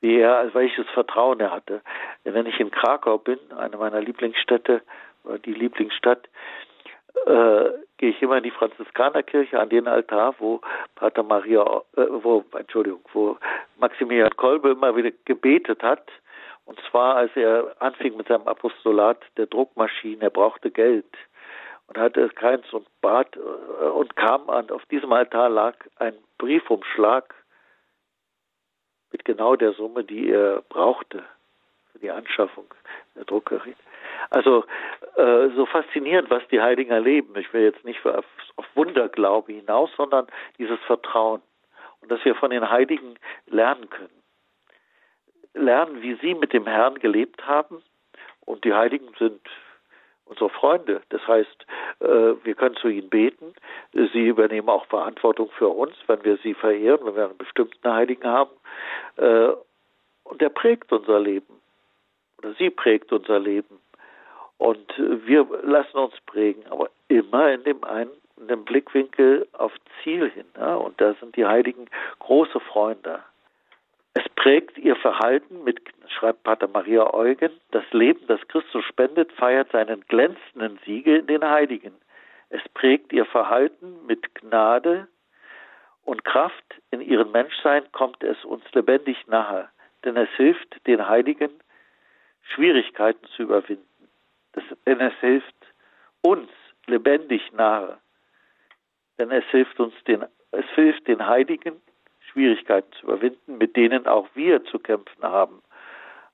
wie 0.04 0.20
er, 0.20 0.54
welches 0.54 0.86
Vertrauen 0.90 1.40
er 1.40 1.52
hatte. 1.52 1.82
Wenn 2.26 2.46
ich 2.46 2.60
in 2.60 2.72
Krakau 2.72 3.18
bin, 3.18 3.40
eine 3.58 3.78
meiner 3.78 4.02
Lieblingsstädte, 4.02 4.82
oder 5.24 5.40
die 5.40 5.54
Lieblingsstadt, 5.54 6.28
äh, 7.26 7.70
gehe 7.98 8.10
ich 8.10 8.22
immer 8.22 8.38
in 8.38 8.44
die 8.44 8.52
Franziskanerkirche 8.52 9.58
an 9.58 9.70
den 9.70 9.88
Altar, 9.88 10.36
wo 10.40 10.60
Pater 10.96 11.24
Maria, 11.24 11.64
äh, 11.96 12.06
wo, 12.22 12.44
Entschuldigung, 12.58 13.00
wo 13.14 13.38
Maximilian 13.80 14.36
Kolbe 14.36 14.72
immer 14.72 14.94
wieder 14.94 15.12
gebetet 15.24 15.82
hat. 15.82 16.06
Und 16.66 16.78
zwar, 16.92 17.16
als 17.16 17.32
er 17.36 17.74
anfing 17.80 18.18
mit 18.18 18.28
seinem 18.28 18.48
Apostolat 18.48 19.20
der 19.38 19.46
Druckmaschinen, 19.46 20.22
er 20.22 20.32
brauchte 20.32 20.70
Geld 20.70 21.16
und 21.88 21.98
hatte 21.98 22.28
keins 22.28 22.66
und 22.74 22.88
bat 23.00 23.38
äh, 23.38 23.86
und 23.86 24.18
kam 24.18 24.50
an, 24.50 24.70
auf 24.70 24.86
diesem 24.88 25.14
Altar 25.14 25.48
lag 25.48 25.76
ein 25.96 26.16
Briefumschlag 26.40 27.34
mit 29.14 29.24
genau 29.24 29.56
der 29.56 29.72
Summe, 29.72 30.04
die 30.04 30.30
er 30.30 30.62
brauchte 30.68 31.24
für 31.94 32.00
die 32.00 32.12
Anschaffung 32.12 32.66
der 33.16 33.24
Druckerei. 33.24 33.76
Also 34.30 34.66
äh, 35.16 35.50
so 35.56 35.66
faszinierend, 35.66 36.30
was 36.30 36.46
die 36.50 36.60
Heiligen 36.60 36.92
erleben. 36.92 37.34
Ich 37.38 37.54
will 37.54 37.62
jetzt 37.62 37.86
nicht 37.86 38.06
auf, 38.06 38.26
auf 38.58 38.66
Wunderglaube 38.76 39.54
hinaus, 39.54 39.92
sondern 39.96 40.28
dieses 40.58 40.80
Vertrauen 40.82 41.42
und 42.02 42.12
dass 42.12 42.24
wir 42.26 42.36
von 42.36 42.50
den 42.50 42.70
Heiligen 42.70 43.16
lernen 43.48 43.90
können. 43.90 44.22
Lernen, 45.54 46.02
wie 46.02 46.16
sie 46.16 46.34
mit 46.34 46.52
dem 46.52 46.66
Herrn 46.66 46.96
gelebt 46.96 47.48
haben. 47.48 47.82
Und 48.42 48.66
die 48.66 48.74
Heiligen 48.74 49.14
sind 49.20 49.42
unsere 50.26 50.50
Freunde. 50.50 51.02
Das 51.10 51.26
heißt, 51.28 51.66
äh, 52.00 52.06
wir 52.44 52.56
können 52.56 52.76
zu 52.76 52.88
ihnen 52.88 53.10
beten. 53.10 53.54
Sie 53.94 54.28
übernehmen 54.28 54.70
auch 54.70 54.86
Verantwortung 54.88 55.50
für 55.58 55.70
uns, 55.70 55.94
wenn 56.08 56.24
wir 56.24 56.38
sie 56.38 56.54
verehren, 56.54 57.02
wenn 57.04 57.16
wir 57.16 57.26
einen 57.26 57.38
bestimmten 57.38 57.92
Heiligen 57.92 58.28
haben. 58.28 58.52
Äh, 59.18 59.50
und 60.24 60.42
er 60.42 60.50
prägt 60.50 60.92
unser 60.92 61.20
Leben. 61.20 61.62
Oder 62.38 62.54
sie 62.54 62.70
prägt 62.70 63.12
unser 63.12 63.40
Leben. 63.40 63.80
Und 64.58 64.94
wir 64.98 65.46
lassen 65.64 65.98
uns 65.98 66.14
prägen, 66.26 66.64
aber 66.70 66.90
immer 67.10 67.52
in 67.52 67.64
dem 67.64 67.84
einen 67.84 68.12
in 68.38 68.48
dem 68.48 68.66
Blickwinkel 68.66 69.48
auf 69.54 69.72
Ziel 70.02 70.30
hin. 70.30 70.46
Und 70.56 71.00
da 71.00 71.14
sind 71.16 71.36
die 71.36 71.46
Heiligen 71.46 71.90
große 72.20 72.60
Freunde. 72.60 73.20
Es 74.14 74.24
prägt 74.36 74.78
ihr 74.78 74.96
Verhalten 74.96 75.64
mit, 75.64 75.80
schreibt 76.08 76.44
Pater 76.44 76.68
Maria 76.68 77.14
Eugen, 77.14 77.52
das 77.72 77.84
Leben, 77.92 78.26
das 78.28 78.40
Christus 78.48 78.86
spendet, 78.86 79.32
feiert 79.34 79.72
seinen 79.72 80.02
glänzenden 80.08 80.80
Siege 80.86 81.18
in 81.18 81.28
den 81.28 81.44
Heiligen. 81.44 81.94
Es 82.50 82.62
prägt 82.76 83.12
ihr 83.12 83.26
Verhalten 83.26 84.06
mit 84.06 84.36
Gnade 84.36 85.08
und 86.06 86.24
Kraft. 86.24 86.64
In 86.92 87.02
ihrem 87.02 87.32
Menschsein 87.32 87.92
kommt 87.92 88.24
es 88.24 88.44
uns 88.46 88.64
lebendig 88.74 89.18
nahe, 89.28 89.70
denn 90.06 90.16
es 90.18 90.30
hilft 90.38 90.86
den 90.86 91.08
Heiligen, 91.08 91.50
Schwierigkeiten 92.54 93.26
zu 93.36 93.44
überwinden. 93.44 93.88
Das, 94.52 94.64
denn 94.86 95.00
es 95.00 95.14
hilft 95.22 95.56
uns 96.22 96.50
lebendig 96.86 97.52
nahe. 97.54 97.98
Denn 99.18 99.32
es 99.32 99.46
hilft 99.46 99.80
uns 99.80 99.96
den, 100.06 100.26
es 100.52 100.66
hilft 100.76 101.08
den 101.08 101.26
Heiligen, 101.26 101.82
Schwierigkeiten 102.34 102.92
zu 102.94 103.06
überwinden, 103.06 103.58
mit 103.58 103.76
denen 103.76 104.08
auch 104.08 104.28
wir 104.34 104.64
zu 104.66 104.80
kämpfen 104.80 105.24
haben. 105.24 105.62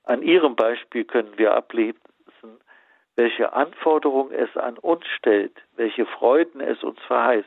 An 0.04 0.22
ihrem 0.22 0.56
Beispiel 0.56 1.04
können 1.04 1.36
wir 1.36 1.54
ablesen, 1.54 2.00
welche 3.16 3.52
Anforderungen 3.52 4.32
es 4.32 4.56
an 4.56 4.78
uns 4.78 5.06
stellt, 5.18 5.52
welche 5.76 6.06
Freuden 6.06 6.60
es 6.60 6.82
uns 6.82 6.98
verheißt. 7.02 7.46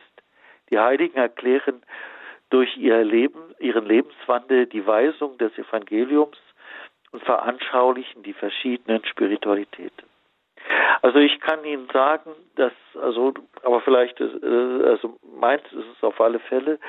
Die 0.70 0.78
Heiligen 0.78 1.18
erklären 1.18 1.82
durch 2.52 2.78
ihr 2.78 3.04
Leben, 3.04 3.56
ihren 3.60 3.86
Lebenswandel 3.86 4.68
die 4.68 4.86
Weisung 4.86 5.38
des 5.40 5.58
Evangeliums 5.58 6.38
und 7.12 7.24
veranschaulichen 7.24 8.22
die 8.22 8.34
verschiedenen 8.34 9.04
Spiritualitäten. 9.06 10.13
Also 11.04 11.20
ich 11.20 11.38
kann 11.42 11.66
Ihnen 11.66 11.90
sagen, 11.92 12.32
dass, 12.56 12.72
also, 12.96 13.34
aber 13.64 13.82
vielleicht, 13.82 14.22
äh, 14.22 14.26
also 14.86 15.20
meins 15.38 15.64
ist 15.74 15.86
es 15.98 16.02
auf 16.02 16.20
alle 16.22 16.40
Fälle, 16.40 16.80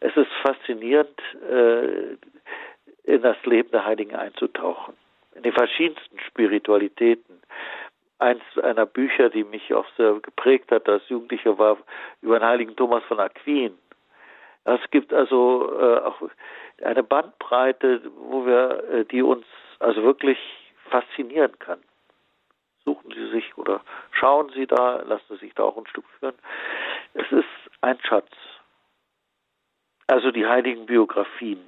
es 0.00 0.16
ist 0.16 0.30
faszinierend, 0.42 1.20
äh, 1.50 2.16
in 3.04 3.20
das 3.20 3.36
Leben 3.44 3.70
der 3.70 3.84
Heiligen 3.84 4.16
einzutauchen, 4.16 4.94
in 5.34 5.42
die 5.42 5.52
verschiedensten 5.52 6.18
Spiritualitäten. 6.20 7.42
Eins 8.18 8.40
einer 8.62 8.86
Bücher, 8.86 9.28
die 9.28 9.44
mich 9.44 9.72
auch 9.74 9.86
sehr 9.98 10.14
geprägt 10.14 10.72
hat 10.72 10.88
als 10.88 11.06
Jugendlicher, 11.10 11.58
war 11.58 11.76
über 12.22 12.38
den 12.38 12.48
heiligen 12.48 12.74
Thomas 12.74 13.04
von 13.04 13.20
Aquin. 13.20 13.76
Es 14.64 14.80
gibt 14.90 15.12
also 15.12 15.78
äh, 15.78 15.98
auch 15.98 16.22
eine 16.82 17.02
Bandbreite, 17.02 18.00
wo 18.16 18.46
wir, 18.46 18.82
äh, 18.90 19.04
die 19.04 19.22
uns 19.22 19.44
also 19.78 20.02
wirklich 20.02 20.38
faszinieren 20.88 21.58
kann 21.58 21.78
suchen 22.88 23.12
Sie 23.12 23.30
sich 23.30 23.58
oder 23.58 23.82
schauen 24.12 24.50
Sie 24.54 24.66
da, 24.66 25.02
lassen 25.02 25.24
Sie 25.28 25.36
sich 25.36 25.54
da 25.54 25.64
auch 25.64 25.76
ein 25.76 25.86
Stück 25.88 26.06
führen. 26.18 26.34
Es 27.12 27.30
ist 27.30 27.44
ein 27.82 27.98
Schatz. 28.00 28.32
Also 30.06 30.30
die 30.30 30.46
heiligen 30.46 30.86
Biografien. 30.86 31.66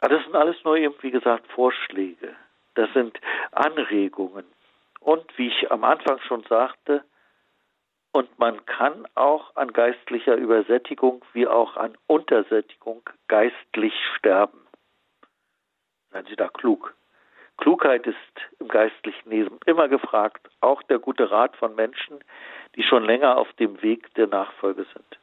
Das 0.00 0.24
sind 0.24 0.34
alles 0.34 0.56
nur 0.64 0.76
eben, 0.76 0.94
wie 1.02 1.12
gesagt, 1.12 1.46
Vorschläge. 1.52 2.34
Das 2.74 2.92
sind 2.92 3.20
Anregungen. 3.52 4.46
Und 4.98 5.26
wie 5.38 5.46
ich 5.46 5.70
am 5.70 5.84
Anfang 5.84 6.18
schon 6.26 6.42
sagte, 6.48 7.04
und 8.12 8.36
man 8.40 8.66
kann 8.66 9.06
auch 9.14 9.54
an 9.54 9.72
geistlicher 9.72 10.34
Übersättigung 10.34 11.24
wie 11.32 11.46
auch 11.46 11.76
an 11.76 11.96
Untersättigung 12.08 13.08
geistlich 13.28 13.94
sterben. 14.16 14.66
Seien 16.10 16.26
Sie 16.26 16.34
da 16.34 16.48
klug. 16.48 16.96
Klugheit 17.60 18.06
ist 18.06 18.16
im 18.58 18.68
geistlichen 18.68 19.30
Leben 19.30 19.60
immer 19.66 19.88
gefragt, 19.88 20.50
auch 20.60 20.82
der 20.84 20.98
gute 20.98 21.30
Rat 21.30 21.56
von 21.56 21.74
Menschen, 21.74 22.18
die 22.74 22.82
schon 22.82 23.04
länger 23.04 23.36
auf 23.36 23.52
dem 23.54 23.80
Weg 23.82 24.12
der 24.14 24.26
Nachfolge 24.26 24.86
sind. 24.94 25.18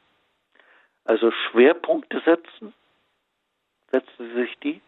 Also 1.04 1.30
Schwerpunkte 1.30 2.20
setzen, 2.24 2.72
setzen 3.90 4.16
Sie 4.18 4.34
sich 4.34 4.58
die 4.60 4.80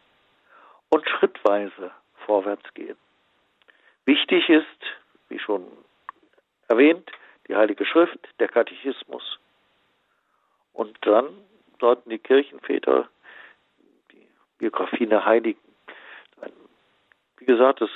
und 0.90 1.08
schrittweise 1.08 1.90
vorwärts 2.26 2.72
gehen. 2.74 2.96
Wichtig 4.04 4.48
ist, 4.48 4.66
wie 5.28 5.38
schon 5.38 5.66
erwähnt, 6.68 7.10
die 7.48 7.56
Heilige 7.56 7.84
Schrift, 7.84 8.18
der 8.38 8.48
Katechismus. 8.48 9.38
Und 10.72 10.96
dann 11.02 11.26
sollten 11.80 12.10
die 12.10 12.18
Kirchenväter 12.18 13.08
die 14.12 14.26
Biografien 14.58 15.10
der 15.10 15.24
Heiligen 15.24 15.69
wie 17.40 17.46
gesagt, 17.46 17.80
das, 17.80 17.90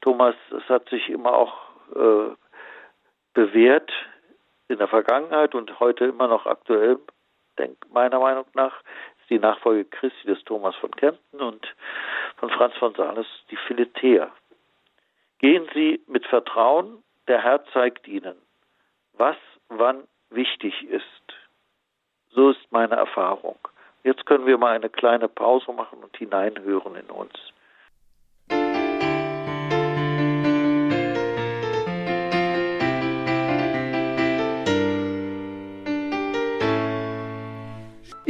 Thomas, 0.00 0.34
das 0.50 0.62
hat 0.68 0.88
sich 0.88 1.08
immer 1.08 1.32
auch 1.32 1.54
äh, 1.94 2.34
bewährt 3.34 3.90
in 4.68 4.78
der 4.78 4.88
Vergangenheit 4.88 5.54
und 5.54 5.78
heute 5.80 6.06
immer 6.06 6.28
noch 6.28 6.46
aktuell, 6.46 6.98
denk, 7.58 7.76
meiner 7.92 8.20
Meinung 8.20 8.46
nach, 8.54 8.82
ist 9.20 9.30
die 9.30 9.38
Nachfolge 9.38 9.84
Christi 9.84 10.26
des 10.26 10.42
Thomas 10.44 10.74
von 10.76 10.90
Kempten 10.92 11.40
und 11.40 11.74
von 12.36 12.50
Franz 12.50 12.74
von 12.76 12.94
Sales 12.94 13.26
die 13.50 13.56
Philetea. 13.56 14.30
Gehen 15.38 15.68
Sie 15.74 16.02
mit 16.06 16.26
Vertrauen, 16.26 17.02
der 17.26 17.42
Herr 17.42 17.64
zeigt 17.72 18.08
Ihnen, 18.08 18.36
was 19.14 19.36
wann 19.68 20.04
wichtig 20.30 20.82
ist. 20.88 21.04
So 22.30 22.50
ist 22.50 22.70
meine 22.70 22.96
Erfahrung. 22.96 23.58
Jetzt 24.04 24.26
können 24.26 24.46
wir 24.46 24.58
mal 24.58 24.74
eine 24.74 24.88
kleine 24.88 25.28
Pause 25.28 25.72
machen 25.72 26.02
und 26.02 26.16
hineinhören 26.16 26.96
in 26.96 27.10
uns. 27.10 27.32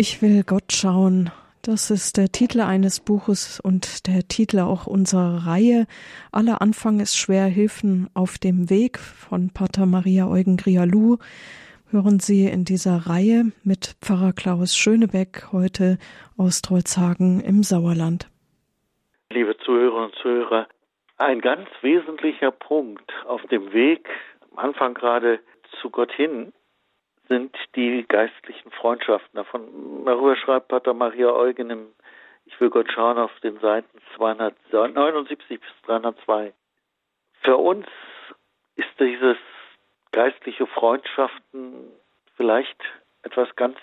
Ich 0.01 0.23
will 0.23 0.45
Gott 0.47 0.73
schauen. 0.73 1.33
Das 1.61 1.91
ist 1.91 2.19
der 2.19 2.29
Titel 2.29 2.61
eines 2.61 3.01
Buches 3.01 3.59
und 3.59 4.07
der 4.07 4.29
Titel 4.29 4.61
auch 4.61 4.87
unserer 4.87 5.45
Reihe. 5.45 5.89
Aller 6.31 6.63
Anfang 6.63 7.01
ist 7.01 7.17
schwer, 7.17 7.47
Hilfen 7.47 8.09
auf 8.15 8.39
dem 8.39 8.71
Weg 8.71 9.01
von 9.01 9.51
Pater 9.53 9.87
Maria 9.87 10.29
Eugen 10.29 10.57
Grialou. 10.57 11.17
Hören 11.91 12.21
Sie 12.21 12.47
in 12.47 12.65
dieser 12.65 13.09
Reihe 13.09 13.51
mit 13.65 13.97
Pfarrer 14.01 14.33
Klaus 14.35 14.77
Schönebeck 14.77 15.49
heute 15.51 15.99
aus 16.37 16.63
Trolzhagen 16.63 17.41
im 17.41 17.65
Sauerland. 17.65 18.31
Liebe 19.31 19.57
Zuhörer 19.65 20.05
und 20.05 20.15
Zuhörer, 20.23 20.69
ein 21.17 21.41
ganz 21.41 21.69
wesentlicher 21.83 22.53
Punkt 22.53 23.11
auf 23.27 23.43
dem 23.51 23.73
Weg, 23.73 24.09
am 24.53 24.59
Anfang 24.59 24.95
gerade 24.95 25.41
zu 25.81 25.91
Gott 25.91 26.13
hin, 26.13 26.53
sind 27.29 27.57
die 27.77 28.05
geistlichen 28.09 28.71
Freundschaften. 28.71 29.37
Davon, 29.37 30.05
darüber 30.05 30.37
schreibt 30.37 30.69
Pater 30.69 30.95
Maria 30.95 31.33
Eugen 31.33 31.71
im 31.71 31.87
Ich 32.47 32.59
will 32.61 32.71
Gott 32.71 32.91
schauen 32.91 33.19
auf 33.19 33.33
den 33.41 33.59
Seiten 33.61 33.99
279 34.17 35.61
bis 35.61 35.71
302. 35.87 36.53
Für 37.43 37.57
uns 37.57 37.87
ist 38.77 38.89
dieses 38.99 39.37
geistliche 40.13 40.67
Freundschaften 40.67 41.93
vielleicht 42.37 42.81
etwas 43.23 43.55
ganz 43.57 43.77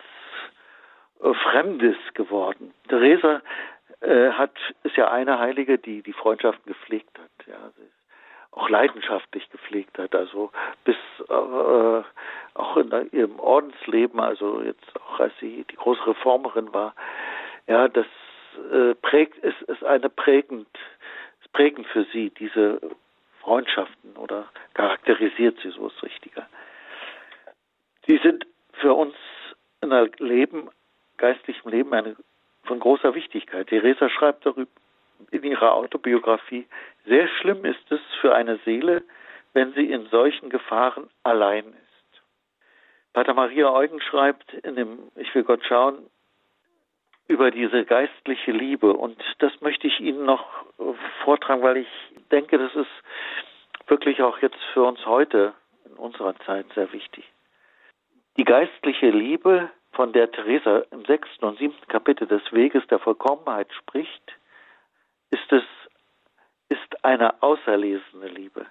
äh, 1.22 1.34
Fremdes 1.34 1.98
geworden. 2.14 2.74
Theresa 2.88 3.42
äh, 4.02 4.32
hat, 4.32 4.56
ist 4.84 4.96
ja 4.98 5.12
eine 5.12 5.40
Heilige, 5.40 5.78
die 5.78 6.02
die 6.02 6.14
Freundschaften 6.14 6.66
gepflegt 6.66 7.18
hat. 7.20 7.48
Ja, 7.48 7.72
sie 7.78 7.84
ist 7.84 8.05
auch 8.56 8.70
leidenschaftlich 8.70 9.50
gepflegt 9.50 9.98
hat, 9.98 10.16
also 10.16 10.52
bis 10.86 10.96
äh, 11.30 12.04
auch 12.54 12.78
in 12.78 13.10
ihrem 13.12 13.40
Ordensleben, 13.40 14.20
also 14.20 14.62
jetzt 14.62 15.02
auch 15.02 15.20
als 15.20 15.34
sie 15.40 15.66
die 15.70 15.76
große 15.76 16.08
Reformerin 16.08 16.74
war, 16.74 16.96
ja, 17.68 17.88
das 17.88 18.06
äh, 18.72 18.96
prägt, 18.96 19.38
ist, 19.40 19.62
ist 19.64 19.84
eine 19.84 20.10
prägend, 20.10 20.68
ist 21.42 21.52
prägend 21.52 21.86
für 21.88 22.06
sie, 22.14 22.30
diese 22.30 22.80
Freundschaften 23.42 24.16
oder 24.16 24.46
charakterisiert 24.74 25.60
sie, 25.62 25.72
so 25.72 25.88
ist 25.88 26.02
richtiger. 26.02 26.48
Sie 28.08 28.18
sind 28.24 28.46
für 28.74 28.94
uns 28.94 29.16
in 29.82 29.92
einem 29.92 30.12
Leben, 30.20 30.70
geistlichem 31.18 31.70
Leben 31.70 31.94
eine 31.94 32.16
von 32.64 32.80
großer 32.80 33.14
Wichtigkeit. 33.14 33.68
Theresa 33.68 34.10
schreibt 34.10 34.46
darüber 34.46 34.72
in 35.32 35.44
ihrer 35.44 35.74
Autobiografie, 35.74 36.68
sehr 37.06 37.28
schlimm 37.28 37.66
ist 37.66 37.92
es 37.92 38.02
für 38.22 38.34
eine 38.34 38.58
Seele, 38.66 39.04
wenn 39.54 39.74
sie 39.74 39.92
in 39.92 40.08
solchen 40.08 40.50
Gefahren 40.50 41.10
allein 41.24 41.66
ist. 41.66 42.22
Pater 43.14 43.34
Maria 43.34 43.72
Eugen 43.72 44.02
schreibt 44.02 44.54
in 44.54 44.76
dem 44.76 45.00
Ich 45.16 45.34
will 45.34 45.44
Gott 45.44 45.64
schauen 45.66 46.10
über 47.28 47.50
diese 47.50 47.86
geistliche 47.86 48.52
Liebe 48.52 48.94
und 48.94 49.18
das 49.40 49.60
möchte 49.62 49.88
ich 49.88 50.00
Ihnen 50.00 50.26
noch 50.26 50.46
vortragen, 51.24 51.64
weil 51.64 51.78
ich 51.78 51.88
denke, 52.32 52.58
das 52.58 52.76
ist 52.76 52.92
wirklich 53.88 54.22
auch 54.22 54.40
jetzt 54.40 54.62
für 54.74 54.84
uns 54.84 55.04
heute 55.06 55.54
in 55.86 55.94
unserer 55.94 56.36
Zeit 56.40 56.66
sehr 56.76 56.92
wichtig. 56.94 57.24
Die 58.38 58.44
geistliche 58.44 59.10
Liebe, 59.10 59.70
von 59.96 60.12
der 60.12 60.30
Theresa 60.32 60.84
im 60.92 61.06
sechsten 61.06 61.46
und 61.46 61.58
siebten 61.58 61.88
Kapitel 61.88 62.28
des 62.28 62.42
Weges 62.52 62.86
der 62.88 63.00
Vollkommenheit 63.00 63.72
spricht, 63.74 64.34
ist 65.36 65.52
es 65.52 65.64
ist 66.70 67.06
eine 67.06 67.44
auserlesene 67.44 68.28
Liebe. 68.28 68.66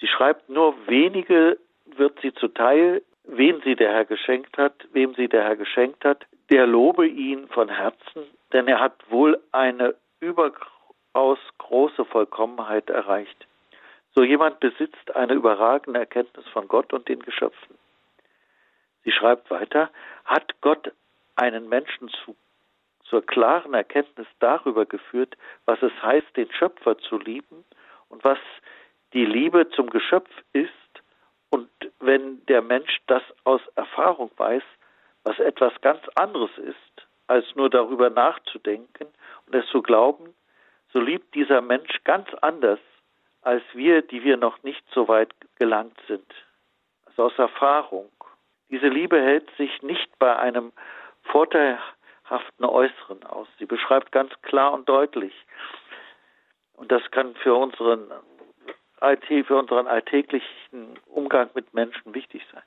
Sie 0.00 0.06
schreibt, 0.06 0.50
nur 0.50 0.74
wenige 0.86 1.58
wird 1.86 2.18
sie 2.20 2.34
zuteil, 2.34 3.02
wen 3.24 3.62
sie 3.62 3.74
der 3.74 3.92
Herr 3.92 4.04
geschenkt 4.04 4.58
hat, 4.58 4.74
wem 4.92 5.14
sie 5.14 5.28
der 5.28 5.44
Herr 5.44 5.56
geschenkt 5.56 6.04
hat, 6.04 6.26
der 6.50 6.66
lobe 6.66 7.06
ihn 7.06 7.48
von 7.48 7.68
Herzen, 7.68 8.24
denn 8.52 8.68
er 8.68 8.80
hat 8.80 9.10
wohl 9.10 9.40
eine 9.52 9.94
überaus 10.20 11.38
große 11.58 12.04
Vollkommenheit 12.04 12.90
erreicht. 12.90 13.46
So 14.14 14.22
jemand 14.22 14.60
besitzt 14.60 15.16
eine 15.16 15.32
überragende 15.34 16.00
Erkenntnis 16.00 16.46
von 16.48 16.68
Gott 16.68 16.92
und 16.92 17.08
den 17.08 17.20
Geschöpfen. 17.20 17.78
Sie 19.04 19.12
schreibt 19.12 19.50
weiter, 19.50 19.90
hat 20.24 20.60
Gott 20.60 20.92
einen 21.36 21.68
Menschen 21.68 22.08
zu, 22.08 22.36
zur 23.08 23.24
klaren 23.24 23.74
Erkenntnis 23.74 24.26
darüber 24.40 24.86
geführt, 24.86 25.36
was 25.64 25.80
es 25.82 25.92
heißt, 26.02 26.36
den 26.36 26.50
Schöpfer 26.52 26.98
zu 26.98 27.18
lieben 27.18 27.64
und 28.08 28.24
was 28.24 28.38
die 29.12 29.24
Liebe 29.24 29.68
zum 29.70 29.90
Geschöpf 29.90 30.30
ist. 30.52 30.70
Und 31.50 31.70
wenn 32.00 32.44
der 32.46 32.62
Mensch 32.62 32.98
das 33.06 33.22
aus 33.44 33.60
Erfahrung 33.76 34.30
weiß, 34.36 34.62
was 35.24 35.38
etwas 35.38 35.72
ganz 35.80 36.00
anderes 36.14 36.50
ist, 36.58 37.06
als 37.26 37.44
nur 37.54 37.70
darüber 37.70 38.10
nachzudenken 38.10 39.08
und 39.46 39.54
es 39.54 39.66
zu 39.68 39.82
glauben, 39.82 40.34
so 40.92 41.00
liebt 41.00 41.34
dieser 41.34 41.60
Mensch 41.60 42.02
ganz 42.04 42.28
anders 42.42 42.78
als 43.42 43.62
wir, 43.74 44.02
die 44.02 44.24
wir 44.24 44.36
noch 44.36 44.62
nicht 44.64 44.84
so 44.92 45.06
weit 45.06 45.32
gelangt 45.56 45.98
sind. 46.08 46.26
Also 47.04 47.26
aus 47.26 47.38
Erfahrung. 47.38 48.10
Diese 48.70 48.88
Liebe 48.88 49.20
hält 49.20 49.48
sich 49.56 49.82
nicht 49.82 50.18
bei 50.18 50.34
einem 50.36 50.72
vorteilhaften 52.26 52.64
Äußeren 52.64 53.24
aus. 53.24 53.48
Sie 53.58 53.66
beschreibt 53.66 54.12
ganz 54.12 54.32
klar 54.42 54.72
und 54.72 54.88
deutlich. 54.88 55.32
Und 56.74 56.92
das 56.92 57.02
kann 57.10 57.34
für 57.36 57.54
unseren, 57.54 58.10
für 59.00 59.56
unseren 59.56 59.86
alltäglichen 59.86 60.98
Umgang 61.06 61.50
mit 61.54 61.72
Menschen 61.74 62.14
wichtig 62.14 62.42
sein. 62.52 62.62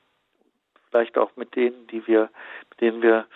Vielleicht 0.90 1.18
auch 1.18 1.36
mit 1.36 1.56
denen, 1.56 1.88
die 1.88 2.06
wir, 2.08 2.30
mit 2.72 2.82
denen 2.82 3.02
wir 3.02 3.28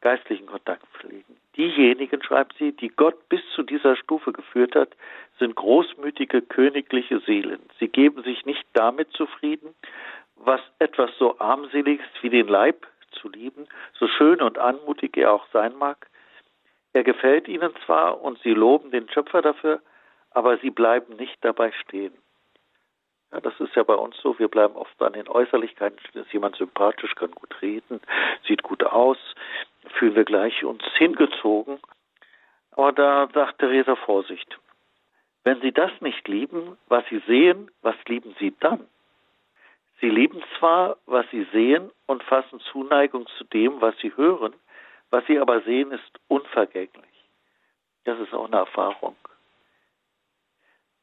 geistlichen 0.00 0.46
Kontakt 0.46 0.86
pflegen. 0.94 1.36
Diejenigen, 1.56 2.22
schreibt 2.22 2.56
sie, 2.58 2.72
die 2.72 2.88
Gott 2.88 3.28
bis 3.28 3.40
zu 3.54 3.62
dieser 3.62 3.96
Stufe 3.96 4.32
geführt 4.32 4.74
hat, 4.74 4.90
sind 5.38 5.56
großmütige 5.56 6.42
königliche 6.42 7.20
Seelen. 7.20 7.60
Sie 7.78 7.88
geben 7.88 8.22
sich 8.22 8.46
nicht 8.46 8.64
damit 8.74 9.10
zufrieden, 9.12 9.74
was 10.36 10.60
etwas 10.78 11.10
so 11.18 11.38
armseliges 11.38 12.06
wie 12.20 12.30
den 12.30 12.46
Leib 12.46 12.86
zu 13.20 13.28
lieben, 13.28 13.68
so 13.94 14.06
schön 14.08 14.40
und 14.40 14.58
anmutig 14.58 15.16
er 15.16 15.32
auch 15.32 15.46
sein 15.52 15.76
mag. 15.76 16.08
Er 16.92 17.04
gefällt 17.04 17.48
ihnen 17.48 17.72
zwar 17.84 18.20
und 18.22 18.38
sie 18.42 18.52
loben 18.52 18.90
den 18.90 19.08
Schöpfer 19.10 19.42
dafür, 19.42 19.80
aber 20.30 20.58
sie 20.58 20.70
bleiben 20.70 21.16
nicht 21.16 21.36
dabei 21.42 21.72
stehen. 21.72 22.12
Ja, 23.32 23.40
das 23.40 23.58
ist 23.60 23.74
ja 23.74 23.82
bei 23.82 23.94
uns 23.94 24.16
so. 24.22 24.38
Wir 24.38 24.48
bleiben 24.48 24.74
oft 24.74 25.00
an 25.02 25.12
den 25.12 25.28
Äußerlichkeiten. 25.28 25.98
Ist 26.14 26.32
jemand 26.32 26.56
sympathisch, 26.56 27.14
kann 27.14 27.30
gut 27.32 27.60
reden, 27.60 28.00
sieht 28.46 28.62
gut 28.62 28.82
aus, 28.84 29.18
fühlen 29.94 30.14
wir 30.14 30.24
gleich 30.24 30.64
uns 30.64 30.82
hingezogen. 30.96 31.78
Aber 32.72 32.92
da 32.92 33.28
sagt 33.34 33.58
Theresa 33.58 33.96
Vorsicht. 33.96 34.58
Wenn 35.44 35.60
Sie 35.60 35.72
das 35.72 35.90
nicht 36.00 36.26
lieben, 36.28 36.78
was 36.88 37.04
Sie 37.10 37.22
sehen, 37.26 37.70
was 37.82 37.96
lieben 38.06 38.34
Sie 38.38 38.54
dann? 38.60 38.86
Sie 40.00 40.08
lieben 40.08 40.42
zwar, 40.58 40.96
was 41.06 41.26
Sie 41.30 41.46
sehen 41.52 41.90
und 42.06 42.22
fassen 42.22 42.60
Zuneigung 42.72 43.26
zu 43.36 43.44
dem, 43.44 43.80
was 43.80 43.96
Sie 43.98 44.16
hören, 44.16 44.54
was 45.10 45.24
Sie 45.26 45.38
aber 45.38 45.62
sehen, 45.62 45.90
ist 45.90 46.20
unvergänglich. 46.28 47.04
Das 48.04 48.18
ist 48.20 48.32
auch 48.32 48.46
eine 48.46 48.56
Erfahrung. 48.56 49.16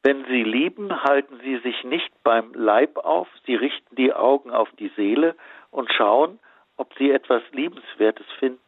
Wenn 0.02 0.24
Sie 0.26 0.44
lieben, 0.44 1.02
halten 1.02 1.40
Sie 1.42 1.58
sich 1.58 1.82
nicht 1.84 2.12
beim 2.22 2.54
Leib 2.54 2.96
auf, 2.98 3.28
Sie 3.44 3.56
richten 3.56 3.96
die 3.96 4.12
Augen 4.12 4.50
auf 4.50 4.70
die 4.78 4.92
Seele 4.96 5.34
und 5.70 5.92
schauen, 5.92 6.38
ob 6.76 6.94
Sie 6.94 7.10
etwas 7.10 7.42
Liebenswertes 7.52 8.26
finden. 8.38 8.60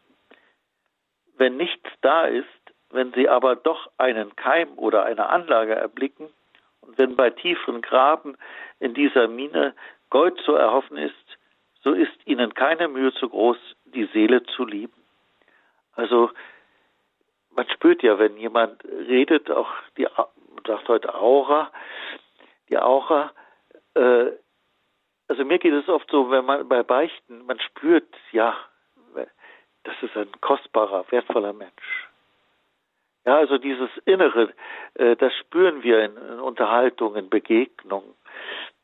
Wenn 1.37 1.57
nichts 1.57 1.89
da 2.01 2.25
ist, 2.25 2.47
wenn 2.91 3.13
Sie 3.13 3.29
aber 3.29 3.55
doch 3.55 3.91
einen 3.99 4.35
Keim 4.35 4.77
oder 4.77 5.05
eine 5.05 5.29
Anlage 5.29 5.75
erblicken 5.75 6.29
und 6.81 6.99
wenn 6.99 7.17
bei 7.17 7.31
tieferen 7.31 7.83
Graben 7.83 8.37
in 8.81 8.95
dieser 8.95 9.29
Mine 9.29 9.75
Gold 10.11 10.39
zu 10.45 10.55
erhoffen 10.55 10.97
ist, 10.97 11.15
so 11.83 11.93
ist 11.93 12.27
Ihnen 12.27 12.55
keine 12.55 12.89
Mühe 12.89 13.13
zu 13.15 13.29
groß, 13.29 13.59
die 13.87 14.07
Seele 14.07 14.43
zu 14.45 14.65
lieben. 14.65 14.93
Also 15.93 16.31
man 17.51 17.69
spürt 17.71 18.03
ja, 18.03 18.19
wenn 18.19 18.37
jemand 18.37 18.85
redet, 18.85 19.51
auch 19.51 19.71
die 19.97 20.07
sagt 20.67 20.89
heute 20.89 21.15
Aura, 21.15 21.73
die 22.69 22.79
Aura, 22.79 23.33
äh, 23.95 24.27
also 25.29 25.45
mir 25.45 25.59
geht 25.59 25.73
es 25.73 25.89
oft 25.89 26.11
so, 26.11 26.31
wenn 26.31 26.45
man 26.45 26.69
bei 26.69 26.83
Beichten, 26.83 27.45
man 27.47 27.59
spürt, 27.61 28.09
ja, 28.33 28.57
das 29.85 29.95
ist 30.03 30.17
ein 30.17 30.31
kostbarer, 30.41 31.05
wertvoller 31.11 31.53
Mensch. 31.53 32.09
Ja, 33.25 33.37
also 33.39 33.59
dieses 33.59 33.91
Innere, 34.05 34.53
äh, 34.95 35.17
das 35.17 35.35
spüren 35.35 35.83
wir 35.83 36.05
in, 36.05 36.17
in 36.17 36.41
Unterhaltungen, 36.41 37.29
Begegnungen. 37.29 38.15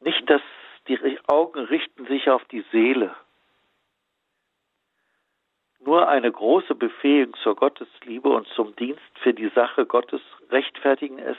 Nicht, 0.01 0.29
dass 0.29 0.43
die 0.89 1.19
Augen 1.27 1.61
richten 1.61 2.07
sich 2.07 2.29
auf 2.31 2.45
die 2.47 2.65
Seele. 2.73 3.15
Nur 5.81 6.09
eine 6.09 6.31
große 6.31 6.75
Befähigung 6.75 7.35
zur 7.43 7.57
Gottesliebe 7.57 8.29
und 8.29 8.47
zum 8.49 8.75
Dienst 8.77 9.03
für 9.23 9.35
die 9.35 9.49
Sache 9.49 9.85
Gottes 9.87 10.23
rechtfertigen 10.51 11.19
es, 11.19 11.37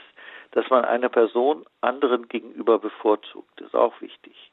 dass 0.52 0.70
man 0.70 0.84
eine 0.84 1.10
Person 1.10 1.64
anderen 1.80 2.28
gegenüber 2.28 2.78
bevorzugt. 2.78 3.50
Das 3.56 3.68
ist 3.68 3.74
auch 3.74 4.00
wichtig. 4.00 4.52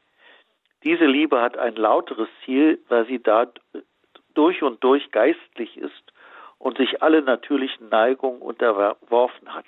Diese 0.83 1.05
Liebe 1.05 1.41
hat 1.41 1.57
ein 1.57 1.75
lauteres 1.75 2.27
Ziel, 2.43 2.79
weil 2.89 3.05
sie 3.05 3.21
da 3.21 3.47
durch 4.33 4.63
und 4.63 4.83
durch 4.83 5.11
geistlich 5.11 5.77
ist 5.77 6.13
und 6.57 6.77
sich 6.77 7.01
alle 7.01 7.21
natürlichen 7.21 7.89
Neigungen 7.89 8.41
unterworfen 8.41 9.53
hat. 9.53 9.67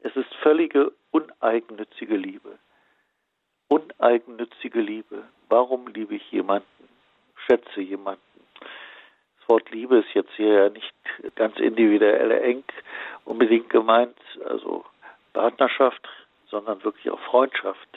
Es 0.00 0.14
ist 0.14 0.32
völlige 0.36 0.92
uneigennützige 1.10 2.16
Liebe. 2.16 2.58
Uneigennützige 3.68 4.80
Liebe. 4.80 5.24
Warum 5.48 5.88
liebe 5.88 6.14
ich 6.14 6.30
jemanden? 6.30 6.66
Schätze 7.46 7.80
jemanden? 7.80 8.20
Das 8.60 9.48
Wort 9.48 9.70
Liebe 9.70 9.98
ist 9.98 10.14
jetzt 10.14 10.32
hier 10.36 10.52
ja 10.52 10.68
nicht 10.68 10.94
ganz 11.34 11.56
individuell 11.58 12.30
eng 12.32 12.64
unbedingt 13.24 13.70
gemeint. 13.70 14.16
Also 14.48 14.84
Partnerschaft, 15.32 16.08
sondern 16.48 16.82
wirklich 16.84 17.10
auch 17.10 17.20
Freundschaft. 17.20 17.88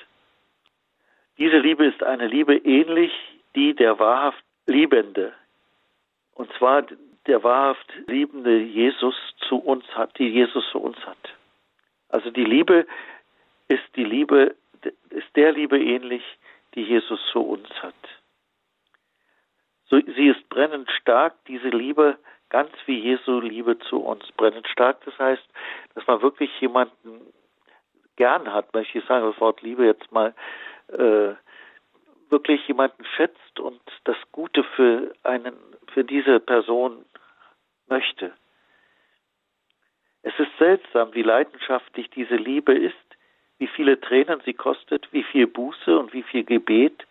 Diese 1.38 1.58
Liebe 1.58 1.86
ist 1.86 2.04
eine 2.04 2.28
Liebe 2.28 2.58
ähnlich 2.58 3.12
die 3.56 3.74
der 3.74 3.98
wahrhaft 4.00 4.44
Liebende. 4.68 5.34
Und 6.36 6.52
zwar 6.58 6.84
der 7.28 7.44
wahrhaft 7.44 7.92
liebende 8.08 8.58
Jesus 8.60 9.16
zu 9.48 9.58
uns 9.58 9.86
hat, 9.96 10.18
die 10.20 10.28
Jesus 10.28 10.64
zu 10.72 10.80
uns 10.80 10.98
hat. 11.06 11.18
Also 12.10 12.30
die 12.32 12.44
Liebe 12.44 12.86
ist 13.68 13.84
die 13.96 14.04
Liebe, 14.04 14.56
ist 15.10 15.36
der 15.36 15.52
Liebe 15.52 15.80
ähnlich, 15.80 16.24
die 16.76 16.84
Jesus 16.84 17.20
zu 17.32 17.42
uns 17.42 17.70
hat. 17.82 17.96
Sie 19.90 20.28
ist 20.28 20.48
brennend 20.50 20.90
stark, 20.92 21.34
diese 21.48 21.70
Liebe, 21.70 22.18
ganz 22.50 22.72
wie 22.86 23.00
Jesu 23.00 23.40
Liebe 23.40 23.80
zu 23.80 23.98
uns. 23.98 24.32
Brennend 24.34 24.68
stark, 24.68 25.04
das 25.06 25.18
heißt, 25.18 25.44
dass 25.96 26.06
man 26.06 26.22
wirklich 26.22 26.52
jemanden 26.62 27.34
gern 28.16 28.54
hat, 28.54 28.74
möchte 28.74 29.00
ich 29.00 29.06
sagen, 29.06 29.26
das 29.26 29.40
Wort 29.42 29.62
Liebe 29.62 29.86
jetzt 29.86 30.12
mal, 30.12 30.36
äh, 30.90 31.34
wirklich 32.30 32.68
jemanden 32.68 33.04
schätzt 33.16 33.60
und 33.60 33.82
das 34.04 34.18
Gute 34.32 34.64
für 34.64 35.14
einen, 35.24 35.56
für 35.94 36.04
diese 36.04 36.40
Person 36.40 37.06
möchte. 37.88 38.34
Es 40.22 40.38
ist 40.38 40.52
seltsam, 40.60 41.14
wie 41.14 41.24
leidenschaftlich 41.24 42.10
diese 42.12 42.36
Liebe 42.36 42.74
ist, 42.74 42.96
wie 43.60 43.68
viele 43.68 44.00
Tränen 44.00 44.42
sie 44.46 44.54
kostet, 44.54 45.08
wie 45.12 45.24
viel 45.24 45.46
Buße 45.46 45.98
und 45.98 46.14
wie 46.14 46.24
viel 46.24 46.44
Gebet, 46.44 47.06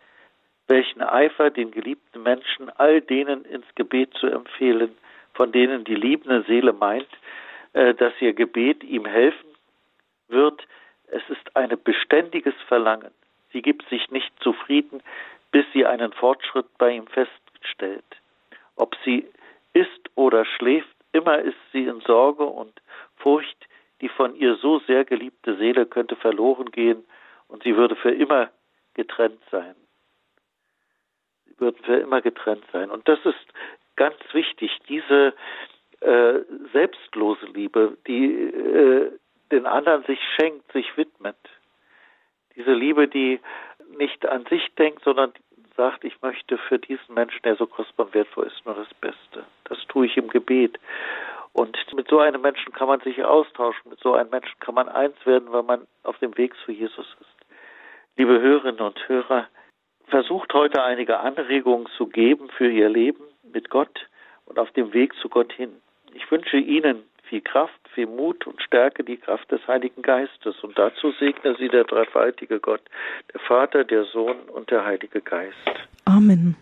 welchen 0.67 1.01
Eifer 1.01 1.49
den 1.49 1.71
geliebten 1.71 2.21
Menschen 2.23 2.69
all 2.71 3.01
denen 3.01 3.45
ins 3.45 3.65
Gebet 3.75 4.13
zu 4.15 4.27
empfehlen, 4.27 4.95
von 5.33 5.51
denen 5.51 5.83
die 5.83 5.95
liebende 5.95 6.43
Seele 6.43 6.73
meint, 6.73 7.07
äh, 7.73 7.93
dass 7.93 8.13
ihr 8.19 8.33
Gebet 8.33 8.83
ihm 8.83 9.05
helfen 9.05 9.49
wird. 10.27 10.67
Es 11.07 11.23
ist 11.29 11.55
ein 11.55 11.75
beständiges 11.83 12.55
Verlangen. 12.67 13.11
Sie 13.51 13.61
gibt 13.61 13.87
sich 13.89 14.09
nicht 14.11 14.31
zufrieden, 14.41 15.01
bis 15.51 15.65
sie 15.73 15.85
einen 15.85 16.13
Fortschritt 16.13 16.67
bei 16.77 16.91
ihm 16.91 17.07
feststellt. 17.07 18.05
Ob 18.75 18.95
sie 19.03 19.27
isst 19.73 20.09
oder 20.15 20.45
schläft, 20.45 20.95
immer 21.11 21.39
ist 21.39 21.57
sie 21.71 21.85
in 21.85 22.01
Sorge 22.01 22.43
und 22.43 22.73
Furcht, 23.17 23.67
die 24.01 24.09
von 24.09 24.35
ihr 24.35 24.55
so 24.55 24.79
sehr 24.79 25.05
geliebte 25.05 25.57
Seele 25.57 25.85
könnte 25.85 26.15
verloren 26.15 26.71
gehen 26.71 27.03
und 27.47 27.63
sie 27.63 27.75
würde 27.75 27.95
für 27.95 28.11
immer 28.11 28.49
getrennt 28.93 29.41
sein. 29.51 29.75
Sie 31.45 31.59
würden 31.59 31.83
für 31.83 31.97
immer 31.97 32.21
getrennt 32.21 32.65
sein. 32.71 32.89
Und 32.89 33.07
das 33.07 33.19
ist 33.25 33.45
ganz 33.95 34.17
wichtig, 34.31 34.71
diese 34.87 35.33
äh, 36.01 36.39
selbstlose 36.71 37.45
Liebe, 37.47 37.97
die 38.07 38.33
äh, 38.33 39.11
den 39.51 39.65
anderen 39.65 40.03
sich 40.03 40.19
schenkt, 40.35 40.71
sich 40.71 40.95
widmet. 40.95 41.37
Diese 42.55 42.73
Liebe, 42.73 43.07
die 43.07 43.39
nicht 43.97 44.25
an 44.27 44.45
sich 44.45 44.73
denkt, 44.75 45.03
sondern 45.03 45.33
sagt, 45.75 46.03
ich 46.03 46.21
möchte 46.21 46.57
für 46.57 46.77
diesen 46.77 47.15
Menschen, 47.15 47.41
der 47.43 47.55
so 47.55 47.65
kostbar 47.65 48.07
und 48.07 48.13
wertvoll 48.13 48.47
ist, 48.47 48.65
nur 48.65 48.75
das 48.75 48.93
Beste. 48.95 49.45
Das 49.65 49.77
tue 49.87 50.05
ich 50.05 50.17
im 50.17 50.27
Gebet. 50.27 50.77
Und 51.53 51.77
mit 51.93 52.07
so 52.07 52.19
einem 52.19 52.41
Menschen 52.41 52.73
kann 52.73 52.87
man 52.87 53.01
sich 53.01 53.23
austauschen, 53.23 53.89
mit 53.89 53.99
so 53.99 54.13
einem 54.13 54.29
Menschen 54.29 54.59
kann 54.59 54.75
man 54.75 54.87
eins 54.87 55.15
werden, 55.25 55.51
weil 55.51 55.63
man 55.63 55.87
auf 56.03 56.17
dem 56.19 56.37
Weg 56.37 56.53
zu 56.65 56.71
Jesus 56.71 57.07
ist. 57.19 57.47
Liebe 58.17 58.39
Hörerinnen 58.39 58.81
und 58.81 59.07
Hörer, 59.07 59.47
versucht 60.07 60.53
heute 60.53 60.83
einige 60.83 61.19
Anregungen 61.19 61.87
zu 61.97 62.07
geben 62.07 62.49
für 62.57 62.69
Ihr 62.69 62.89
Leben 62.89 63.23
mit 63.53 63.69
Gott 63.69 64.07
und 64.45 64.59
auf 64.59 64.71
dem 64.71 64.93
Weg 64.93 65.13
zu 65.21 65.29
Gott 65.29 65.53
hin. 65.53 65.71
Ich 66.13 66.29
wünsche 66.31 66.57
Ihnen 66.57 67.03
viel 67.29 67.41
Kraft, 67.41 67.79
viel 67.93 68.07
Mut 68.07 68.47
und 68.47 68.61
Stärke, 68.61 69.03
die 69.03 69.17
Kraft 69.17 69.51
des 69.51 69.65
Heiligen 69.67 70.01
Geistes. 70.01 70.55
Und 70.63 70.77
dazu 70.77 71.11
segne 71.19 71.55
Sie 71.59 71.67
der 71.67 71.83
dreifaltige 71.83 72.59
Gott, 72.59 72.81
der 73.33 73.39
Vater, 73.41 73.83
der 73.83 74.05
Sohn 74.05 74.37
und 74.53 74.71
der 74.71 74.83
Heilige 74.83 75.21
Geist. 75.21 75.55
Amen. 76.05 76.55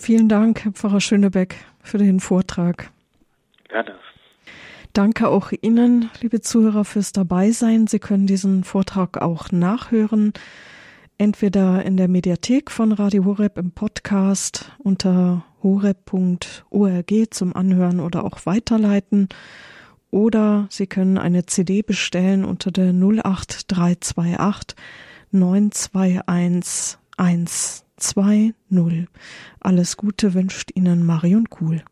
Vielen 0.00 0.28
Dank, 0.28 0.64
Herr 0.64 0.72
Pfarrer 0.72 1.00
Schönebeck, 1.00 1.56
für 1.82 1.98
den 1.98 2.20
Vortrag. 2.20 2.90
Gerne. 3.72 3.94
Danke 4.92 5.28
auch 5.28 5.52
Ihnen, 5.62 6.10
liebe 6.20 6.42
Zuhörer, 6.42 6.84
fürs 6.84 7.12
Dabeisein. 7.12 7.86
Sie 7.86 7.98
können 7.98 8.26
diesen 8.26 8.64
Vortrag 8.64 9.22
auch 9.22 9.50
nachhören, 9.50 10.34
entweder 11.16 11.82
in 11.82 11.96
der 11.96 12.08
Mediathek 12.08 12.70
von 12.70 12.92
Radio 12.92 13.24
Horeb 13.24 13.56
im 13.56 13.70
Podcast 13.70 14.70
unter 14.78 15.46
horeb.org 15.62 17.12
zum 17.30 17.56
Anhören 17.56 18.00
oder 18.00 18.24
auch 18.24 18.44
weiterleiten 18.44 19.28
oder 20.10 20.66
Sie 20.68 20.86
können 20.86 21.16
eine 21.16 21.46
CD 21.46 21.80
bestellen 21.80 22.44
unter 22.44 22.70
der 22.70 22.92
08328 22.92 24.76
921 25.30 26.98
120. 27.16 28.54
Alles 29.60 29.96
Gute 29.96 30.34
wünscht 30.34 30.70
Ihnen 30.74 31.06
Marion 31.06 31.48
Kuhl. 31.48 31.82